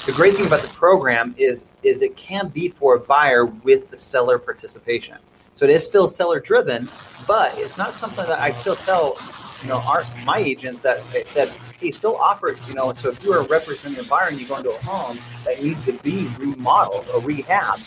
The 0.06 0.14
great 0.14 0.36
thing 0.36 0.46
about 0.46 0.62
the 0.62 0.70
program 0.70 1.36
is 1.38 1.66
is 1.84 2.02
it 2.02 2.16
can 2.16 2.48
be 2.50 2.70
for 2.70 2.96
a 2.96 3.00
buyer 3.00 3.46
with 3.46 3.90
the 3.90 3.98
seller 3.98 4.40
participation. 4.40 5.18
So 5.56 5.66
it 5.66 5.72
is 5.72 5.86
still 5.86 6.08
seller 6.08 6.40
driven, 6.40 6.90
but 7.28 7.58
it's 7.58 7.78
not 7.78 7.94
something 7.94 8.26
that 8.26 8.40
I 8.40 8.54
still 8.54 8.78
tell 8.78 9.18
you 9.62 9.68
know 9.70 9.80
our 9.80 10.06
my 10.26 10.38
agents 10.38 10.82
that 10.82 11.02
said 11.28 11.50
hey 11.80 11.92
still 11.92 12.16
offer 12.18 12.58
you 12.68 12.74
know 12.74 12.94
so 12.94 13.10
if 13.10 13.24
you're 13.24 13.44
representing 13.44 14.00
a 14.00 14.08
buyer 14.08 14.30
and 14.30 14.40
you 14.40 14.48
go 14.48 14.58
into 14.58 14.72
a 14.72 14.82
home 14.82 15.20
that 15.46 15.62
needs 15.64 15.84
to 15.86 15.94
be 15.94 16.28
remodeled 16.38 17.08
or 17.14 17.22
rehab 17.22 17.80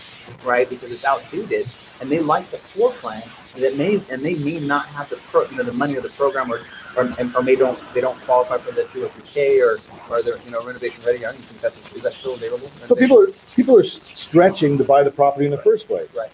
right 0.45 0.69
because 0.69 0.91
it's 0.91 1.05
outdated 1.05 1.67
and 2.01 2.11
they 2.11 2.21
like 2.21 2.51
the 2.51 2.59
floor 2.59 2.93
plan 2.93 3.23
that 3.57 3.77
may 3.77 4.03
and 4.11 4.23
they 4.23 4.35
may 4.37 4.59
not 4.59 4.87
have 4.87 5.09
the 5.11 5.17
pro, 5.17 5.45
you 5.49 5.57
know 5.57 5.63
the 5.63 5.73
money 5.73 5.97
or 5.97 6.01
the 6.01 6.09
program 6.11 6.51
or 6.51 6.61
or, 6.97 7.11
or 7.35 7.43
may 7.43 7.57
don't 7.57 7.79
they 7.95 8.01
don't 8.01 8.19
qualify 8.23 8.59
for 8.59 8.73
the 8.73 8.83
203k 8.85 9.61
or 9.61 9.79
or 10.11 10.23
they're 10.23 10.39
you 10.39 10.51
know 10.51 10.65
renovation 10.65 11.03
ready. 11.05 11.25
I 11.25 11.33
don't 11.33 11.41
think 11.43 11.61
that's 11.61 11.95
is 11.95 12.03
that 12.03 12.15
still 12.15 12.35
available. 12.35 12.69
So 12.87 12.95
people 12.95 13.21
are 13.21 13.29
people 13.55 13.79
are 13.79 13.85
stretching 13.85 14.79
to 14.79 14.85
buy 14.85 15.03
the 15.03 15.11
property 15.11 15.45
in 15.45 15.51
the 15.51 15.59
first 15.59 15.87
place. 15.87 16.09
Right. 16.15 16.31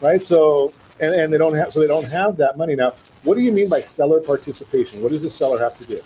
right? 0.00 0.22
So 0.22 0.72
and, 1.00 1.14
and 1.14 1.32
they 1.32 1.38
don't 1.38 1.54
have 1.54 1.72
so 1.72 1.80
they 1.80 1.86
don't 1.86 2.08
have 2.08 2.36
that 2.36 2.56
money 2.56 2.74
now. 2.74 2.94
What 3.22 3.36
do 3.36 3.42
you 3.42 3.52
mean 3.52 3.68
by 3.68 3.82
seller 3.82 4.20
participation? 4.20 5.02
What 5.02 5.12
does 5.12 5.22
the 5.22 5.30
seller 5.30 5.58
have 5.58 5.78
to 5.78 5.84
do? 5.84 6.00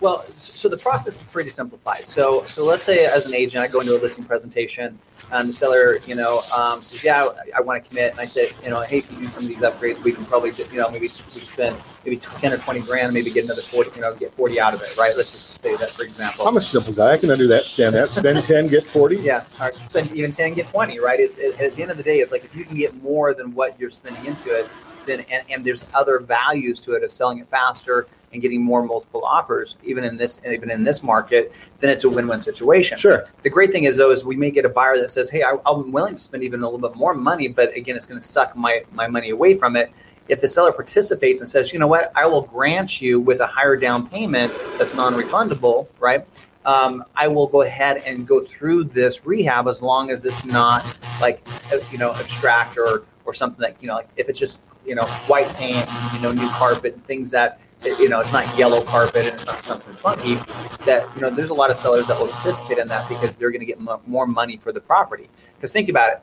Well, 0.00 0.24
so 0.32 0.70
the 0.70 0.78
process 0.78 1.18
is 1.18 1.22
pretty 1.24 1.50
simplified. 1.50 2.08
So, 2.08 2.42
so 2.44 2.64
let's 2.64 2.82
say 2.82 3.04
as 3.04 3.26
an 3.26 3.34
agent, 3.34 3.62
I 3.62 3.68
go 3.68 3.80
into 3.80 3.94
a 3.94 4.00
listing 4.00 4.24
presentation, 4.24 4.98
and 5.30 5.50
the 5.50 5.52
seller, 5.52 5.98
you 6.06 6.14
know, 6.14 6.42
um, 6.56 6.80
says, 6.80 7.04
"Yeah, 7.04 7.24
I, 7.24 7.58
I 7.58 7.60
want 7.60 7.82
to 7.82 7.88
commit," 7.88 8.12
and 8.12 8.20
I 8.20 8.24
said, 8.24 8.54
"You 8.64 8.70
know, 8.70 8.80
hey, 8.80 8.98
if 8.98 9.12
you 9.12 9.18
do 9.18 9.28
some 9.28 9.42
of 9.42 9.48
these 9.48 9.58
upgrades, 9.58 10.02
we 10.02 10.12
can 10.12 10.24
probably, 10.24 10.52
you 10.72 10.78
know, 10.80 10.90
maybe 10.90 11.08
we 11.34 11.40
can 11.40 11.48
spend 11.48 11.76
maybe 12.04 12.16
ten 12.16 12.52
or 12.52 12.56
twenty 12.56 12.80
grand, 12.80 13.08
and 13.08 13.14
maybe 13.14 13.30
get 13.30 13.44
another 13.44 13.60
forty, 13.62 13.90
you 13.94 14.00
know, 14.00 14.14
get 14.14 14.32
forty 14.34 14.58
out 14.58 14.72
of 14.72 14.80
it, 14.80 14.96
right? 14.96 15.12
Let's 15.16 15.32
just 15.32 15.62
say 15.62 15.76
that 15.76 15.90
for 15.90 16.02
example. 16.02 16.48
I'm 16.48 16.56
a 16.56 16.60
simple 16.62 16.94
guy. 16.94 17.12
I 17.12 17.18
can 17.18 17.36
do 17.36 17.46
that. 17.48 17.66
Spend 17.66 17.94
that. 17.94 18.10
Spend 18.10 18.42
ten, 18.42 18.68
get 18.68 18.84
forty. 18.84 19.16
Yeah, 19.16 19.44
or 19.60 19.72
spend 19.90 20.12
even 20.12 20.32
ten, 20.32 20.54
get 20.54 20.68
twenty, 20.70 20.98
right? 20.98 21.20
It's 21.20 21.38
at, 21.38 21.60
at 21.60 21.76
the 21.76 21.82
end 21.82 21.90
of 21.90 21.98
the 21.98 22.02
day, 22.02 22.20
it's 22.20 22.32
like 22.32 22.44
if 22.44 22.56
you 22.56 22.64
can 22.64 22.76
get 22.76 23.00
more 23.02 23.34
than 23.34 23.54
what 23.54 23.78
you're 23.78 23.90
spending 23.90 24.24
into 24.24 24.50
it, 24.58 24.66
then 25.04 25.26
and, 25.30 25.44
and 25.50 25.64
there's 25.64 25.84
other 25.92 26.18
values 26.20 26.80
to 26.80 26.94
it 26.94 27.04
of 27.04 27.12
selling 27.12 27.38
it 27.38 27.48
faster 27.48 28.06
and 28.32 28.40
getting 28.40 28.62
more 28.62 28.82
multiple 28.82 29.24
offers, 29.24 29.76
even 29.84 30.04
in 30.04 30.16
this 30.16 30.40
even 30.46 30.70
in 30.70 30.84
this 30.84 31.02
market, 31.02 31.52
then 31.80 31.90
it's 31.90 32.04
a 32.04 32.08
win-win 32.08 32.40
situation. 32.40 32.96
Sure. 32.98 33.24
The 33.42 33.50
great 33.50 33.72
thing 33.72 33.84
is 33.84 33.96
though 33.96 34.12
is 34.12 34.24
we 34.24 34.36
may 34.36 34.50
get 34.50 34.64
a 34.64 34.68
buyer 34.68 34.96
that 34.98 35.10
says, 35.10 35.30
"Hey, 35.30 35.42
I, 35.42 35.56
I'm 35.66 35.90
willing 35.92 36.14
to 36.14 36.20
spend 36.20 36.44
even 36.44 36.60
a 36.62 36.68
little 36.68 36.78
bit 36.78 36.96
more 36.96 37.14
money, 37.14 37.48
but 37.48 37.74
again, 37.76 37.96
it's 37.96 38.06
going 38.06 38.20
to 38.20 38.26
suck 38.26 38.56
my 38.56 38.84
my 38.92 39.06
money 39.06 39.30
away 39.30 39.54
from 39.54 39.76
it." 39.76 39.90
If 40.28 40.40
the 40.40 40.48
seller 40.48 40.70
participates 40.70 41.40
and 41.40 41.48
says, 41.48 41.72
"You 41.72 41.80
know 41.80 41.88
what? 41.88 42.12
I 42.14 42.26
will 42.26 42.42
grant 42.42 43.00
you 43.00 43.18
with 43.18 43.40
a 43.40 43.46
higher 43.46 43.76
down 43.76 44.08
payment 44.08 44.52
that's 44.78 44.94
non-refundable," 44.94 45.88
right? 45.98 46.24
Um, 46.64 47.04
I 47.16 47.26
will 47.26 47.46
go 47.46 47.62
ahead 47.62 48.02
and 48.06 48.26
go 48.26 48.40
through 48.40 48.84
this 48.84 49.24
rehab 49.24 49.66
as 49.66 49.80
long 49.80 50.10
as 50.10 50.24
it's 50.24 50.44
not 50.44 50.84
like 51.20 51.42
uh, 51.72 51.78
you 51.90 51.98
know 51.98 52.12
abstract 52.14 52.78
or 52.78 53.04
or 53.24 53.34
something 53.34 53.60
that 53.60 53.76
you 53.80 53.88
know 53.88 53.94
like 53.94 54.08
if 54.16 54.28
it's 54.28 54.38
just 54.38 54.60
you 54.86 54.94
know 54.94 55.06
white 55.26 55.48
paint, 55.54 55.88
you 56.14 56.20
know 56.20 56.30
new 56.30 56.48
carpet, 56.50 56.98
things 57.06 57.30
that 57.32 57.60
you 57.84 58.08
know 58.08 58.20
it's 58.20 58.32
not 58.32 58.58
yellow 58.58 58.82
carpet 58.82 59.26
and 59.26 59.34
it's 59.34 59.46
not 59.46 59.62
something 59.62 59.94
funky. 59.94 60.34
That 60.84 61.08
you 61.14 61.22
know 61.22 61.30
there's 61.30 61.50
a 61.50 61.54
lot 61.54 61.70
of 61.70 61.76
sellers 61.76 62.06
that 62.06 62.18
will 62.18 62.28
participate 62.28 62.78
in 62.78 62.88
that 62.88 63.08
because 63.08 63.36
they're 63.36 63.50
going 63.50 63.60
to 63.60 63.66
get 63.66 63.80
mo- 63.80 64.02
more 64.06 64.26
money 64.26 64.56
for 64.56 64.72
the 64.72 64.80
property. 64.80 65.28
Because 65.56 65.72
think 65.72 65.88
about 65.88 66.12
it, 66.12 66.22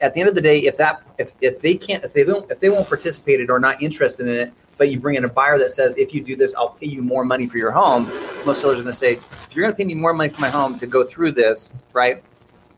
at 0.00 0.14
the 0.14 0.20
end 0.20 0.28
of 0.28 0.34
the 0.34 0.40
day, 0.40 0.60
if 0.60 0.76
that 0.78 1.02
if, 1.18 1.32
if 1.40 1.60
they 1.60 1.74
can't 1.74 2.04
if 2.04 2.12
they 2.12 2.24
don't 2.24 2.50
if 2.50 2.60
they 2.60 2.68
won't 2.68 2.88
participate 2.88 3.40
in 3.40 3.46
it 3.46 3.50
or 3.50 3.58
not 3.58 3.82
interested 3.82 4.26
in 4.26 4.36
it, 4.36 4.52
but 4.78 4.90
you 4.90 4.98
bring 4.98 5.16
in 5.16 5.24
a 5.24 5.28
buyer 5.28 5.58
that 5.58 5.72
says 5.72 5.96
if 5.96 6.14
you 6.14 6.22
do 6.22 6.36
this, 6.36 6.54
I'll 6.54 6.70
pay 6.70 6.86
you 6.86 7.02
more 7.02 7.24
money 7.24 7.46
for 7.46 7.58
your 7.58 7.70
home. 7.70 8.04
Most 8.44 8.60
sellers 8.60 8.78
are 8.78 8.82
going 8.82 8.86
to 8.86 8.92
say 8.92 9.12
if 9.12 9.48
you're 9.54 9.62
going 9.62 9.72
to 9.72 9.76
pay 9.76 9.84
me 9.84 9.94
more 9.94 10.12
money 10.12 10.28
for 10.28 10.40
my 10.40 10.50
home 10.50 10.78
to 10.78 10.86
go 10.86 11.04
through 11.04 11.32
this, 11.32 11.70
right? 11.92 12.22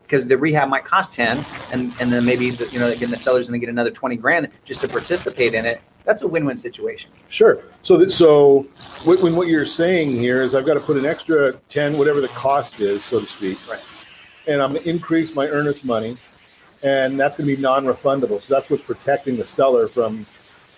Because 0.07 0.25
the 0.25 0.37
rehab 0.37 0.69
might 0.69 0.85
cost 0.85 1.11
ten, 1.11 1.43
and 1.73 1.91
and 1.99 2.13
then 2.13 2.23
maybe 2.23 2.51
the, 2.51 2.65
you 2.69 2.79
know 2.79 2.87
again 2.87 3.11
the 3.11 3.17
seller's 3.17 3.49
going 3.49 3.59
to 3.59 3.65
get 3.65 3.69
another 3.69 3.91
twenty 3.91 4.15
grand 4.15 4.47
just 4.63 4.79
to 4.81 4.87
participate 4.87 5.53
in 5.53 5.65
it. 5.65 5.81
That's 6.05 6.21
a 6.21 6.27
win-win 6.27 6.57
situation. 6.57 7.11
Sure. 7.27 7.61
So 7.83 7.97
that 7.97 8.11
so 8.11 8.65
when, 9.03 9.21
when 9.21 9.35
what 9.35 9.49
you're 9.49 9.65
saying 9.65 10.11
here 10.11 10.41
is 10.43 10.55
I've 10.55 10.65
got 10.65 10.75
to 10.75 10.79
put 10.79 10.95
an 10.95 11.05
extra 11.05 11.51
ten, 11.67 11.97
whatever 11.97 12.21
the 12.21 12.29
cost 12.29 12.79
is, 12.79 13.03
so 13.03 13.19
to 13.19 13.25
speak. 13.25 13.59
Right. 13.69 13.81
And 14.47 14.61
I'm 14.61 14.71
going 14.71 14.83
to 14.83 14.89
increase 14.89 15.35
my 15.35 15.47
earnest 15.49 15.83
money, 15.83 16.15
and 16.83 17.19
that's 17.19 17.35
going 17.35 17.49
to 17.49 17.55
be 17.57 17.61
non-refundable. 17.61 18.41
So 18.41 18.53
that's 18.53 18.69
what's 18.69 18.83
protecting 18.83 19.35
the 19.35 19.45
seller 19.45 19.89
from 19.89 20.25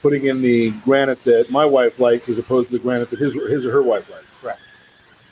putting 0.02 0.26
in 0.26 0.42
the 0.42 0.72
granite 0.84 1.24
that 1.26 1.52
my 1.52 1.66
wife 1.66 2.00
likes 2.00 2.28
as 2.30 2.40
opposed 2.40 2.70
to 2.70 2.78
the 2.78 2.82
granite 2.82 3.12
that 3.12 3.20
his 3.20 3.36
his 3.36 3.64
or 3.64 3.72
her 3.72 3.84
wife 3.84 4.10
likes. 4.10 4.26
right 4.42 4.58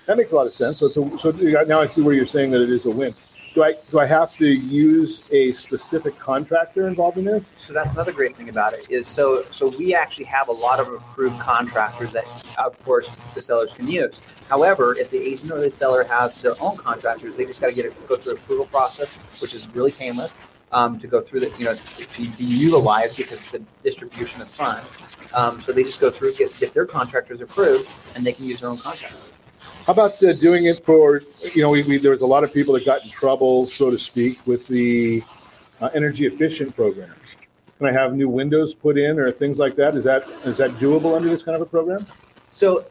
That 0.06 0.18
makes 0.18 0.32
a 0.32 0.36
lot 0.36 0.46
of 0.46 0.54
sense. 0.54 0.78
So 0.78 0.86
it's 0.86 0.98
a, 0.98 1.18
so 1.18 1.32
now 1.64 1.82
I 1.82 1.88
see 1.88 2.04
where 2.04 2.14
you're 2.14 2.28
saying 2.28 2.52
that 2.52 2.62
it 2.62 2.70
is 2.70 2.86
a 2.86 2.92
win. 2.92 3.16
Do 3.58 3.64
I 3.64 3.74
do 3.90 3.98
I 3.98 4.06
have 4.06 4.38
to 4.38 4.48
use 4.48 5.24
a 5.32 5.52
specific 5.52 6.20
contractor 6.20 6.88
involved 6.88 7.18
in 7.18 7.26
this? 7.26 7.50
So 7.56 7.74
that's 7.74 7.92
another 7.94 8.12
great 8.12 8.38
thing 8.38 8.50
about 8.50 8.74
it 8.74 8.86
is 8.88 9.08
so 9.08 9.46
so 9.50 9.76
we 9.80 9.96
actually 9.96 10.26
have 10.26 10.48
a 10.48 10.52
lot 10.52 10.80
of 10.80 10.94
approved 10.94 11.40
contractors 11.40 12.12
that 12.12 12.26
of 12.60 12.78
course 12.86 13.10
the 13.34 13.42
sellers 13.42 13.72
can 13.74 13.88
use. 13.88 14.22
However, 14.48 14.96
if 14.96 15.10
the 15.10 15.18
agent 15.18 15.52
or 15.52 15.60
the 15.60 15.72
seller 15.72 16.04
has 16.04 16.40
their 16.40 16.54
own 16.62 16.78
contractors, 16.78 17.36
they 17.36 17.46
just 17.46 17.60
got 17.60 17.70
to 17.70 17.74
get 17.74 17.86
it 17.86 18.08
go 18.08 18.16
through 18.16 18.34
approval 18.34 18.66
process, 18.68 19.10
which 19.42 19.56
is 19.56 19.68
really 19.70 19.92
painless. 19.92 20.36
Um, 20.72 21.00
to 21.00 21.08
go 21.08 21.22
through 21.22 21.40
the, 21.40 21.52
you 21.58 21.64
know, 21.64 21.74
to 21.74 22.22
be 22.22 22.44
utilized 22.44 23.16
because 23.16 23.42
it's 23.42 23.52
the 23.52 23.64
distribution 23.84 24.42
of 24.42 24.50
funds. 24.50 24.98
Um, 25.34 25.62
so 25.62 25.72
they 25.72 25.82
just 25.82 26.02
go 26.02 26.12
through, 26.12 26.34
get, 26.34 26.54
get 26.60 26.74
their 26.74 26.86
contractors 26.86 27.40
approved, 27.40 27.90
and 28.16 28.26
they 28.26 28.34
can 28.34 28.44
use 28.44 28.60
their 28.60 28.70
own 28.70 28.78
contractor. 28.78 29.27
How 29.88 29.94
about 29.94 30.22
uh, 30.22 30.34
doing 30.34 30.66
it 30.66 30.84
for, 30.84 31.22
you 31.54 31.62
know, 31.62 31.70
we, 31.70 31.82
we, 31.84 31.96
there 31.96 32.12
was 32.12 32.20
a 32.20 32.26
lot 32.26 32.44
of 32.44 32.54
people 32.54 32.74
that 32.74 32.84
got 32.84 33.06
in 33.06 33.10
trouble, 33.10 33.68
so 33.68 33.90
to 33.90 33.98
speak, 33.98 34.46
with 34.46 34.68
the 34.68 35.24
uh, 35.80 35.88
energy 35.96 36.26
efficient 36.26 36.76
programs. 36.76 37.36
Can 37.78 37.88
I 37.88 37.94
have 37.94 38.14
new 38.14 38.28
windows 38.28 38.76
put 38.76 38.98
in 38.98 39.18
or 39.18 39.32
things 39.32 39.60
like 39.60 39.76
that? 39.76 39.96
Is 39.96 40.04
that 40.04 40.28
is 40.44 40.58
that 40.58 40.72
doable 40.72 41.16
under 41.16 41.30
this 41.30 41.42
kind 41.42 41.56
of 41.56 41.62
a 41.62 41.66
program? 41.66 42.06
So, 42.50 42.84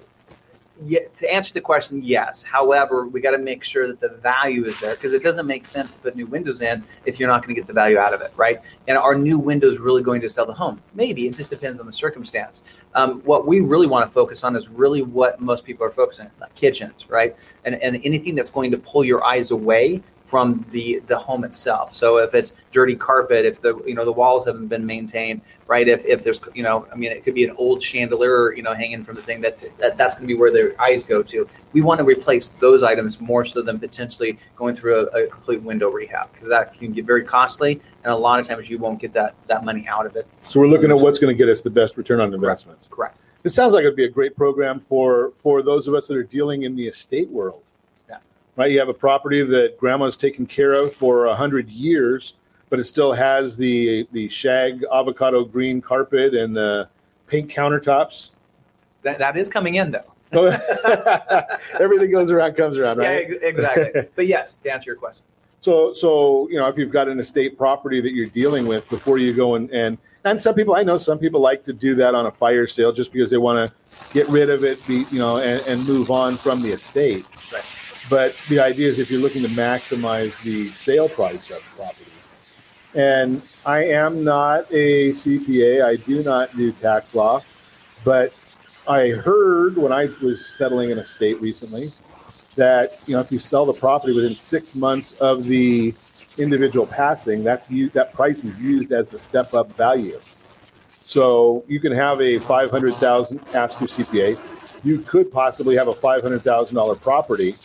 to 1.16 1.33
answer 1.33 1.55
the 1.55 1.61
question, 1.61 2.03
yes. 2.03 2.43
However, 2.43 3.07
we 3.07 3.20
got 3.20 3.31
to 3.31 3.39
make 3.39 3.64
sure 3.64 3.87
that 3.87 4.01
the 4.01 4.11
value 4.11 4.64
is 4.64 4.79
there 4.81 4.95
because 4.95 5.12
it 5.12 5.22
doesn't 5.22 5.47
make 5.47 5.64
sense 5.66 5.93
to 5.93 5.99
put 5.99 6.16
new 6.16 6.27
windows 6.27 6.61
in 6.61 6.85
if 7.05 7.18
you're 7.18 7.29
not 7.29 7.43
going 7.43 7.55
to 7.55 7.61
get 7.61 7.66
the 7.66 7.72
value 7.72 7.99
out 7.99 8.12
of 8.12 8.20
it, 8.20 8.33
right? 8.37 8.61
And 8.87 8.99
are 8.99 9.14
new 9.14 9.39
windows 9.39 9.79
really 9.79 10.03
going 10.03 10.20
to 10.20 10.31
sell 10.31 10.47
the 10.47 10.53
home? 10.53 10.81
Maybe. 10.95 11.27
It 11.27 11.35
just 11.35 11.51
depends 11.51 11.81
on 11.81 11.87
the 11.87 11.93
circumstance. 11.93 12.61
Um, 12.95 13.20
what 13.22 13.47
we 13.47 13.61
really 13.61 13.87
want 13.87 14.07
to 14.09 14.12
focus 14.12 14.45
on 14.45 14.55
is 14.57 14.68
really 14.68 15.03
what 15.03 15.41
most 15.41 15.64
people 15.64 15.87
are 15.87 15.91
focusing 15.91 16.31
on, 16.41 16.49
kitchens, 16.55 17.09
right? 17.09 17.35
And, 17.64 17.77
and 17.77 18.01
anything 18.05 18.35
that's 18.35 18.51
going 18.51 18.70
to 18.70 18.79
pull 18.79 19.05
your 19.05 19.24
eyes 19.24 19.51
away 19.51 20.03
from 20.27 20.66
the 20.72 20.99
the 21.07 21.16
home 21.16 21.45
itself. 21.45 21.95
So 21.95 22.18
if 22.18 22.35
it's 22.35 22.53
dirty 22.72 22.97
carpet, 22.97 23.45
if 23.45 23.61
the 23.61 23.81
you 23.87 23.95
know 23.95 24.05
the 24.05 24.12
walls 24.12 24.45
haven't 24.47 24.66
been 24.66 24.85
maintained, 24.85 25.41
right? 25.68 25.88
If, 25.88 26.04
if 26.04 26.22
there's 26.22 26.40
you 26.54 26.62
know 26.62 26.86
I 26.92 26.96
mean 26.96 27.12
it 27.12 27.24
could 27.24 27.34
be 27.34 27.44
an 27.44 27.54
old 27.56 27.82
chandelier 27.82 28.52
you 28.52 28.62
know 28.62 28.74
hanging 28.74 29.04
from 29.04 29.16
the 29.16 29.22
thing 29.22 29.40
that, 29.42 29.58
that 29.78 29.96
that's 29.96 30.14
going 30.14 30.24
to 30.24 30.32
be 30.32 30.38
where 30.38 30.52
their 30.52 30.80
eyes 30.80 31.02
go 31.02 31.22
to. 31.22 31.48
We 31.72 31.82
want 31.82 31.98
to 31.98 32.04
replace 32.04 32.48
those 32.48 32.82
items 32.82 33.20
more 33.20 33.44
so 33.44 33.62
than 33.62 33.78
potentially 33.78 34.38
going 34.56 34.76
through 34.76 35.08
a, 35.08 35.24
a 35.24 35.26
complete 35.26 35.62
window 35.62 35.90
rehab 35.90 36.32
because 36.32 36.48
that 36.48 36.74
can 36.78 36.92
get 36.92 37.04
very 37.04 37.24
costly 37.24 37.80
and 38.04 38.12
a 38.12 38.16
lot 38.16 38.38
of 38.38 38.46
times 38.46 38.70
you 38.70 38.78
won't 38.78 39.00
get 39.00 39.12
that 39.12 39.34
that 39.48 39.64
money 39.64 39.86
out 39.88 40.06
of 40.06 40.16
it. 40.16 40.26
So 40.44 40.60
we're 40.60 40.68
looking 40.68 40.90
at 40.90 40.98
what's 40.98 41.18
going 41.18 41.34
to 41.34 41.38
get 41.38 41.50
us 41.50 41.60
the 41.60 41.70
best 41.70 41.96
return 41.96 42.20
on 42.20 42.32
investments. 42.32 42.88
Correct. 42.90 43.18
It 43.42 43.50
sounds 43.50 43.74
like 43.74 43.82
it'd 43.82 43.96
be 43.96 44.04
a 44.04 44.10
great 44.10 44.36
program 44.36 44.80
for 44.80 45.30
for 45.34 45.62
those 45.62 45.86
of 45.88 45.94
us 45.94 46.06
that 46.08 46.16
are 46.16 46.24
dealing 46.24 46.62
in 46.62 46.74
the 46.74 46.86
estate 46.86 47.28
world. 47.30 47.62
Yeah. 48.08 48.18
Right. 48.56 48.70
You 48.70 48.78
have 48.78 48.88
a 48.88 48.94
property 48.94 49.42
that 49.44 49.78
grandma's 49.78 50.16
taken 50.16 50.46
care 50.46 50.72
of 50.72 50.94
for 50.94 51.26
a 51.26 51.34
hundred 51.34 51.68
years, 51.68 52.34
but 52.68 52.78
it 52.78 52.84
still 52.84 53.12
has 53.12 53.56
the 53.56 54.06
the 54.12 54.28
shag 54.28 54.84
avocado 54.92 55.44
green 55.44 55.80
carpet 55.80 56.34
and 56.34 56.56
the 56.56 56.88
pink 57.26 57.52
countertops. 57.52 58.30
That 59.02 59.18
that 59.18 59.36
is 59.36 59.48
coming 59.48 59.76
in 59.76 59.90
though. 59.90 60.12
Everything 61.80 62.10
goes 62.10 62.30
around, 62.30 62.54
comes 62.54 62.76
around, 62.76 62.98
right? 62.98 63.26
ex- 63.30 63.36
exactly. 63.42 64.08
but 64.16 64.26
yes, 64.26 64.56
to 64.56 64.72
answer 64.72 64.90
your 64.90 64.96
question. 64.96 65.24
So, 65.60 65.92
so 65.94 66.48
you 66.48 66.58
know, 66.58 66.66
if 66.66 66.76
you've 66.76 66.90
got 66.90 67.08
an 67.08 67.18
estate 67.20 67.56
property 67.56 68.00
that 68.00 68.12
you're 68.12 68.28
dealing 68.28 68.66
with 68.66 68.88
before 68.88 69.18
you 69.18 69.34
go 69.34 69.54
and 69.54 69.70
and 69.70 69.98
and 70.24 70.40
some 70.42 70.54
people 70.54 70.74
I 70.74 70.82
know 70.82 70.98
some 70.98 71.18
people 71.18 71.40
like 71.40 71.64
to 71.64 71.72
do 71.72 71.94
that 71.96 72.14
on 72.14 72.26
a 72.26 72.32
fire 72.32 72.66
sale 72.66 72.92
just 72.92 73.12
because 73.12 73.30
they 73.30 73.36
want 73.36 73.70
to 73.70 74.12
get 74.12 74.28
rid 74.28 74.50
of 74.50 74.64
it, 74.64 74.84
be 74.86 75.06
you 75.10 75.18
know, 75.18 75.38
and, 75.38 75.64
and 75.66 75.86
move 75.86 76.10
on 76.10 76.36
from 76.36 76.62
the 76.62 76.70
estate. 76.70 77.24
Right. 77.52 77.64
But 78.08 78.40
the 78.48 78.60
idea 78.60 78.88
is 78.88 78.98
if 78.98 79.10
you're 79.10 79.20
looking 79.20 79.42
to 79.42 79.48
maximize 79.48 80.40
the 80.42 80.68
sale 80.70 81.08
price 81.08 81.50
of 81.50 81.56
the 81.56 81.82
property. 81.82 82.05
And 82.97 83.42
I 83.66 83.84
am 83.84 84.24
not 84.24 84.66
a 84.72 85.12
CPA. 85.12 85.84
I 85.84 85.97
do 85.97 86.22
not 86.22 86.57
do 86.57 86.72
tax 86.72 87.14
law, 87.14 87.42
but 88.05 88.32
I 88.88 89.11
heard 89.11 89.76
when 89.76 89.92
I 89.92 90.09
was 90.22 90.49
settling 90.57 90.90
an 90.92 90.99
estate 90.99 91.40
recently 91.40 91.90
that 92.55 93.01
you 93.07 93.14
know 93.14 93.20
if 93.20 93.30
you 93.30 93.38
sell 93.38 93.66
the 93.66 93.74
property 93.74 94.14
within 94.14 94.34
six 94.34 94.74
months 94.74 95.12
of 95.20 95.44
the 95.44 95.94
individual 96.38 96.86
passing, 96.86 97.44
that's 97.44 97.70
u- 97.70 97.90
that 97.90 98.14
price 98.14 98.44
is 98.44 98.59
used 98.59 98.92
as 98.92 99.09
the 99.09 99.18
step 99.18 99.53
up 99.53 99.70
value. 99.76 100.18
So 100.94 101.64
you 101.68 101.80
can 101.80 101.92
have 101.92 102.22
a 102.22 102.38
five 102.38 102.70
hundred 102.70 102.94
thousand 102.94 103.40
ask 103.55 103.78
your 103.78 103.88
CPA. 103.88 104.38
You 104.84 105.01
could 105.01 105.30
possibly 105.30 105.76
have 105.76 105.88
a 105.88 105.94
five 105.94 106.22
hundred 106.22 106.42
thousand 106.42 106.76
dollar 106.76 106.94
property, 106.94 107.57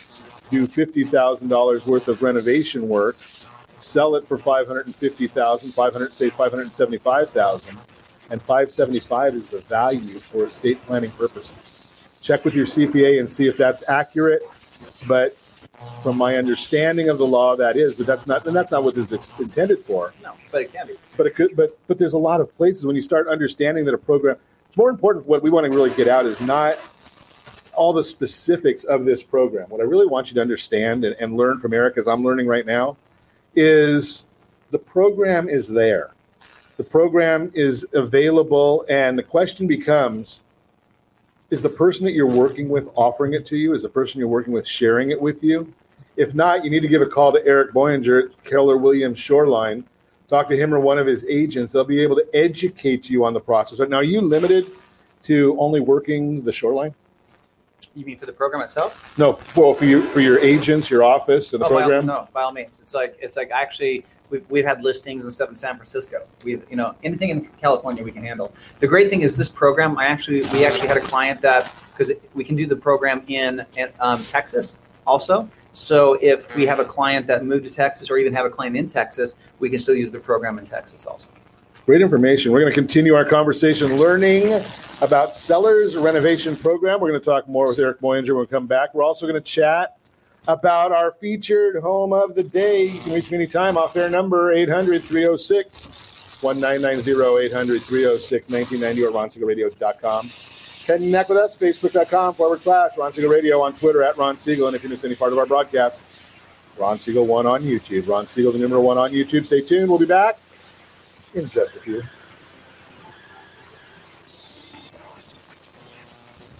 do 0.50 0.66
fifty 0.66 1.04
thousand 1.04 1.48
dollars 1.48 1.86
worth 1.86 2.08
of 2.08 2.20
renovation 2.22 2.86
work, 2.86 3.16
sell 3.82 4.14
it 4.14 4.26
for 4.26 4.38
five 4.38 4.66
hundred 4.66 4.86
and 4.86 4.96
fifty 4.96 5.28
thousand, 5.28 5.72
five 5.72 5.92
hundred 5.92 6.12
say 6.12 6.30
five 6.30 6.50
hundred 6.50 6.64
and 6.64 6.74
seventy 6.74 6.98
five 6.98 7.30
thousand, 7.30 7.78
and 8.30 8.40
five 8.42 8.72
seventy 8.72 9.00
five 9.00 9.34
is 9.34 9.48
the 9.48 9.60
value 9.62 10.18
for 10.18 10.46
estate 10.46 10.84
planning 10.86 11.10
purposes. 11.12 11.88
Check 12.20 12.44
with 12.44 12.54
your 12.54 12.66
CPA 12.66 13.18
and 13.18 13.30
see 13.30 13.46
if 13.46 13.56
that's 13.56 13.82
accurate. 13.88 14.42
But 15.06 15.36
from 16.02 16.16
my 16.16 16.36
understanding 16.36 17.08
of 17.08 17.18
the 17.18 17.26
law, 17.26 17.56
that 17.56 17.76
is, 17.76 17.96
but 17.96 18.06
that's 18.06 18.26
not, 18.26 18.46
and 18.46 18.54
that's 18.54 18.70
not 18.70 18.84
what 18.84 18.94
this 18.94 19.10
is 19.10 19.32
intended 19.38 19.80
for. 19.80 20.14
No, 20.22 20.34
but 20.50 20.62
it 20.62 20.72
can 20.72 20.86
be. 20.86 20.94
But 21.16 21.26
it 21.26 21.34
could, 21.34 21.56
but 21.56 21.78
but 21.88 21.98
there's 21.98 22.12
a 22.12 22.18
lot 22.18 22.40
of 22.40 22.54
places 22.56 22.86
when 22.86 22.96
you 22.96 23.02
start 23.02 23.28
understanding 23.28 23.84
that 23.86 23.94
a 23.94 23.98
program. 23.98 24.36
It's 24.68 24.76
more 24.76 24.90
important. 24.90 25.26
What 25.26 25.42
we 25.42 25.50
want 25.50 25.70
to 25.70 25.70
really 25.70 25.94
get 25.94 26.08
out 26.08 26.24
is 26.24 26.40
not 26.40 26.78
all 27.74 27.92
the 27.92 28.04
specifics 28.04 28.84
of 28.84 29.04
this 29.04 29.22
program. 29.22 29.68
What 29.68 29.80
I 29.80 29.84
really 29.84 30.06
want 30.06 30.28
you 30.28 30.34
to 30.34 30.40
understand 30.40 31.04
and, 31.04 31.16
and 31.18 31.36
learn 31.36 31.58
from 31.58 31.74
Eric, 31.74 31.98
as 31.98 32.06
I'm 32.06 32.22
learning 32.22 32.46
right 32.46 32.66
now, 32.66 32.96
is 33.54 34.24
the 34.70 34.78
program 34.78 35.48
is 35.48 35.68
there. 35.68 36.12
The 36.76 36.84
program 36.84 37.50
is 37.54 37.86
available, 37.92 38.84
and 38.88 39.18
the 39.18 39.22
question 39.22 39.66
becomes 39.66 40.40
Is 41.50 41.62
the 41.62 41.68
person 41.68 42.04
that 42.06 42.12
you're 42.12 42.26
working 42.26 42.68
with 42.68 42.88
offering 42.94 43.34
it 43.34 43.46
to 43.46 43.56
you? 43.56 43.74
Is 43.74 43.82
the 43.82 43.88
person 43.88 44.18
you're 44.18 44.28
working 44.28 44.52
with 44.52 44.66
sharing 44.66 45.10
it 45.10 45.20
with 45.20 45.44
you? 45.44 45.72
If 46.16 46.34
not, 46.34 46.64
you 46.64 46.70
need 46.70 46.80
to 46.80 46.88
give 46.88 47.02
a 47.02 47.06
call 47.06 47.32
to 47.32 47.44
Eric 47.46 47.72
Boyenger 47.72 48.30
at 48.30 48.44
Keller 48.44 48.76
Williams 48.76 49.18
Shoreline. 49.18 49.84
Talk 50.28 50.48
to 50.48 50.56
him 50.56 50.72
or 50.72 50.80
one 50.80 50.98
of 50.98 51.06
his 51.06 51.24
agents. 51.26 51.72
They'll 51.72 51.84
be 51.84 52.00
able 52.00 52.16
to 52.16 52.26
educate 52.34 53.10
you 53.10 53.24
on 53.24 53.34
the 53.34 53.40
process. 53.40 53.78
Now, 53.86 53.96
are 53.96 54.02
you 54.02 54.20
limited 54.20 54.70
to 55.24 55.56
only 55.58 55.80
working 55.80 56.42
the 56.42 56.52
shoreline? 56.52 56.94
You 57.94 58.06
mean 58.06 58.16
for 58.16 58.26
the 58.26 58.32
program 58.32 58.62
itself? 58.62 59.16
No, 59.18 59.38
well, 59.54 59.74
for 59.74 59.84
you, 59.84 60.02
for 60.02 60.20
your 60.20 60.38
agents, 60.38 60.88
your 60.90 61.04
office, 61.04 61.52
and 61.52 61.60
the 61.60 61.66
Oh, 61.66 61.68
by 61.68 61.74
all, 61.74 61.80
program. 61.88 62.06
no, 62.06 62.28
by 62.32 62.42
all 62.42 62.52
means. 62.52 62.80
It's 62.80 62.94
like 62.94 63.16
it's 63.20 63.36
like 63.36 63.50
actually 63.50 64.04
we've, 64.30 64.44
we've 64.48 64.64
had 64.64 64.82
listings 64.82 65.24
and 65.24 65.32
stuff 65.32 65.50
in 65.50 65.56
San 65.56 65.76
Francisco. 65.76 66.22
We've 66.42 66.64
you 66.70 66.76
know 66.76 66.94
anything 67.02 67.28
in 67.30 67.44
California 67.60 68.02
we 68.02 68.12
can 68.12 68.24
handle. 68.24 68.52
The 68.80 68.86
great 68.86 69.10
thing 69.10 69.20
is 69.20 69.36
this 69.36 69.48
program. 69.48 69.98
I 69.98 70.06
actually 70.06 70.42
we 70.52 70.64
actually 70.64 70.88
had 70.88 70.96
a 70.96 71.00
client 71.00 71.42
that 71.42 71.70
because 71.92 72.12
we 72.34 72.44
can 72.44 72.56
do 72.56 72.66
the 72.66 72.76
program 72.76 73.22
in, 73.28 73.66
in 73.76 73.88
um, 74.00 74.22
Texas 74.24 74.78
also. 75.06 75.48
So 75.74 76.14
if 76.20 76.54
we 76.54 76.66
have 76.66 76.80
a 76.80 76.84
client 76.84 77.26
that 77.26 77.44
moved 77.44 77.64
to 77.66 77.70
Texas 77.70 78.10
or 78.10 78.16
even 78.18 78.32
have 78.32 78.46
a 78.46 78.50
client 78.50 78.76
in 78.76 78.88
Texas, 78.88 79.34
we 79.58 79.70
can 79.70 79.80
still 79.80 79.94
use 79.94 80.10
the 80.10 80.18
program 80.18 80.58
in 80.58 80.66
Texas 80.66 81.06
also. 81.06 81.28
Great 81.84 82.00
information. 82.00 82.52
We're 82.52 82.60
going 82.60 82.72
to 82.72 82.80
continue 82.80 83.14
our 83.14 83.24
conversation 83.24 83.96
learning 83.98 84.64
about 85.00 85.34
Sellers 85.34 85.96
Renovation 85.96 86.56
Program. 86.56 87.00
We're 87.00 87.08
going 87.08 87.20
to 87.20 87.24
talk 87.24 87.48
more 87.48 87.66
with 87.66 87.78
Eric 87.80 88.00
Boyenger 88.00 88.28
when 88.28 88.38
we 88.38 88.46
come 88.46 88.68
back. 88.68 88.94
We're 88.94 89.02
also 89.02 89.26
going 89.26 89.34
to 89.34 89.40
chat 89.40 89.96
about 90.46 90.92
our 90.92 91.10
featured 91.20 91.82
home 91.82 92.12
of 92.12 92.36
the 92.36 92.44
day. 92.44 92.84
You 92.84 93.00
can 93.00 93.12
reach 93.12 93.32
me 93.32 93.38
anytime 93.38 93.76
off 93.76 93.96
air 93.96 94.08
number 94.08 94.52
800 94.52 95.02
306 95.02 95.86
1990 96.40 97.46
800 97.46 97.82
306 97.82 98.48
1990 98.48 99.02
or 99.02 99.10
ronsiegelradio.com. 99.10 100.30
Connect 100.84 101.28
with 101.28 101.38
us, 101.38 101.56
facebook.com 101.56 102.34
forward 102.34 102.62
slash 102.62 102.92
Ron 102.96 103.12
Siegel 103.12 103.30
Radio 103.30 103.60
on 103.60 103.72
Twitter 103.72 104.04
at 104.04 104.16
Ron 104.16 104.36
Siegel. 104.36 104.68
And 104.68 104.76
if 104.76 104.84
you 104.84 104.88
miss 104.88 105.04
any 105.04 105.16
part 105.16 105.32
of 105.32 105.38
our 105.38 105.46
broadcast, 105.46 106.04
Ron 106.78 107.00
Siegel 107.00 107.26
1 107.26 107.44
on 107.44 107.62
YouTube. 107.62 108.06
Ron 108.06 108.28
Siegel, 108.28 108.52
the 108.52 108.58
number 108.60 108.78
one 108.78 108.98
on 108.98 109.10
YouTube. 109.10 109.46
Stay 109.46 109.62
tuned. 109.62 109.88
We'll 109.88 109.98
be 109.98 110.06
back 110.06 110.38
in 111.34 111.48
just 111.48 111.74
a 111.76 111.80
few. 111.80 112.02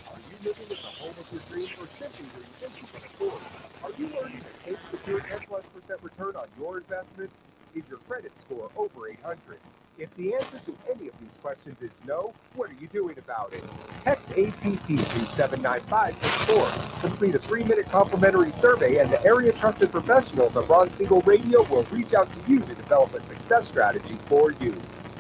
Are 0.08 0.18
you 0.18 0.36
living 0.44 0.62
in 0.62 0.68
the 0.68 0.76
home 0.76 1.10
of 1.10 1.26
your 1.30 1.42
dreams 1.50 1.70
or 1.78 1.86
simply 1.98 2.26
where 2.32 2.42
you 2.42 2.54
think 2.60 2.72
you 2.80 2.88
can 2.88 3.02
afford? 3.04 3.42
Are 3.84 3.92
you 3.98 4.10
earning 4.22 4.40
a 4.40 4.70
safe, 4.70 4.78
secure 4.90 5.20
10 5.20 5.38
plus 5.48 5.64
percent 5.74 6.00
return 6.02 6.36
on 6.36 6.46
your 6.58 6.78
investments? 6.78 7.36
Is 7.74 7.84
your 7.88 7.98
credit 8.08 8.32
score 8.40 8.70
over 8.76 9.08
800? 9.08 9.58
If 10.02 10.12
the 10.16 10.34
answer 10.34 10.58
to 10.58 10.76
any 10.90 11.06
of 11.06 11.14
these 11.20 11.30
questions 11.40 11.80
is 11.80 11.92
no, 12.08 12.34
what 12.56 12.68
are 12.68 12.74
you 12.80 12.88
doing 12.88 13.16
about 13.18 13.52
it? 13.52 13.62
Text 14.02 14.28
ATP 14.30 14.98
to 14.98 15.26
79564. 15.26 17.00
Complete 17.08 17.36
a 17.36 17.38
three 17.38 17.62
minute 17.62 17.88
complimentary 17.88 18.50
survey, 18.50 18.96
and 18.96 19.08
the 19.08 19.24
area 19.24 19.52
trusted 19.52 19.92
professionals 19.92 20.56
of 20.56 20.68
Ron 20.68 20.90
Siegel 20.90 21.20
Radio 21.20 21.62
will 21.70 21.84
reach 21.84 22.14
out 22.14 22.28
to 22.32 22.52
you 22.52 22.58
to 22.58 22.74
develop 22.74 23.14
a 23.14 23.24
success 23.28 23.68
strategy 23.68 24.18
for 24.26 24.50
you. 24.54 24.74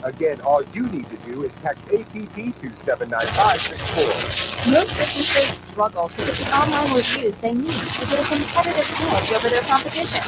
Again, 0.04 0.40
all 0.40 0.64
you 0.74 0.88
need 0.88 1.08
to 1.10 1.16
do 1.18 1.44
is 1.44 1.54
text 1.58 1.86
ATP 1.86 2.58
to 2.58 2.76
79564. 2.76 4.72
Most 4.72 4.96
businesses 4.98 5.58
struggle 5.58 6.08
to 6.08 6.26
get 6.26 6.34
the 6.34 6.50
online 6.56 6.92
reviews 6.96 7.36
they 7.36 7.52
need 7.54 7.70
to 7.70 8.06
get 8.06 8.18
a 8.18 8.24
competitive 8.26 8.90
edge 9.12 9.30
over 9.30 9.48
their 9.48 9.62
competition. 9.62 10.20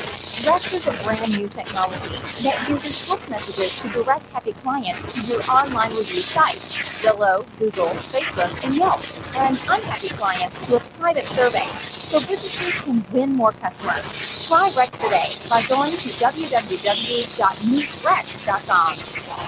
Rex 0.47 0.73
is 0.73 0.87
a 0.87 0.93
brand 1.03 1.37
new 1.37 1.49
technology 1.49 2.15
that 2.45 2.69
uses 2.69 3.09
text 3.09 3.29
messages 3.29 3.77
to 3.83 3.89
direct 3.89 4.29
happy 4.29 4.53
clients 4.53 5.13
to 5.15 5.21
your 5.23 5.43
online 5.51 5.91
review 5.91 6.23
sites, 6.23 6.77
Zillow, 7.03 7.45
Google, 7.59 7.89
Facebook, 7.89 8.65
and 8.65 8.77
Yelp, 8.77 9.03
and 9.37 9.57
unhappy 9.57 10.09
clients 10.11 10.67
to 10.67 10.77
a 10.77 10.81
private 11.01 11.27
survey, 11.27 11.67
so 11.81 12.21
businesses 12.21 12.81
can 12.83 13.05
win 13.13 13.33
more 13.33 13.51
customers. 13.53 14.07
Try 14.47 14.71
Rex 14.77 14.91
today 14.99 15.35
by 15.49 15.63
going 15.69 15.93
to 15.93 16.09
www.meetrex.com. 16.11 18.99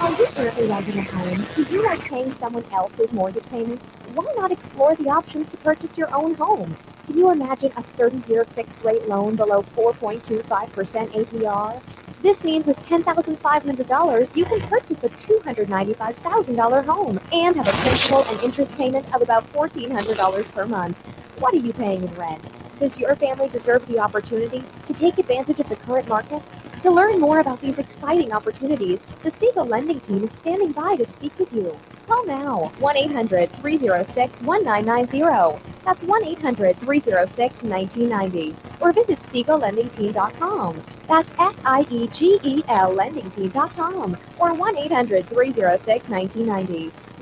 Are 0.00 0.10
you 0.18 0.26
currently 0.26 0.66
renting 0.68 0.98
a 0.98 1.02
home? 1.02 1.46
Do 1.54 1.64
you 1.64 1.84
like 1.84 2.00
paying 2.00 2.32
someone 2.32 2.64
else's 2.72 3.12
mortgage 3.12 3.44
payment? 3.50 3.82
Why 4.14 4.32
not 4.38 4.50
explore 4.50 4.96
the 4.96 5.10
options 5.10 5.50
to 5.50 5.58
purchase 5.58 5.98
your 5.98 6.10
own 6.14 6.36
home? 6.36 6.78
Can 7.04 7.18
you 7.18 7.30
imagine 7.30 7.72
a 7.72 7.82
30-year 7.82 8.46
fixed-rate 8.46 9.06
loan 9.06 9.36
below 9.36 9.64
4.25% 9.76 11.10
APR? 11.10 11.82
This 12.22 12.42
means 12.42 12.66
with 12.66 12.78
$10,500, 12.78 14.34
you 14.34 14.46
can 14.46 14.60
purchase 14.62 15.04
a 15.04 15.10
$295,000 15.10 16.84
home 16.86 17.20
and 17.32 17.54
have 17.54 17.68
a 17.68 17.72
principal 17.82 18.24
and 18.24 18.40
interest 18.40 18.74
payment 18.78 19.14
of 19.14 19.20
about 19.20 19.46
$1,400 19.52 20.52
per 20.52 20.64
month. 20.64 20.96
What 21.38 21.52
are 21.52 21.58
you 21.58 21.74
paying 21.74 22.04
in 22.04 22.14
rent? 22.14 22.50
Does 22.78 22.98
your 22.98 23.16
family 23.16 23.48
deserve 23.48 23.86
the 23.86 23.98
opportunity 23.98 24.62
to 24.84 24.92
take 24.92 25.16
advantage 25.16 25.60
of 25.60 25.68
the 25.70 25.76
current 25.76 26.08
market? 26.08 26.42
To 26.82 26.90
learn 26.90 27.18
more 27.18 27.40
about 27.40 27.62
these 27.62 27.78
exciting 27.78 28.32
opportunities, 28.32 29.00
the 29.22 29.30
Siegel 29.30 29.64
Lending 29.64 29.98
Team 29.98 30.24
is 30.24 30.32
standing 30.32 30.72
by 30.72 30.96
to 30.96 31.06
speak 31.10 31.38
with 31.38 31.50
you. 31.54 31.78
Call 32.06 32.26
now 32.26 32.70
1 32.78 32.96
800 32.96 33.50
306 33.50 34.42
1990. 34.42 35.62
That's 35.86 36.04
1 36.04 36.24
800 36.24 36.76
306 36.76 37.62
1990. 37.62 38.56
Or 38.80 38.92
visit 38.92 39.20
SiegelLendingTeam.com. 39.20 40.82
That's 41.08 41.32
S 41.38 41.60
I 41.64 41.86
E 41.90 42.08
G 42.08 42.38
E 42.42 42.62
L 42.68 42.94
LendingTeam.com. 42.94 44.18
Or 44.38 44.52
1 44.52 44.76
800 44.76 45.26
306 45.26 46.08
1990. 46.10 46.92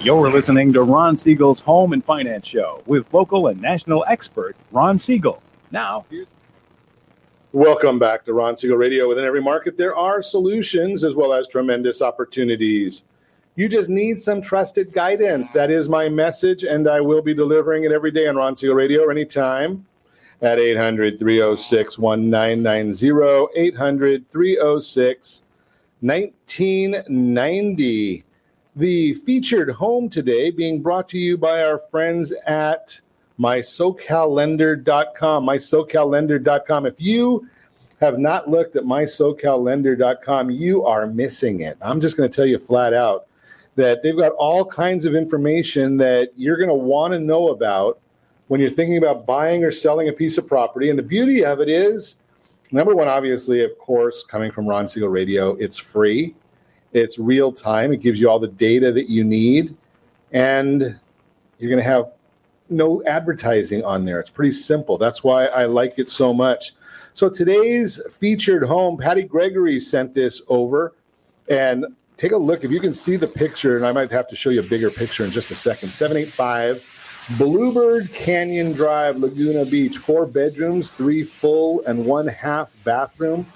You're 0.00 0.30
listening 0.30 0.72
to 0.74 0.82
Ron 0.82 1.16
Siegel's 1.16 1.60
Home 1.60 1.92
and 1.92 2.04
Finance 2.04 2.46
Show 2.46 2.82
with 2.86 3.12
local 3.12 3.46
and 3.46 3.60
national 3.60 4.04
expert 4.08 4.56
Ron 4.72 4.98
Siegel. 4.98 5.42
Now, 5.70 6.04
here's 6.10 6.28
Welcome 7.52 7.98
back 7.98 8.26
to 8.26 8.34
Ron 8.34 8.58
Siegel 8.58 8.76
Radio. 8.76 9.08
Within 9.08 9.24
every 9.24 9.40
market, 9.40 9.74
there 9.74 9.96
are 9.96 10.22
solutions 10.22 11.02
as 11.02 11.14
well 11.14 11.32
as 11.32 11.48
tremendous 11.48 12.02
opportunities. 12.02 13.04
You 13.58 13.68
just 13.68 13.90
need 13.90 14.20
some 14.20 14.40
trusted 14.40 14.92
guidance. 14.92 15.50
That 15.50 15.68
is 15.68 15.88
my 15.88 16.08
message, 16.08 16.62
and 16.62 16.88
I 16.88 17.00
will 17.00 17.20
be 17.20 17.34
delivering 17.34 17.82
it 17.82 17.90
every 17.90 18.12
day 18.12 18.28
on 18.28 18.36
Ron 18.36 18.54
Siegel 18.54 18.76
Radio 18.76 19.10
anytime 19.10 19.84
at 20.40 20.60
800 20.60 21.18
306 21.18 21.98
1990. 21.98 23.48
800 23.56 24.30
306 24.30 25.42
1990. 26.00 28.24
The 28.76 29.14
featured 29.14 29.70
home 29.70 30.08
today 30.08 30.52
being 30.52 30.80
brought 30.80 31.08
to 31.08 31.18
you 31.18 31.36
by 31.36 31.64
our 31.64 31.80
friends 31.80 32.32
at 32.46 33.00
mysocallender.com. 33.40 35.44
Mysocallender.com. 35.44 36.86
If 36.86 36.94
you 36.98 37.48
have 38.00 38.20
not 38.20 38.48
looked 38.48 38.76
at 38.76 38.84
mysocallender.com, 38.84 40.50
you 40.52 40.84
are 40.84 41.08
missing 41.08 41.62
it. 41.62 41.76
I'm 41.80 42.00
just 42.00 42.16
going 42.16 42.30
to 42.30 42.36
tell 42.36 42.46
you 42.46 42.60
flat 42.60 42.94
out. 42.94 43.24
That 43.78 44.02
they've 44.02 44.16
got 44.16 44.32
all 44.32 44.64
kinds 44.64 45.04
of 45.04 45.14
information 45.14 45.96
that 45.96 46.32
you're 46.36 46.56
going 46.56 46.68
to 46.68 46.74
want 46.74 47.12
to 47.12 47.20
know 47.20 47.50
about 47.50 48.00
when 48.48 48.60
you're 48.60 48.68
thinking 48.68 48.98
about 48.98 49.24
buying 49.24 49.62
or 49.62 49.70
selling 49.70 50.08
a 50.08 50.12
piece 50.12 50.36
of 50.36 50.48
property. 50.48 50.90
And 50.90 50.98
the 50.98 51.02
beauty 51.04 51.44
of 51.44 51.60
it 51.60 51.68
is, 51.68 52.16
number 52.72 52.96
one, 52.96 53.06
obviously, 53.06 53.62
of 53.62 53.78
course, 53.78 54.24
coming 54.24 54.50
from 54.50 54.66
Ron 54.66 54.88
Siegel 54.88 55.10
Radio, 55.10 55.50
it's 55.58 55.78
free, 55.78 56.34
it's 56.92 57.20
real 57.20 57.52
time, 57.52 57.92
it 57.92 58.00
gives 58.00 58.20
you 58.20 58.28
all 58.28 58.40
the 58.40 58.48
data 58.48 58.90
that 58.90 59.08
you 59.08 59.22
need, 59.22 59.76
and 60.32 60.98
you're 61.60 61.70
going 61.70 61.82
to 61.82 61.88
have 61.88 62.10
no 62.70 63.00
advertising 63.04 63.84
on 63.84 64.04
there. 64.04 64.18
It's 64.18 64.28
pretty 64.28 64.50
simple. 64.50 64.98
That's 64.98 65.22
why 65.22 65.46
I 65.46 65.66
like 65.66 66.00
it 66.00 66.10
so 66.10 66.34
much. 66.34 66.72
So 67.14 67.30
today's 67.30 68.00
featured 68.10 68.64
home, 68.64 68.98
Patty 68.98 69.22
Gregory 69.22 69.78
sent 69.78 70.14
this 70.14 70.42
over, 70.48 70.94
and 71.48 71.86
take 72.18 72.32
a 72.32 72.36
look. 72.36 72.64
If 72.64 72.70
you 72.70 72.80
can 72.80 72.92
see 72.92 73.16
the 73.16 73.28
picture, 73.28 73.76
and 73.76 73.86
I 73.86 73.92
might 73.92 74.10
have 74.10 74.28
to 74.28 74.36
show 74.36 74.50
you 74.50 74.60
a 74.60 74.64
bigger 74.64 74.90
picture 74.90 75.24
in 75.24 75.30
just 75.30 75.50
a 75.50 75.54
second. 75.54 75.88
785 75.88 76.84
Bluebird 77.36 78.12
Canyon 78.12 78.72
Drive, 78.72 79.18
Laguna 79.18 79.64
Beach, 79.64 79.98
four 79.98 80.26
bedrooms, 80.26 80.90
three 80.90 81.22
full 81.22 81.84
and 81.84 82.04
one 82.04 82.26
half 82.26 82.70
bathroom. 82.84 83.46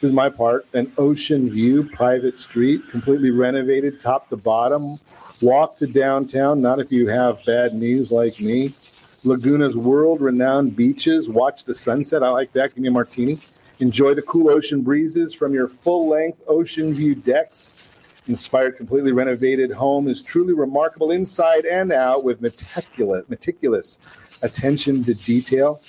This 0.00 0.10
is 0.10 0.12
my 0.12 0.30
part. 0.30 0.66
An 0.72 0.92
ocean 0.96 1.50
view, 1.50 1.82
private 1.90 2.38
street, 2.38 2.80
completely 2.90 3.30
renovated 3.30 4.00
top 4.00 4.28
to 4.30 4.36
bottom. 4.36 4.98
Walk 5.42 5.78
to 5.78 5.86
downtown, 5.88 6.62
not 6.62 6.78
if 6.78 6.92
you 6.92 7.08
have 7.08 7.44
bad 7.44 7.74
knees 7.74 8.12
like 8.12 8.40
me. 8.40 8.72
Laguna's 9.24 9.76
world 9.76 10.20
renowned 10.20 10.76
beaches. 10.76 11.28
Watch 11.28 11.64
the 11.64 11.74
sunset. 11.74 12.22
I 12.22 12.30
like 12.30 12.52
that. 12.52 12.74
Give 12.74 12.82
me 12.82 12.88
a 12.88 12.92
martini. 12.92 13.40
Enjoy 13.80 14.14
the 14.14 14.22
cool 14.22 14.48
ocean 14.48 14.82
breezes 14.82 15.34
from 15.34 15.52
your 15.52 15.66
full 15.66 16.08
length 16.08 16.40
ocean 16.46 16.94
view 16.94 17.16
decks. 17.16 17.74
Inspired, 18.28 18.76
completely 18.76 19.12
renovated 19.12 19.72
home 19.72 20.06
is 20.06 20.20
truly 20.20 20.52
remarkable 20.52 21.12
inside 21.12 21.64
and 21.64 21.90
out 21.90 22.24
with 22.24 22.42
meticulous, 22.42 23.26
meticulous 23.28 23.98
attention 24.42 25.02
to 25.04 25.14
detail. 25.14 25.80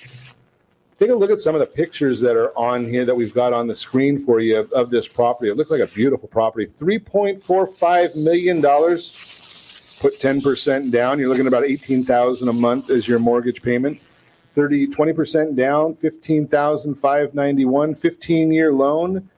Take 0.98 1.10
a 1.10 1.14
look 1.14 1.30
at 1.30 1.40
some 1.40 1.54
of 1.54 1.60
the 1.60 1.66
pictures 1.66 2.18
that 2.20 2.36
are 2.36 2.56
on 2.58 2.86
here 2.86 3.04
that 3.04 3.14
we've 3.14 3.34
got 3.34 3.52
on 3.52 3.66
the 3.66 3.74
screen 3.74 4.18
for 4.18 4.40
you 4.40 4.58
of, 4.58 4.72
of 4.72 4.90
this 4.90 5.06
property. 5.06 5.50
It 5.50 5.56
looks 5.56 5.70
like 5.70 5.80
a 5.80 5.86
beautiful 5.86 6.28
property. 6.28 6.66
$3.45 6.66 8.16
million. 8.16 8.62
Put 8.62 10.18
10% 10.18 10.90
down. 10.90 11.18
You're 11.18 11.28
looking 11.28 11.46
at 11.46 11.48
about 11.48 11.64
18000 11.64 12.48
a 12.48 12.52
month 12.52 12.88
as 12.88 13.06
your 13.06 13.18
mortgage 13.18 13.62
payment. 13.62 14.02
30, 14.52 14.88
20% 14.88 15.56
down, 15.56 15.94
15591 15.94 17.94
15 17.94 18.52
year 18.52 18.72
loan, 18.72 19.28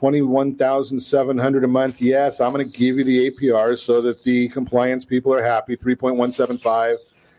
21700 0.00 1.64
a 1.64 1.68
month. 1.68 2.00
Yes, 2.00 2.40
I'm 2.40 2.52
going 2.52 2.70
to 2.70 2.78
give 2.78 2.98
you 2.98 3.04
the 3.04 3.30
APRs 3.30 3.78
so 3.78 4.02
that 4.02 4.22
the 4.22 4.48
compliance 4.48 5.04
people 5.04 5.32
are 5.32 5.42
happy. 5.42 5.76
3.175, 5.76 6.96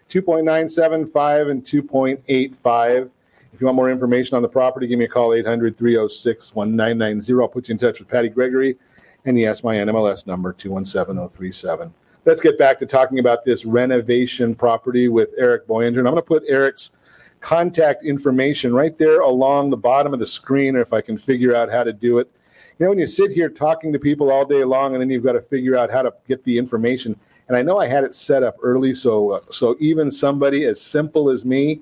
2.975, 0.10 1.52
and 1.52 1.64
2.85. 1.64 3.10
If 3.54 3.62
you 3.62 3.68
want 3.68 3.76
more 3.76 3.90
information 3.90 4.36
on 4.36 4.42
the 4.42 4.50
property, 4.50 4.88
give 4.88 5.00
me 5.00 5.06
a 5.06 5.08
call 5.10 5.34
800 5.34 5.78
306 5.78 6.56
1990. 6.56 7.42
I'll 7.42 7.48
put 7.48 7.70
you 7.70 7.74
in 7.74 7.78
touch 7.78 8.00
with 8.00 8.08
Patty 8.08 8.30
Gregory. 8.30 8.78
And 9.26 9.40
yes, 9.40 9.64
my 9.64 9.76
NMLS 9.76 10.28
number 10.28 10.54
217037. 10.54 11.94
Let's 12.26 12.42
get 12.42 12.58
back 12.58 12.80
to 12.80 12.86
talking 12.86 13.20
about 13.20 13.46
this 13.46 13.66
renovation 13.66 14.56
property 14.56 15.08
with 15.08 15.30
Eric 15.38 15.68
Boyenger. 15.68 16.00
And 16.00 16.08
I'm 16.08 16.14
going 16.14 16.16
to 16.16 16.22
put 16.24 16.44
Eric's 16.48 16.92
contact 17.40 18.04
information 18.04 18.74
right 18.74 18.98
there 18.98 19.22
along 19.22 19.70
the 19.70 19.78
bottom 19.78 20.14
of 20.14 20.20
the 20.20 20.26
screen, 20.26 20.76
or 20.76 20.82
if 20.82 20.94
I 20.94 21.02
can 21.02 21.18
figure 21.18 21.56
out 21.56 21.70
how 21.70 21.84
to 21.84 21.94
do 21.94 22.18
it. 22.18 22.32
You 22.78 22.86
know, 22.86 22.90
when 22.90 23.00
you 23.00 23.08
sit 23.08 23.32
here 23.32 23.50
talking 23.50 23.94
to 23.94 24.00
people 24.00 24.30
all 24.30 24.46
day 24.46 24.66
long, 24.66 24.94
and 24.94 25.02
then 25.02 25.10
you've 25.10 25.24
got 25.24 25.34
to 25.34 25.42
figure 25.42 25.78
out 25.78 25.90
how 25.90 26.02
to 26.02 26.14
get 26.28 26.44
the 26.44 26.58
information. 26.58 27.18
And 27.48 27.56
I 27.56 27.62
know 27.62 27.78
I 27.78 27.88
had 27.88 28.04
it 28.04 28.16
set 28.16 28.44
up 28.44 28.58
early, 28.62 28.94
so 28.94 29.32
uh, 29.32 29.40
so 29.50 29.78
even 29.80 30.12
somebody 30.12 30.66
as 30.66 30.82
simple 30.82 31.30
as 31.30 31.46
me 31.46 31.82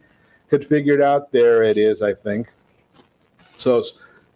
could 0.49 0.65
figure 0.65 0.93
it 0.93 1.01
out. 1.01 1.31
There 1.31 1.63
it 1.63 1.77
is, 1.77 2.03
I 2.03 2.13
think. 2.13 2.47
So 3.57 3.83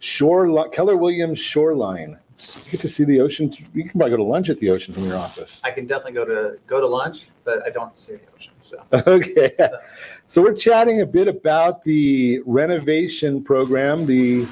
Shore 0.00 0.68
Keller 0.70 0.96
Williams 0.96 1.38
Shoreline. 1.38 2.18
You 2.64 2.70
get 2.70 2.80
to 2.80 2.88
see 2.88 3.04
the 3.04 3.20
ocean. 3.20 3.52
You 3.74 3.82
can 3.82 3.98
probably 3.98 4.10
go 4.10 4.16
to 4.16 4.22
lunch 4.22 4.48
at 4.48 4.58
the 4.60 4.70
ocean 4.70 4.94
from 4.94 5.06
your 5.06 5.16
office. 5.16 5.60
I 5.64 5.72
can 5.72 5.86
definitely 5.86 6.12
go 6.12 6.24
to 6.24 6.58
go 6.66 6.80
to 6.80 6.86
lunch, 6.86 7.28
but 7.44 7.64
I 7.64 7.70
don't 7.70 7.96
see 7.96 8.14
the 8.14 8.20
ocean. 8.34 8.52
So 8.60 8.84
Okay. 9.06 9.52
So 10.28 10.42
we're 10.42 10.54
chatting 10.54 11.00
a 11.02 11.06
bit 11.06 11.28
about 11.28 11.82
the 11.84 12.40
renovation 12.46 13.42
program, 13.42 14.06
the 14.06 14.46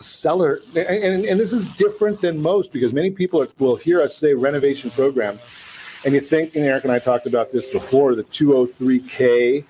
seller, 0.00 0.60
and, 0.76 0.86
and, 0.86 1.24
and 1.24 1.40
this 1.40 1.52
is 1.52 1.64
different 1.76 2.20
than 2.20 2.40
most 2.40 2.72
because 2.72 2.92
many 2.92 3.10
people 3.10 3.42
are, 3.42 3.48
will 3.58 3.76
hear 3.76 4.00
us 4.00 4.16
say 4.16 4.34
renovation 4.34 4.90
program, 4.90 5.38
and 6.04 6.14
you 6.14 6.20
think, 6.20 6.56
and 6.56 6.64
Eric 6.64 6.84
and 6.84 6.92
I 6.92 6.98
talked 6.98 7.26
about 7.26 7.52
this 7.52 7.66
before, 7.66 8.14
the 8.14 8.24
203K. 8.24 9.64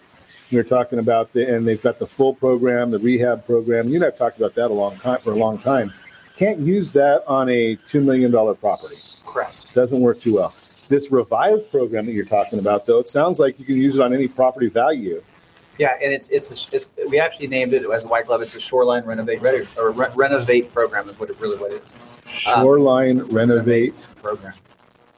We 0.50 0.56
were 0.58 0.62
talking 0.64 0.98
about 0.98 1.32
the, 1.32 1.54
and 1.54 1.66
they've 1.66 1.80
got 1.80 1.98
the 1.98 2.06
full 2.06 2.34
program, 2.34 2.90
the 2.90 2.98
rehab 2.98 3.46
program. 3.46 3.88
You 3.88 3.96
and 3.96 4.04
I've 4.04 4.18
talked 4.18 4.36
about 4.36 4.54
that 4.54 4.70
a 4.70 4.74
long 4.74 4.96
time 4.98 5.18
for 5.20 5.32
a 5.32 5.36
long 5.36 5.58
time. 5.58 5.92
Can't 6.36 6.58
use 6.60 6.92
that 6.92 7.24
on 7.26 7.48
a 7.48 7.76
two 7.86 8.02
million 8.02 8.30
dollar 8.30 8.54
property. 8.54 8.96
correct. 9.24 9.72
Doesn't 9.74 10.00
work 10.00 10.20
too 10.20 10.34
well. 10.36 10.54
This 10.88 11.10
revive 11.10 11.70
program 11.70 12.04
that 12.06 12.12
you're 12.12 12.26
talking 12.26 12.58
about, 12.58 12.84
though, 12.84 12.98
it 12.98 13.08
sounds 13.08 13.38
like 13.38 13.58
you 13.58 13.64
can 13.64 13.76
use 13.76 13.96
it 13.96 14.02
on 14.02 14.12
any 14.12 14.28
property 14.28 14.68
value. 14.68 15.22
Yeah, 15.78 15.96
and 16.02 16.12
it's 16.12 16.28
it's, 16.28 16.50
a, 16.50 16.76
it's 16.76 16.92
we 17.08 17.18
actually 17.18 17.46
named 17.46 17.72
it 17.72 17.88
as 17.90 18.04
a 18.04 18.06
White 18.06 18.26
Glove. 18.26 18.42
It's 18.42 18.54
a 18.54 18.60
shoreline 18.60 19.04
renovate 19.04 19.40
ready, 19.40 19.64
or 19.78 19.90
re- 19.90 20.08
renovate 20.14 20.72
program 20.72 21.08
is 21.08 21.18
what 21.18 21.30
it 21.30 21.40
really 21.40 21.58
what 21.58 21.72
it 21.72 21.82
is. 21.84 21.92
Um, 21.92 22.62
Shoreline 22.62 23.18
renovate. 23.24 23.94
program. 24.22 24.54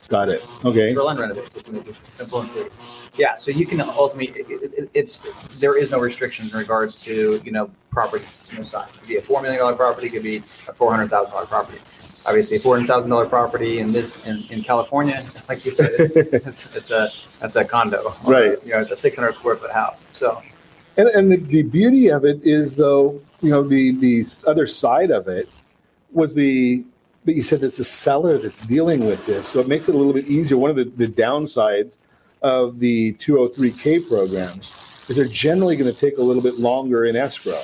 Got 0.08 0.28
it. 0.28 0.46
Okay. 0.64 0.92
Shoreline 0.92 1.18
renovate, 1.18 1.52
just 1.54 1.66
to 1.66 1.72
make 1.72 1.86
it 1.86 1.96
simple 2.12 2.40
and 2.40 2.50
sweet. 2.50 2.72
Yeah, 3.16 3.36
so 3.36 3.50
you 3.50 3.64
can 3.64 3.80
ultimately, 3.80 4.40
it, 4.40 4.72
it, 4.76 4.90
it's 4.92 5.18
there 5.60 5.78
is 5.78 5.92
no 5.92 6.00
restrictions 6.00 6.52
in 6.52 6.58
regards 6.58 6.96
to 7.02 7.40
you 7.44 7.52
know 7.52 7.70
property 7.90 8.24
you 8.50 8.58
know, 8.58 8.64
size. 8.64 8.90
It 8.90 8.98
could 8.98 9.08
be 9.08 9.16
a 9.16 9.22
four 9.22 9.40
million 9.42 9.60
dollar 9.60 9.74
property, 9.76 10.08
it 10.08 10.10
could 10.10 10.22
be 10.22 10.38
a 10.38 10.42
four 10.72 10.90
hundred 10.92 11.10
thousand 11.10 11.32
dollar 11.32 11.46
property. 11.46 11.78
Obviously, 12.26 12.56
a 12.56 12.60
four 12.60 12.76
hundred 12.76 12.88
thousand 12.88 13.10
dollar 13.10 13.26
property 13.26 13.80
in 13.80 13.92
this 13.92 14.14
in, 14.26 14.42
in 14.50 14.62
California, 14.62 15.24
like 15.48 15.64
you 15.64 15.72
said, 15.72 15.92
it's, 15.98 16.74
it's 16.74 16.90
a 16.90 17.10
that's 17.40 17.56
a 17.56 17.64
condo, 17.64 18.14
Right. 18.24 18.58
You 18.64 18.72
know, 18.72 18.80
it's 18.80 18.90
a 18.90 18.96
six 18.96 19.16
hundred 19.16 19.34
square 19.34 19.56
foot 19.56 19.72
house. 19.72 20.02
So 20.12 20.42
And, 20.96 21.08
and 21.08 21.30
the, 21.30 21.36
the 21.36 21.62
beauty 21.62 22.08
of 22.08 22.24
it 22.24 22.40
is, 22.42 22.74
though, 22.74 23.20
you 23.42 23.50
know, 23.50 23.62
the 23.62 23.92
the 23.92 24.26
other 24.46 24.66
side 24.66 25.10
of 25.10 25.28
it 25.28 25.48
was 26.12 26.34
the 26.34 26.84
but 27.24 27.34
you 27.34 27.42
said 27.42 27.62
it's 27.62 27.78
a 27.78 27.84
seller 27.84 28.38
that's 28.38 28.60
dealing 28.60 29.06
with 29.06 29.24
this, 29.26 29.48
so 29.48 29.60
it 29.60 29.68
makes 29.68 29.88
it 29.88 29.94
a 29.94 29.98
little 29.98 30.12
bit 30.12 30.26
easier. 30.26 30.58
One 30.58 30.70
of 30.70 30.76
the, 30.76 30.84
the 30.84 31.08
downsides 31.08 31.96
of 32.42 32.78
the 32.78 33.14
203k 33.14 34.06
programs 34.06 34.72
is 35.08 35.16
they're 35.16 35.24
generally 35.24 35.76
going 35.76 35.92
to 35.92 35.98
take 35.98 36.18
a 36.18 36.22
little 36.22 36.42
bit 36.42 36.58
longer 36.58 37.06
in 37.06 37.16
escrow, 37.16 37.62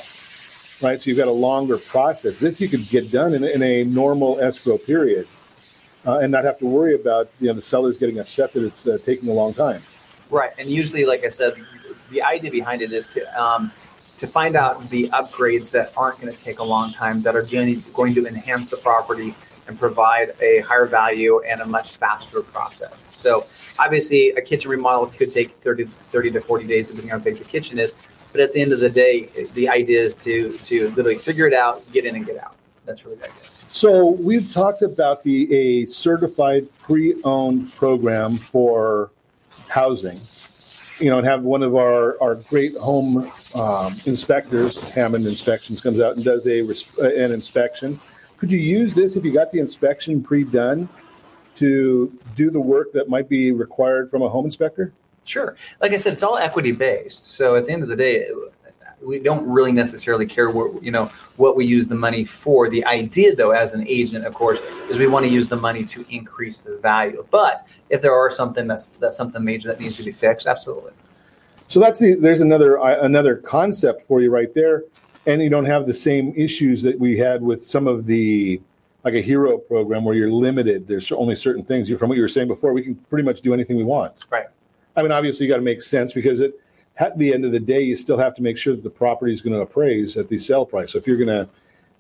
right? 0.82 1.00
So 1.00 1.10
you've 1.10 1.18
got 1.18 1.28
a 1.28 1.32
longer 1.32 1.78
process. 1.78 2.38
This 2.38 2.60
you 2.60 2.68
could 2.68 2.88
get 2.88 3.10
done 3.10 3.34
in, 3.34 3.44
in 3.44 3.62
a 3.62 3.84
normal 3.84 4.40
escrow 4.40 4.78
period, 4.78 5.26
uh, 6.06 6.18
and 6.18 6.32
not 6.32 6.44
have 6.44 6.58
to 6.58 6.66
worry 6.66 6.94
about 6.94 7.30
you 7.40 7.48
know 7.48 7.54
the 7.54 7.62
sellers 7.62 7.98
getting 7.98 8.18
upset 8.18 8.52
that 8.52 8.64
it's 8.64 8.86
uh, 8.86 8.98
taking 9.04 9.28
a 9.28 9.32
long 9.32 9.54
time. 9.54 9.82
Right, 10.30 10.52
and 10.58 10.70
usually, 10.70 11.04
like 11.04 11.24
I 11.24 11.28
said, 11.28 11.54
the 12.10 12.22
idea 12.22 12.50
behind 12.50 12.82
it 12.82 12.92
is 12.92 13.08
to 13.08 13.42
um, 13.42 13.72
to 14.18 14.26
find 14.26 14.54
out 14.54 14.88
the 14.90 15.08
upgrades 15.08 15.70
that 15.70 15.92
aren't 15.96 16.20
going 16.20 16.34
to 16.34 16.38
take 16.38 16.58
a 16.58 16.64
long 16.64 16.92
time, 16.92 17.22
that 17.22 17.34
are 17.34 17.42
going 17.42 17.82
going 17.94 18.14
to 18.14 18.26
enhance 18.26 18.68
the 18.68 18.76
property 18.76 19.34
and 19.66 19.78
provide 19.78 20.34
a 20.40 20.60
higher 20.60 20.86
value 20.86 21.40
and 21.42 21.60
a 21.60 21.66
much 21.66 21.96
faster 21.96 22.42
process. 22.42 23.08
So, 23.12 23.44
obviously, 23.78 24.30
a 24.30 24.40
kitchen 24.40 24.70
remodel 24.70 25.06
could 25.06 25.32
take 25.32 25.52
30, 25.52 25.84
30 25.84 26.30
to 26.32 26.40
forty 26.40 26.66
days, 26.66 26.88
depending 26.88 27.12
on 27.12 27.18
how 27.18 27.24
big 27.24 27.38
the 27.38 27.44
kitchen 27.44 27.78
is. 27.78 27.94
But 28.32 28.40
at 28.40 28.52
the 28.52 28.60
end 28.60 28.72
of 28.72 28.80
the 28.80 28.90
day, 28.90 29.28
the 29.54 29.68
idea 29.68 30.00
is 30.00 30.14
to 30.16 30.56
to 30.66 30.88
literally 30.90 31.18
figure 31.18 31.46
it 31.46 31.54
out, 31.54 31.90
get 31.92 32.04
in 32.04 32.14
and 32.16 32.24
get 32.24 32.38
out. 32.38 32.54
That's 32.86 33.04
really 33.04 33.16
the 33.16 33.24
idea. 33.24 33.44
So 33.72 34.10
we've 34.12 34.52
talked 34.52 34.82
about 34.82 35.22
the 35.22 35.52
a 35.54 35.86
certified 35.86 36.68
pre-owned 36.80 37.72
program 37.74 38.36
for 38.36 39.10
housing. 39.68 40.18
You 40.98 41.08
know, 41.08 41.16
and 41.16 41.26
have 41.26 41.44
one 41.44 41.62
of 41.62 41.76
our, 41.76 42.20
our 42.22 42.34
great 42.34 42.76
home 42.76 43.32
um, 43.54 43.98
inspectors, 44.04 44.80
Hammond 44.80 45.26
Inspections, 45.26 45.80
comes 45.80 45.98
out 45.98 46.16
and 46.16 46.22
does 46.22 46.46
a 46.46 46.60
uh, 46.60 47.24
an 47.24 47.32
inspection. 47.32 47.98
Could 48.36 48.52
you 48.52 48.58
use 48.58 48.92
this 48.92 49.16
if 49.16 49.24
you 49.24 49.32
got 49.32 49.50
the 49.50 49.60
inspection 49.60 50.22
pre-done 50.22 50.90
to 51.56 52.12
do 52.36 52.50
the 52.50 52.60
work 52.60 52.92
that 52.92 53.08
might 53.08 53.30
be 53.30 53.50
required 53.50 54.10
from 54.10 54.20
a 54.20 54.28
home 54.28 54.44
inspector? 54.44 54.92
Sure. 55.24 55.56
Like 55.80 55.92
I 55.92 55.96
said, 55.96 56.14
it's 56.14 56.22
all 56.22 56.38
equity 56.38 56.72
based. 56.72 57.26
So 57.26 57.56
at 57.56 57.66
the 57.66 57.72
end 57.72 57.82
of 57.82 57.88
the 57.88 57.96
day, 57.96 58.28
we 59.02 59.18
don't 59.18 59.48
really 59.48 59.72
necessarily 59.72 60.26
care 60.26 60.50
what 60.50 60.82
you 60.82 60.90
know 60.90 61.10
what 61.36 61.56
we 61.56 61.64
use 61.64 61.88
the 61.88 61.94
money 61.94 62.24
for. 62.24 62.68
The 62.68 62.84
idea, 62.84 63.34
though, 63.34 63.52
as 63.52 63.74
an 63.74 63.86
agent, 63.88 64.26
of 64.26 64.34
course, 64.34 64.58
is 64.90 64.98
we 64.98 65.06
want 65.06 65.24
to 65.24 65.30
use 65.30 65.48
the 65.48 65.56
money 65.56 65.84
to 65.86 66.04
increase 66.10 66.58
the 66.58 66.76
value. 66.78 67.26
But 67.30 67.66
if 67.88 68.02
there 68.02 68.14
are 68.14 68.30
something 68.30 68.66
that's 68.66 68.88
that's 68.88 69.16
something 69.16 69.42
major 69.42 69.68
that 69.68 69.80
needs 69.80 69.96
to 69.96 70.02
be 70.02 70.12
fixed, 70.12 70.46
absolutely. 70.46 70.92
So 71.68 71.80
that's 71.80 72.00
the, 72.00 72.14
there's 72.14 72.40
another 72.40 72.80
uh, 72.80 73.02
another 73.02 73.36
concept 73.36 74.06
for 74.06 74.20
you 74.20 74.30
right 74.30 74.52
there, 74.54 74.84
and 75.26 75.42
you 75.42 75.48
don't 75.48 75.66
have 75.66 75.86
the 75.86 75.94
same 75.94 76.34
issues 76.36 76.82
that 76.82 76.98
we 76.98 77.16
had 77.16 77.42
with 77.42 77.64
some 77.64 77.86
of 77.86 78.06
the 78.06 78.60
like 79.04 79.14
a 79.14 79.22
hero 79.22 79.56
program 79.56 80.04
where 80.04 80.14
you're 80.14 80.30
limited. 80.30 80.86
There's 80.86 81.10
only 81.12 81.36
certain 81.36 81.64
things. 81.64 81.88
You, 81.88 81.96
from 81.96 82.10
what 82.10 82.16
you 82.16 82.22
were 82.22 82.28
saying 82.28 82.48
before, 82.48 82.74
we 82.74 82.82
can 82.82 82.96
pretty 83.08 83.24
much 83.24 83.40
do 83.40 83.54
anything 83.54 83.76
we 83.76 83.84
want. 83.84 84.12
Right. 84.28 84.46
I 85.00 85.02
mean, 85.02 85.12
obviously, 85.12 85.46
you 85.46 85.52
got 85.52 85.56
to 85.56 85.62
make 85.62 85.80
sense 85.80 86.12
because 86.12 86.40
it, 86.40 86.60
at 86.98 87.16
the 87.16 87.32
end 87.32 87.46
of 87.46 87.52
the 87.52 87.58
day, 87.58 87.80
you 87.80 87.96
still 87.96 88.18
have 88.18 88.34
to 88.34 88.42
make 88.42 88.58
sure 88.58 88.74
that 88.74 88.82
the 88.82 88.90
property 88.90 89.32
is 89.32 89.40
going 89.40 89.54
to 89.54 89.60
appraise 89.60 90.18
at 90.18 90.28
the 90.28 90.36
sale 90.36 90.66
price. 90.66 90.92
So 90.92 90.98
if 90.98 91.06
you're 91.06 91.16
going 91.16 91.28
to 91.28 91.48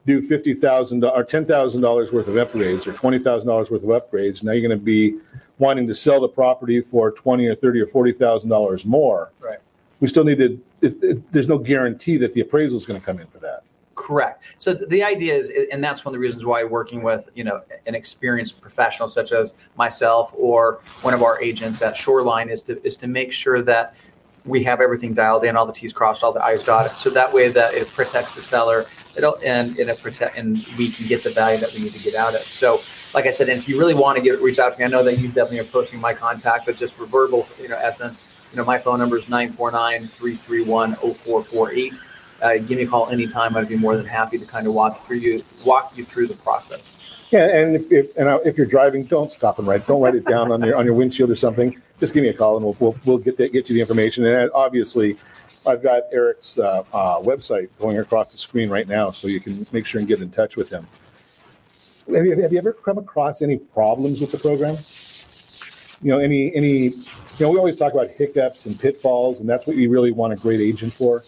do 0.04 0.20
fifty 0.20 0.52
thousand 0.52 1.02
or 1.02 1.24
ten 1.24 1.46
thousand 1.46 1.80
dollars 1.80 2.12
worth 2.12 2.28
of 2.28 2.34
upgrades 2.34 2.86
or 2.86 2.92
twenty 2.92 3.18
thousand 3.18 3.48
dollars 3.48 3.70
worth 3.70 3.82
of 3.82 3.88
upgrades, 3.88 4.42
now 4.42 4.52
you're 4.52 4.68
going 4.68 4.78
to 4.78 4.84
be 4.84 5.18
wanting 5.58 5.86
to 5.86 5.94
sell 5.94 6.20
the 6.20 6.28
property 6.28 6.82
for 6.82 7.10
twenty 7.10 7.46
or 7.46 7.54
thirty 7.54 7.80
or 7.80 7.86
forty 7.86 8.12
thousand 8.12 8.50
dollars 8.50 8.84
more. 8.84 9.32
Right. 9.40 9.58
We 10.00 10.08
still 10.08 10.24
need 10.24 10.38
to. 10.38 10.60
It, 10.82 11.02
it, 11.02 11.32
there's 11.32 11.48
no 11.48 11.56
guarantee 11.56 12.18
that 12.18 12.34
the 12.34 12.42
appraisal 12.42 12.76
is 12.76 12.84
going 12.84 13.00
to 13.00 13.04
come 13.04 13.18
in 13.18 13.26
for 13.28 13.38
that. 13.38 13.62
Correct. 14.00 14.44
So 14.56 14.74
th- 14.74 14.88
the 14.88 15.02
idea 15.02 15.34
is, 15.34 15.52
and 15.70 15.84
that's 15.84 16.06
one 16.06 16.14
of 16.14 16.14
the 16.14 16.20
reasons 16.20 16.46
why 16.46 16.64
working 16.64 17.02
with 17.02 17.28
you 17.34 17.44
know 17.44 17.60
an 17.86 17.94
experienced 17.94 18.58
professional 18.58 19.10
such 19.10 19.32
as 19.32 19.52
myself 19.76 20.32
or 20.34 20.80
one 21.02 21.12
of 21.12 21.22
our 21.22 21.38
agents 21.42 21.82
at 21.82 21.94
Shoreline 21.96 22.48
is 22.48 22.62
to 22.62 22.82
is 22.82 22.96
to 22.96 23.06
make 23.06 23.30
sure 23.30 23.60
that 23.60 23.94
we 24.46 24.62
have 24.62 24.80
everything 24.80 25.12
dialed 25.12 25.44
in, 25.44 25.54
all 25.54 25.66
the 25.66 25.72
T's 25.72 25.92
crossed, 25.92 26.24
all 26.24 26.32
the 26.32 26.42
I's 26.42 26.64
dotted, 26.64 26.96
so 26.96 27.10
that 27.10 27.30
way 27.30 27.50
that 27.50 27.74
it 27.74 27.88
protects 27.88 28.34
the 28.34 28.40
seller, 28.40 28.86
it'll 29.16 29.36
and 29.44 29.78
it 29.78 30.00
protect 30.00 30.38
and 30.38 30.66
we 30.78 30.90
can 30.90 31.06
get 31.06 31.22
the 31.22 31.30
value 31.30 31.60
that 31.60 31.70
we 31.74 31.80
need 31.80 31.92
to 31.92 32.02
get 32.02 32.14
out 32.14 32.34
of. 32.34 32.44
So, 32.44 32.80
like 33.12 33.26
I 33.26 33.32
said, 33.32 33.50
if 33.50 33.68
you 33.68 33.78
really 33.78 33.92
want 33.92 34.16
to 34.16 34.22
get 34.22 34.40
reach 34.40 34.58
out 34.58 34.72
to 34.72 34.78
me, 34.78 34.86
I 34.86 34.88
know 34.88 35.04
that 35.04 35.18
you 35.18 35.28
definitely 35.28 35.58
are 35.58 35.64
posting 35.64 36.00
my 36.00 36.14
contact, 36.14 36.64
but 36.64 36.74
just 36.74 36.94
for 36.94 37.04
verbal, 37.04 37.46
you 37.60 37.68
know, 37.68 37.76
essence, 37.76 38.22
you 38.50 38.56
know, 38.56 38.64
my 38.64 38.78
phone 38.78 38.98
number 38.98 39.18
is 39.18 39.26
949-331-0448. 39.26 42.00
Uh, 42.42 42.58
give 42.58 42.70
me 42.70 42.82
a 42.82 42.86
call 42.86 43.08
anytime. 43.10 43.56
I'd 43.56 43.68
be 43.68 43.76
more 43.76 43.96
than 43.96 44.06
happy 44.06 44.38
to 44.38 44.46
kind 44.46 44.66
of 44.66 44.74
walk 44.74 44.98
through 44.98 45.18
you, 45.18 45.42
walk 45.64 45.96
you 45.96 46.04
through 46.04 46.28
the 46.28 46.34
process. 46.34 46.82
Yeah, 47.30 47.46
and 47.46 47.76
if, 47.76 47.92
if 47.92 48.16
and 48.16 48.28
uh, 48.28 48.38
if 48.44 48.56
you're 48.56 48.66
driving, 48.66 49.04
don't 49.04 49.30
stop 49.30 49.58
and 49.58 49.68
write. 49.68 49.86
Don't 49.86 50.02
write 50.02 50.16
it 50.16 50.24
down 50.24 50.50
on 50.50 50.62
your 50.62 50.76
on 50.76 50.84
your 50.84 50.94
windshield 50.94 51.30
or 51.30 51.36
something. 51.36 51.80
Just 52.00 52.12
give 52.12 52.22
me 52.22 52.28
a 52.28 52.34
call 52.34 52.56
and 52.56 52.64
we'll 52.64 52.76
we'll, 52.80 52.96
we'll 53.04 53.18
get 53.18 53.36
the, 53.36 53.48
get 53.48 53.68
you 53.68 53.74
the 53.74 53.80
information. 53.80 54.24
And 54.26 54.50
obviously, 54.52 55.16
I've 55.66 55.82
got 55.82 56.04
Eric's 56.12 56.58
uh, 56.58 56.82
uh, 56.92 57.20
website 57.20 57.68
going 57.78 57.98
across 57.98 58.32
the 58.32 58.38
screen 58.38 58.68
right 58.68 58.88
now, 58.88 59.10
so 59.10 59.28
you 59.28 59.40
can 59.40 59.64
make 59.70 59.86
sure 59.86 60.00
and 60.00 60.08
get 60.08 60.20
in 60.20 60.30
touch 60.30 60.56
with 60.56 60.70
him. 60.70 60.86
Have 62.12 62.26
you, 62.26 62.40
have 62.40 62.52
you 62.52 62.58
ever 62.58 62.72
come 62.72 62.98
across 62.98 63.42
any 63.42 63.58
problems 63.58 64.20
with 64.20 64.32
the 64.32 64.38
program? 64.38 64.76
You 66.02 66.10
know, 66.10 66.18
any 66.18 66.52
any 66.56 66.88
you 67.40 67.46
know, 67.46 67.50
we 67.50 67.58
always 67.58 67.76
talk 67.76 67.92
about 67.92 68.08
hiccups 68.08 68.66
and 68.66 68.78
pitfalls, 68.78 69.40
and 69.40 69.48
that's 69.48 69.66
what 69.66 69.76
you 69.76 69.88
really 69.88 70.10
want 70.10 70.32
a 70.32 70.36
great 70.36 70.60
agent 70.60 70.92
for. 70.92 71.22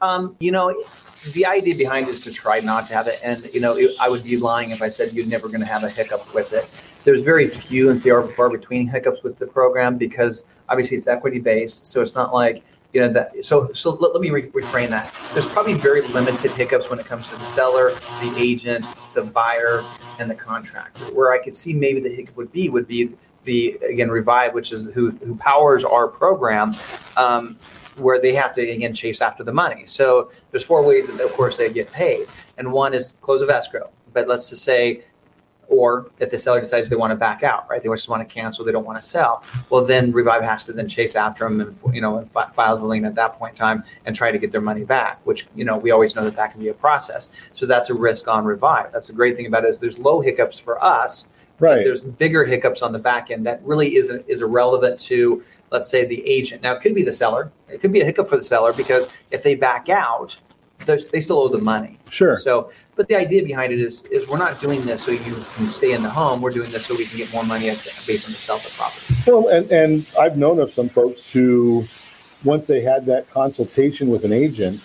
Um, 0.00 0.36
you 0.40 0.52
know, 0.52 0.84
the 1.32 1.46
idea 1.46 1.74
behind 1.76 2.08
is 2.08 2.20
to 2.20 2.32
try 2.32 2.60
not 2.60 2.86
to 2.88 2.94
have 2.94 3.06
it. 3.08 3.18
And, 3.24 3.44
you 3.52 3.60
know, 3.60 3.76
it, 3.76 3.96
I 4.00 4.08
would 4.08 4.22
be 4.22 4.36
lying 4.36 4.70
if 4.70 4.82
I 4.82 4.88
said 4.88 5.12
you're 5.12 5.26
never 5.26 5.48
going 5.48 5.60
to 5.60 5.66
have 5.66 5.82
a 5.84 5.88
hiccup 5.88 6.32
with 6.34 6.52
it. 6.52 6.74
There's 7.04 7.22
very 7.22 7.48
few 7.48 7.90
and 7.90 8.02
far 8.02 8.50
between 8.50 8.86
hiccups 8.86 9.22
with 9.22 9.38
the 9.38 9.46
program 9.46 9.96
because 9.96 10.44
obviously 10.68 10.96
it's 10.96 11.06
equity 11.06 11.38
based. 11.38 11.86
So 11.86 12.02
it's 12.02 12.14
not 12.14 12.32
like, 12.32 12.62
you 12.92 13.00
know, 13.00 13.08
that. 13.08 13.44
So, 13.44 13.72
so 13.72 13.90
let, 13.94 14.12
let 14.12 14.20
me 14.20 14.30
re- 14.30 14.50
reframe 14.50 14.90
that. 14.90 15.12
There's 15.32 15.46
probably 15.46 15.74
very 15.74 16.02
limited 16.02 16.52
hiccups 16.52 16.88
when 16.90 16.98
it 16.98 17.06
comes 17.06 17.28
to 17.30 17.36
the 17.36 17.44
seller, 17.44 17.90
the 18.20 18.34
agent, 18.36 18.84
the 19.14 19.22
buyer, 19.22 19.82
and 20.20 20.30
the 20.30 20.34
contractor. 20.34 21.04
Where 21.14 21.32
I 21.32 21.42
could 21.42 21.54
see 21.54 21.74
maybe 21.74 22.00
the 22.00 22.14
hiccup 22.14 22.36
would 22.36 22.52
be, 22.52 22.68
would 22.68 22.86
be 22.86 23.14
the, 23.44 23.78
again, 23.88 24.10
Revive, 24.10 24.54
which 24.54 24.72
is 24.72 24.84
who, 24.92 25.10
who 25.10 25.34
powers 25.36 25.84
our 25.84 26.06
program. 26.06 26.76
Um, 27.16 27.56
where 27.98 28.20
they 28.20 28.34
have 28.34 28.54
to 28.54 28.68
again 28.68 28.94
chase 28.94 29.20
after 29.20 29.44
the 29.44 29.52
money. 29.52 29.84
So 29.86 30.30
there's 30.50 30.64
four 30.64 30.84
ways 30.84 31.06
that 31.08 31.20
of 31.20 31.32
course 31.32 31.56
they 31.56 31.72
get 31.72 31.90
paid, 31.92 32.26
and 32.56 32.72
one 32.72 32.94
is 32.94 33.14
close 33.20 33.42
of 33.42 33.50
escrow. 33.50 33.90
But 34.12 34.28
let's 34.28 34.48
just 34.50 34.64
say, 34.64 35.02
or 35.68 36.10
if 36.18 36.30
the 36.30 36.38
seller 36.38 36.60
decides 36.60 36.88
they 36.88 36.96
want 36.96 37.10
to 37.10 37.16
back 37.16 37.42
out, 37.42 37.68
right? 37.68 37.82
They 37.82 37.88
just 37.88 38.08
want 38.08 38.26
to 38.26 38.34
cancel, 38.34 38.64
they 38.64 38.72
don't 38.72 38.86
want 38.86 39.00
to 39.00 39.06
sell. 39.06 39.44
Well, 39.70 39.84
then 39.84 40.12
Revive 40.12 40.42
has 40.42 40.64
to 40.64 40.72
then 40.72 40.88
chase 40.88 41.14
after 41.14 41.44
them 41.44 41.60
and 41.60 41.94
you 41.94 42.00
know 42.00 42.18
and 42.18 42.30
file 42.30 42.76
the 42.76 42.86
lien 42.86 43.04
at 43.04 43.14
that 43.16 43.34
point 43.34 43.52
in 43.52 43.58
time 43.58 43.84
and 44.06 44.16
try 44.16 44.32
to 44.32 44.38
get 44.38 44.50
their 44.50 44.60
money 44.60 44.84
back. 44.84 45.20
Which 45.24 45.46
you 45.54 45.64
know 45.64 45.76
we 45.76 45.90
always 45.90 46.16
know 46.16 46.24
that 46.24 46.36
that 46.36 46.52
can 46.52 46.60
be 46.60 46.68
a 46.68 46.74
process. 46.74 47.28
So 47.54 47.66
that's 47.66 47.90
a 47.90 47.94
risk 47.94 48.28
on 48.28 48.44
Revive. 48.44 48.92
That's 48.92 49.08
the 49.08 49.12
great 49.12 49.36
thing 49.36 49.46
about 49.46 49.64
it 49.64 49.68
is 49.68 49.78
there's 49.78 49.98
low 49.98 50.20
hiccups 50.20 50.58
for 50.58 50.82
us. 50.82 51.26
but 51.58 51.64
Right. 51.66 51.84
There's 51.84 52.00
bigger 52.00 52.44
hiccups 52.44 52.82
on 52.82 52.92
the 52.92 52.98
back 52.98 53.30
end 53.30 53.44
that 53.46 53.60
really 53.62 53.96
isn't 53.96 54.24
is 54.26 54.40
irrelevant 54.40 54.98
to 55.00 55.44
let's 55.70 55.88
say 55.88 56.04
the 56.04 56.26
agent. 56.26 56.62
Now 56.62 56.72
it 56.74 56.80
could 56.80 56.94
be 56.94 57.02
the 57.02 57.12
seller. 57.12 57.52
It 57.68 57.80
could 57.80 57.92
be 57.92 58.00
a 58.00 58.04
hiccup 58.04 58.28
for 58.28 58.36
the 58.36 58.44
seller 58.44 58.72
because 58.72 59.08
if 59.30 59.42
they 59.42 59.54
back 59.54 59.88
out, 59.88 60.36
they 60.86 61.20
still 61.20 61.38
owe 61.38 61.48
the 61.48 61.58
money. 61.58 61.98
Sure. 62.08 62.38
So, 62.38 62.70
but 62.96 63.08
the 63.08 63.16
idea 63.16 63.42
behind 63.44 63.72
it 63.72 63.80
is 63.80 64.02
is 64.04 64.28
we're 64.28 64.38
not 64.38 64.60
doing 64.60 64.84
this 64.84 65.04
so 65.04 65.10
you 65.10 65.44
can 65.54 65.68
stay 65.68 65.92
in 65.92 66.02
the 66.02 66.10
home. 66.10 66.40
We're 66.40 66.50
doing 66.50 66.70
this 66.70 66.86
so 66.86 66.94
we 66.94 67.04
can 67.04 67.18
get 67.18 67.32
more 67.32 67.44
money 67.44 67.70
at- 67.70 67.78
based 68.06 68.26
on 68.26 68.32
the 68.32 68.38
sale 68.38 68.56
of 68.56 68.64
the 68.64 68.70
property. 68.70 69.14
Well, 69.26 69.48
and, 69.48 69.70
and 69.70 70.08
I've 70.18 70.36
known 70.36 70.58
of 70.60 70.72
some 70.72 70.88
folks 70.88 71.30
who, 71.30 71.84
once 72.44 72.66
they 72.66 72.80
had 72.80 73.06
that 73.06 73.30
consultation 73.30 74.08
with 74.08 74.24
an 74.24 74.32
agent, 74.32 74.80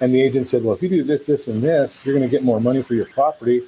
and 0.00 0.14
the 0.14 0.20
agent 0.20 0.48
said, 0.48 0.64
"Well, 0.64 0.74
if 0.74 0.82
you 0.82 0.88
do 0.88 1.04
this, 1.04 1.26
this, 1.26 1.48
and 1.48 1.62
this, 1.62 2.04
you're 2.04 2.14
going 2.14 2.28
to 2.28 2.30
get 2.30 2.44
more 2.44 2.60
money 2.60 2.82
for 2.82 2.94
your 2.94 3.06
property." 3.06 3.62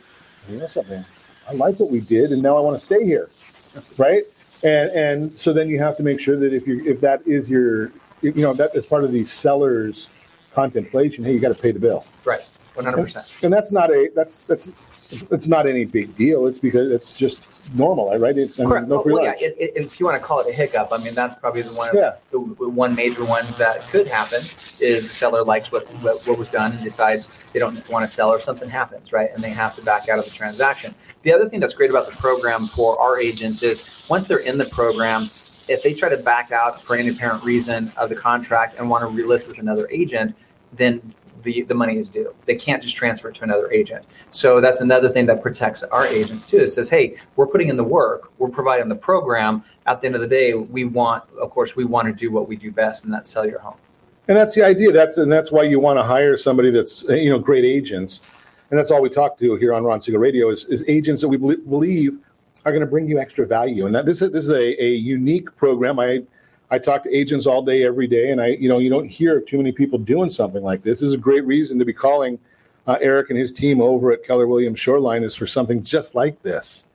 And 0.46 0.54
you 0.54 0.60
know 0.60 0.68
something? 0.68 1.04
I 1.48 1.52
like 1.52 1.78
what 1.78 1.90
we 1.90 2.00
did, 2.00 2.32
and 2.32 2.42
now 2.42 2.56
I 2.56 2.60
want 2.60 2.78
to 2.78 2.84
stay 2.84 3.04
here, 3.04 3.30
right? 3.98 4.24
And 4.62 4.90
and 4.90 5.32
so 5.36 5.52
then 5.52 5.68
you 5.68 5.78
have 5.80 5.96
to 5.98 6.02
make 6.02 6.20
sure 6.20 6.36
that 6.36 6.52
if 6.52 6.66
you 6.66 6.84
if 6.84 7.00
that 7.00 7.26
is 7.26 7.50
your, 7.50 7.92
you 8.22 8.32
know, 8.32 8.54
that 8.54 8.74
is 8.74 8.86
part 8.86 9.04
of 9.04 9.12
the 9.12 9.24
seller's 9.24 10.08
contemplation. 10.52 11.24
Hey, 11.24 11.32
you 11.32 11.40
got 11.40 11.54
to 11.54 11.60
pay 11.60 11.72
the 11.72 11.80
bill. 11.80 12.04
Right. 12.24 12.40
One 12.74 12.84
hundred 12.84 13.02
percent. 13.04 13.32
And 13.42 13.52
that's 13.52 13.70
not 13.70 13.90
a 13.90 14.10
that's 14.14 14.38
that's 14.40 14.72
it's, 15.10 15.46
not 15.46 15.66
any 15.66 15.84
big 15.84 16.16
deal. 16.16 16.46
It's 16.46 16.58
because 16.58 16.90
it's 16.90 17.12
just 17.12 17.40
normal, 17.72 18.18
right? 18.18 18.36
It, 18.36 18.52
I 18.58 18.62
mean, 18.62 18.68
Correct. 18.68 18.88
no 18.88 18.96
Well, 18.96 19.14
well, 19.14 19.24
yeah, 19.24 19.34
it, 19.38 19.54
it, 19.58 19.72
if 19.76 20.00
you 20.00 20.06
want 20.06 20.20
to 20.20 20.26
call 20.26 20.40
it 20.40 20.48
a 20.48 20.52
hiccup, 20.52 20.88
I 20.90 20.98
mean 20.98 21.14
that's 21.14 21.36
probably 21.36 21.62
the 21.62 21.72
one 21.72 21.90
Yeah. 21.94 22.16
the, 22.32 22.38
the 22.58 22.68
one 22.68 22.94
major 22.96 23.24
ones 23.24 23.56
that 23.56 23.82
could 23.88 24.08
happen 24.08 24.40
is 24.80 25.06
the 25.08 25.14
seller 25.14 25.44
likes 25.44 25.70
what, 25.70 25.86
what 26.02 26.26
what 26.26 26.36
was 26.36 26.50
done 26.50 26.72
and 26.72 26.82
decides 26.82 27.28
they 27.52 27.60
don't 27.60 27.88
want 27.88 28.04
to 28.04 28.08
sell 28.08 28.30
or 28.30 28.40
something 28.40 28.68
happens, 28.68 29.12
right? 29.12 29.30
And 29.32 29.42
they 29.42 29.50
have 29.50 29.76
to 29.76 29.82
back 29.82 30.08
out 30.08 30.18
of 30.18 30.24
the 30.24 30.32
transaction. 30.32 30.94
The 31.22 31.32
other 31.32 31.48
thing 31.48 31.60
that's 31.60 31.74
great 31.74 31.90
about 31.90 32.06
the 32.06 32.16
program 32.16 32.66
for 32.66 33.00
our 33.00 33.20
agents 33.20 33.62
is 33.62 34.06
once 34.10 34.26
they're 34.26 34.38
in 34.38 34.58
the 34.58 34.66
program, 34.66 35.30
if 35.68 35.82
they 35.82 35.94
try 35.94 36.08
to 36.08 36.18
back 36.18 36.50
out 36.50 36.82
for 36.82 36.96
any 36.96 37.08
apparent 37.08 37.44
reason 37.44 37.92
of 37.96 38.08
the 38.08 38.16
contract 38.16 38.78
and 38.78 38.90
want 38.90 39.02
to 39.02 39.22
relist 39.22 39.46
with 39.46 39.58
another 39.58 39.88
agent, 39.90 40.34
then 40.72 41.14
the, 41.44 41.62
the 41.62 41.74
money 41.74 41.98
is 41.98 42.08
due. 42.08 42.34
They 42.46 42.56
can't 42.56 42.82
just 42.82 42.96
transfer 42.96 43.28
it 43.28 43.36
to 43.36 43.44
another 43.44 43.70
agent. 43.70 44.04
So 44.32 44.60
that's 44.60 44.80
another 44.80 45.08
thing 45.08 45.26
that 45.26 45.42
protects 45.42 45.82
our 45.84 46.06
agents 46.06 46.44
too. 46.44 46.58
It 46.58 46.70
says, 46.70 46.88
hey, 46.88 47.16
we're 47.36 47.46
putting 47.46 47.68
in 47.68 47.76
the 47.76 47.84
work, 47.84 48.32
we're 48.38 48.48
providing 48.48 48.88
the 48.88 48.96
program. 48.96 49.64
At 49.86 50.00
the 50.00 50.06
end 50.06 50.14
of 50.14 50.22
the 50.22 50.26
day, 50.26 50.54
we 50.54 50.84
want, 50.84 51.24
of 51.38 51.50
course, 51.50 51.76
we 51.76 51.84
want 51.84 52.08
to 52.08 52.12
do 52.12 52.32
what 52.32 52.48
we 52.48 52.56
do 52.56 52.72
best, 52.72 53.04
and 53.04 53.12
that's 53.12 53.28
sell 53.28 53.46
your 53.46 53.58
home. 53.58 53.76
And 54.28 54.36
that's 54.36 54.54
the 54.54 54.62
idea. 54.62 54.90
That's 54.90 55.18
and 55.18 55.30
that's 55.30 55.52
why 55.52 55.64
you 55.64 55.78
want 55.78 55.98
to 55.98 56.02
hire 56.02 56.38
somebody 56.38 56.70
that's 56.70 57.02
you 57.02 57.28
know 57.28 57.38
great 57.38 57.66
agents, 57.66 58.20
and 58.70 58.78
that's 58.78 58.90
all 58.90 59.02
we 59.02 59.10
talk 59.10 59.38
to 59.40 59.56
here 59.56 59.74
on 59.74 59.84
Ron 59.84 60.00
Siegel 60.00 60.18
Radio 60.18 60.48
is, 60.48 60.64
is 60.64 60.82
agents 60.88 61.20
that 61.20 61.28
we 61.28 61.36
believe 61.36 62.18
are 62.64 62.72
going 62.72 62.80
to 62.80 62.86
bring 62.86 63.06
you 63.06 63.18
extra 63.18 63.46
value. 63.46 63.84
And 63.84 63.94
that 63.94 64.06
this 64.06 64.22
is 64.22 64.30
this 64.30 64.44
is 64.44 64.50
a, 64.50 64.82
a 64.82 64.94
unique 64.94 65.54
program. 65.56 65.98
I 65.98 66.22
I 66.74 66.78
talk 66.78 67.04
to 67.04 67.16
agents 67.16 67.46
all 67.46 67.62
day, 67.62 67.84
every 67.84 68.08
day, 68.08 68.30
and 68.32 68.40
I 68.40 68.48
you 68.48 68.68
know 68.68 68.78
you 68.78 68.90
don't 68.90 69.08
hear 69.08 69.40
too 69.40 69.58
many 69.58 69.70
people 69.70 69.98
doing 69.98 70.30
something 70.30 70.62
like 70.62 70.82
this. 70.82 71.00
This 71.00 71.08
is 71.08 71.14
a 71.14 71.18
great 71.18 71.44
reason 71.46 71.78
to 71.78 71.84
be 71.84 71.92
calling 71.92 72.38
uh, 72.88 72.98
Eric 73.00 73.30
and 73.30 73.38
his 73.38 73.52
team 73.52 73.80
over 73.80 74.10
at 74.10 74.24
Keller 74.24 74.48
Williams 74.48 74.80
Shoreline 74.80 75.22
is 75.22 75.36
for 75.36 75.46
something 75.46 75.84
just 75.84 76.14
like 76.14 76.42
this, 76.42 76.86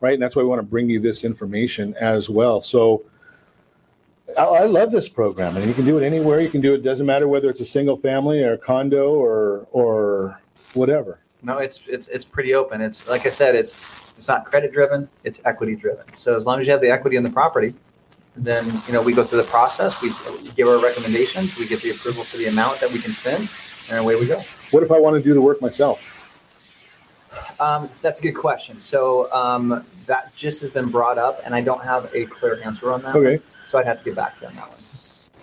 right? 0.00 0.14
And 0.14 0.22
that's 0.22 0.34
why 0.34 0.42
we 0.42 0.48
want 0.48 0.58
to 0.58 0.66
bring 0.66 0.90
you 0.90 0.98
this 1.00 1.24
information 1.24 1.94
as 2.00 2.28
well. 2.28 2.60
So. 2.60 3.04
I, 4.36 4.44
I 4.44 4.64
love 4.64 4.92
this 4.92 5.08
program, 5.08 5.56
and 5.56 5.64
you 5.66 5.72
can 5.72 5.86
do 5.86 5.96
it 5.96 6.04
anywhere. 6.04 6.42
You 6.42 6.50
can 6.50 6.60
do 6.60 6.74
it. 6.74 6.82
Doesn't 6.82 7.06
matter 7.06 7.26
whether 7.26 7.48
it's 7.48 7.60
a 7.60 7.64
single 7.64 7.96
family 7.96 8.42
or 8.42 8.52
a 8.52 8.58
condo 8.58 9.14
or 9.14 9.66
or 9.72 10.38
whatever. 10.74 11.18
No, 11.42 11.56
it's 11.56 11.80
it's 11.88 12.08
it's 12.08 12.26
pretty 12.26 12.52
open. 12.52 12.82
It's 12.82 13.08
like 13.08 13.24
I 13.24 13.30
said, 13.30 13.54
it's 13.54 13.72
it's 14.18 14.28
not 14.28 14.44
credit 14.44 14.72
driven, 14.72 15.08
it's 15.24 15.40
equity 15.44 15.76
driven. 15.76 16.12
So 16.14 16.36
as 16.36 16.44
long 16.44 16.60
as 16.60 16.66
you 16.66 16.72
have 16.72 16.82
the 16.82 16.90
equity 16.90 17.16
in 17.16 17.22
the 17.22 17.30
property, 17.30 17.72
then 18.44 18.82
you 18.86 18.92
know 18.92 19.02
we 19.02 19.12
go 19.12 19.24
through 19.24 19.38
the 19.38 19.48
process. 19.48 20.00
We, 20.00 20.12
give 20.54 20.68
our 20.68 20.78
recommendations. 20.82 21.58
We 21.58 21.66
get 21.66 21.82
the 21.82 21.90
approval 21.90 22.24
for 22.24 22.36
the 22.36 22.46
amount 22.46 22.80
that 22.80 22.90
we 22.90 22.98
can 23.00 23.12
spend, 23.12 23.48
and 23.90 23.98
away 23.98 24.16
we 24.16 24.26
go. 24.26 24.42
What 24.70 24.82
if 24.82 24.90
I 24.90 24.98
want 24.98 25.16
to 25.16 25.22
do 25.22 25.34
the 25.34 25.40
work 25.40 25.60
myself? 25.60 26.00
Um, 27.60 27.88
that's 28.02 28.20
a 28.20 28.22
good 28.22 28.32
question. 28.32 28.80
So 28.80 29.32
um, 29.32 29.84
that 30.06 30.34
just 30.34 30.60
has 30.62 30.70
been 30.70 30.88
brought 30.88 31.18
up, 31.18 31.40
and 31.44 31.54
I 31.54 31.60
don't 31.60 31.84
have 31.84 32.10
a 32.14 32.26
clear 32.26 32.60
answer 32.62 32.92
on 32.92 33.02
that. 33.02 33.14
Okay. 33.14 33.36
one. 33.36 33.42
So 33.68 33.78
I'd 33.78 33.86
have 33.86 33.98
to 33.98 34.04
get 34.04 34.14
back 34.14 34.36
to 34.36 34.42
you 34.42 34.48
on 34.48 34.54
that 34.56 34.70
one. 34.70 34.78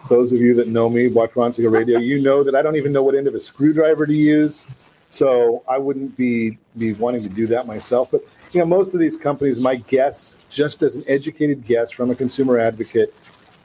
Those 0.10 0.32
of 0.32 0.40
you 0.40 0.54
that 0.56 0.68
know 0.68 0.90
me, 0.90 1.08
watch 1.08 1.36
Ron 1.36 1.52
Radio, 1.58 1.98
you 1.98 2.22
know 2.22 2.44
that 2.44 2.56
I 2.56 2.62
don't 2.62 2.76
even 2.76 2.92
know 2.92 3.04
what 3.04 3.16
end 3.16 3.28
of 3.28 3.36
a 3.36 3.40
screwdriver 3.40 4.06
to 4.06 4.14
use. 4.14 4.64
So 5.10 5.64
I 5.68 5.78
wouldn't 5.78 6.16
be 6.18 6.58
be 6.78 6.94
wanting 6.94 7.24
to 7.24 7.30
do 7.30 7.48
that 7.48 7.66
myself. 7.66 8.10
But 8.12 8.22
you 8.56 8.62
know, 8.62 8.66
most 8.66 8.94
of 8.94 9.02
these 9.02 9.18
companies, 9.18 9.60
my 9.60 9.76
guess, 9.76 10.38
just 10.50 10.82
as 10.82 10.96
an 10.96 11.04
educated 11.08 11.66
guess 11.66 11.92
from 11.92 12.10
a 12.10 12.16
consumer 12.16 12.58
advocate, 12.58 13.14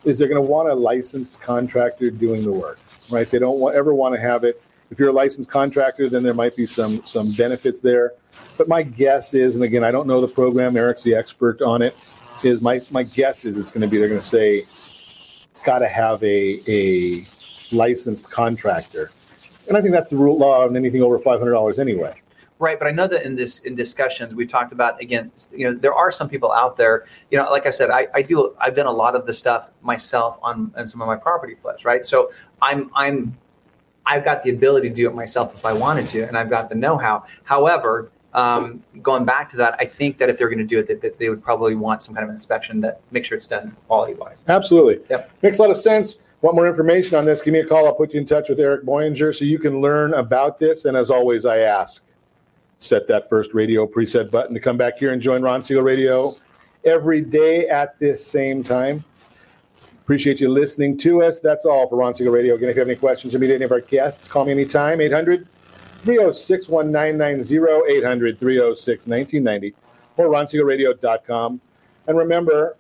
is 0.05 0.19
they're 0.19 0.27
going 0.27 0.43
to 0.43 0.51
want 0.51 0.69
a 0.69 0.75
licensed 0.75 1.41
contractor 1.41 2.11
doing 2.11 2.43
the 2.43 2.51
work, 2.51 2.81
right? 3.09 3.31
They 3.31 3.39
don't 3.39 3.61
want, 3.61 3.77
ever 3.77 3.95
want 3.95 4.17
to 4.17 4.21
have 4.21 4.43
it 4.45 4.61
If 4.91 4.99
you're 4.99 5.11
a 5.11 5.13
licensed 5.13 5.49
contractor, 5.49 6.09
then 6.09 6.25
there 6.25 6.35
might 6.35 6.57
be 6.57 6.67
some 6.67 7.03
some 7.05 7.33
benefits 7.33 7.81
there. 7.81 8.15
But 8.59 8.67
my 8.67 8.83
guess 8.83 9.35
is, 9.35 9.55
and 9.55 9.63
again, 9.63 9.85
I 9.85 9.93
don't 9.93 10.09
know 10.09 10.21
the 10.21 10.29
program. 10.29 10.77
Eric's 10.77 11.05
the 11.05 11.15
expert 11.15 11.63
on 11.63 11.83
it. 11.83 11.97
Is 12.43 12.61
my 12.61 12.83
my 12.91 13.05
guess 13.05 13.45
is 13.45 13.57
it's 13.57 13.71
going 13.71 13.83
to 13.83 13.87
be 13.87 13.99
they're 13.99 14.09
going 14.09 14.21
to 14.21 14.27
say, 14.27 14.67
got 15.65 15.79
to 15.79 15.89
have 15.89 16.23
a 16.25 16.61
a 16.67 17.25
licensed 17.71 18.31
contractor, 18.31 19.11
and 19.69 19.77
I 19.77 19.81
think 19.81 19.93
that's 19.93 20.11
the 20.11 20.17
rule 20.17 20.37
law 20.39 20.65
on 20.65 20.77
anything 20.77 21.03
over 21.03 21.19
five 21.21 21.39
hundred 21.39 21.53
dollars 21.53 21.79
anyway. 21.79 22.21
Right, 22.61 22.79
but 22.79 22.87
I 22.87 22.91
know 22.91 23.07
that 23.07 23.25
in 23.25 23.37
this 23.37 23.61
in 23.61 23.75
discussions 23.75 24.35
we 24.35 24.47
talked 24.47 24.71
about 24.71 25.01
again, 25.01 25.33
you 25.51 25.65
know, 25.65 25.77
there 25.77 25.95
are 25.95 26.11
some 26.13 26.29
people 26.29 26.53
out 26.53 26.77
there, 26.77 27.07
you 27.31 27.39
know, 27.39 27.51
like 27.51 27.65
I 27.65 27.71
said, 27.71 27.89
I, 27.89 28.07
I 28.15 28.21
do 28.21 28.55
I've 28.61 28.77
done 28.77 28.87
a 28.87 28.93
lot 28.93 29.17
of 29.17 29.27
the 29.27 29.33
stuff 29.33 29.71
myself 29.81 30.39
on, 30.43 30.71
on 30.77 30.87
some 30.87 31.01
of 31.01 31.09
my 31.09 31.17
property 31.17 31.55
flips, 31.55 31.87
right? 31.87 32.05
So 32.05 32.31
I'm 32.61 32.91
I'm 32.95 33.35
I've 34.05 34.25
got 34.25 34.43
the 34.43 34.51
ability 34.51 34.91
to 34.91 34.95
do 34.95 35.09
it 35.09 35.15
myself 35.15 35.55
if 35.55 35.65
I 35.65 35.73
wanted 35.73 36.07
to, 36.09 36.29
and 36.29 36.37
I've 36.37 36.51
got 36.51 36.69
the 36.69 36.75
know-how. 36.75 37.25
However, 37.45 38.11
um, 38.35 38.83
going 39.01 39.25
back 39.25 39.49
to 39.51 39.57
that, 39.57 39.77
I 39.79 39.87
think 39.87 40.19
that 40.19 40.29
if 40.29 40.37
they're 40.37 40.49
going 40.49 40.59
to 40.59 40.65
do 40.65 40.79
it, 40.79 40.87
that, 40.89 41.01
that 41.01 41.19
they 41.19 41.31
would 41.31 41.43
probably 41.43 41.75
want 41.75 42.03
some 42.03 42.15
kind 42.15 42.25
of 42.25 42.31
inspection 42.31 42.81
that 42.83 43.01
make 43.11 43.25
sure 43.25 43.39
it's 43.39 43.47
done 43.47 43.75
quality-wise. 43.87 44.37
Absolutely. 44.49 45.01
Yep. 45.09 45.31
Makes 45.43 45.59
a 45.59 45.63
lot 45.63 45.71
of 45.71 45.79
sense. 45.79 46.19
Want 46.43 46.57
more 46.57 46.67
information 46.67 47.17
on 47.17 47.25
this? 47.25 47.41
Give 47.41 47.53
me 47.53 47.61
a 47.61 47.67
call. 47.67 47.87
I'll 47.87 47.95
put 47.95 48.13
you 48.15 48.21
in 48.21 48.27
touch 48.27 48.49
with 48.49 48.61
Eric 48.61 48.85
Boyenger 48.85 49.35
so 49.37 49.45
you 49.45 49.59
can 49.59 49.81
learn 49.81 50.15
about 50.15 50.59
this. 50.59 50.85
And 50.85 50.97
as 50.97 51.11
always, 51.11 51.47
I 51.47 51.59
ask, 51.59 52.03
set 52.81 53.07
that 53.07 53.29
first 53.29 53.55
radio 53.55 53.87
preset 53.87 54.31
button 54.31 54.55
to 54.55 54.61
come 54.61 54.77
back 54.77 54.99
here 54.99 55.13
and 55.13 55.23
join 55.23 55.43
Ron 55.43 55.63
Siegel 55.63 55.83
Radio 55.83 56.37
every 56.85 57.21
day 57.21 57.69
at 57.69 57.99
this 57.99 58.27
same 58.27 58.65
time. 58.65 59.05
Appreciate 60.03 60.41
you 60.41 60.49
listening 60.49 60.97
to 60.99 61.23
us. 61.23 61.39
That's 61.41 61.67
all 61.67 61.89
for 61.89 61.97
Ron 61.97 62.15
Siegel 62.15 62.33
Radio. 62.33 62.57
Again, 62.57 62.71
if 62.71 62.77
you 62.77 62.81
have 62.81 62.89
any 62.89 62.97
questions 62.97 63.35
or 63.35 63.39
meet 63.39 63.51
any 63.51 63.65
of 63.65 63.71
our 63.71 63.83
guests, 63.83 64.27
call 64.27 64.47
me 64.47 64.51
anytime. 64.51 65.01
800 65.01 65.47
306 66.03 66.69
1990, 66.69 67.95
800 67.97 68.39
306 68.39 69.07
1990, 69.07 69.75
or. 70.17 71.61
And 72.07 72.19
remember, 72.19 72.77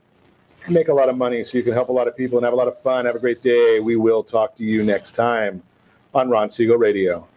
make 0.68 0.88
a 0.88 0.94
lot 0.94 1.08
of 1.08 1.16
money 1.16 1.44
so 1.44 1.58
you 1.58 1.62
can 1.62 1.74
help 1.74 1.90
a 1.90 1.92
lot 1.92 2.08
of 2.08 2.16
people 2.16 2.38
and 2.38 2.44
have 2.44 2.54
a 2.54 2.56
lot 2.56 2.68
of 2.68 2.80
fun. 2.80 3.04
Have 3.04 3.16
a 3.16 3.20
great 3.20 3.42
day. 3.42 3.80
We 3.80 3.96
will 3.96 4.24
talk 4.24 4.56
to 4.56 4.64
you 4.64 4.82
next 4.82 5.12
time 5.12 5.62
on 6.14 6.30
Ron 6.30 6.50
Siegel 6.50 6.78
Radio. 6.78 7.29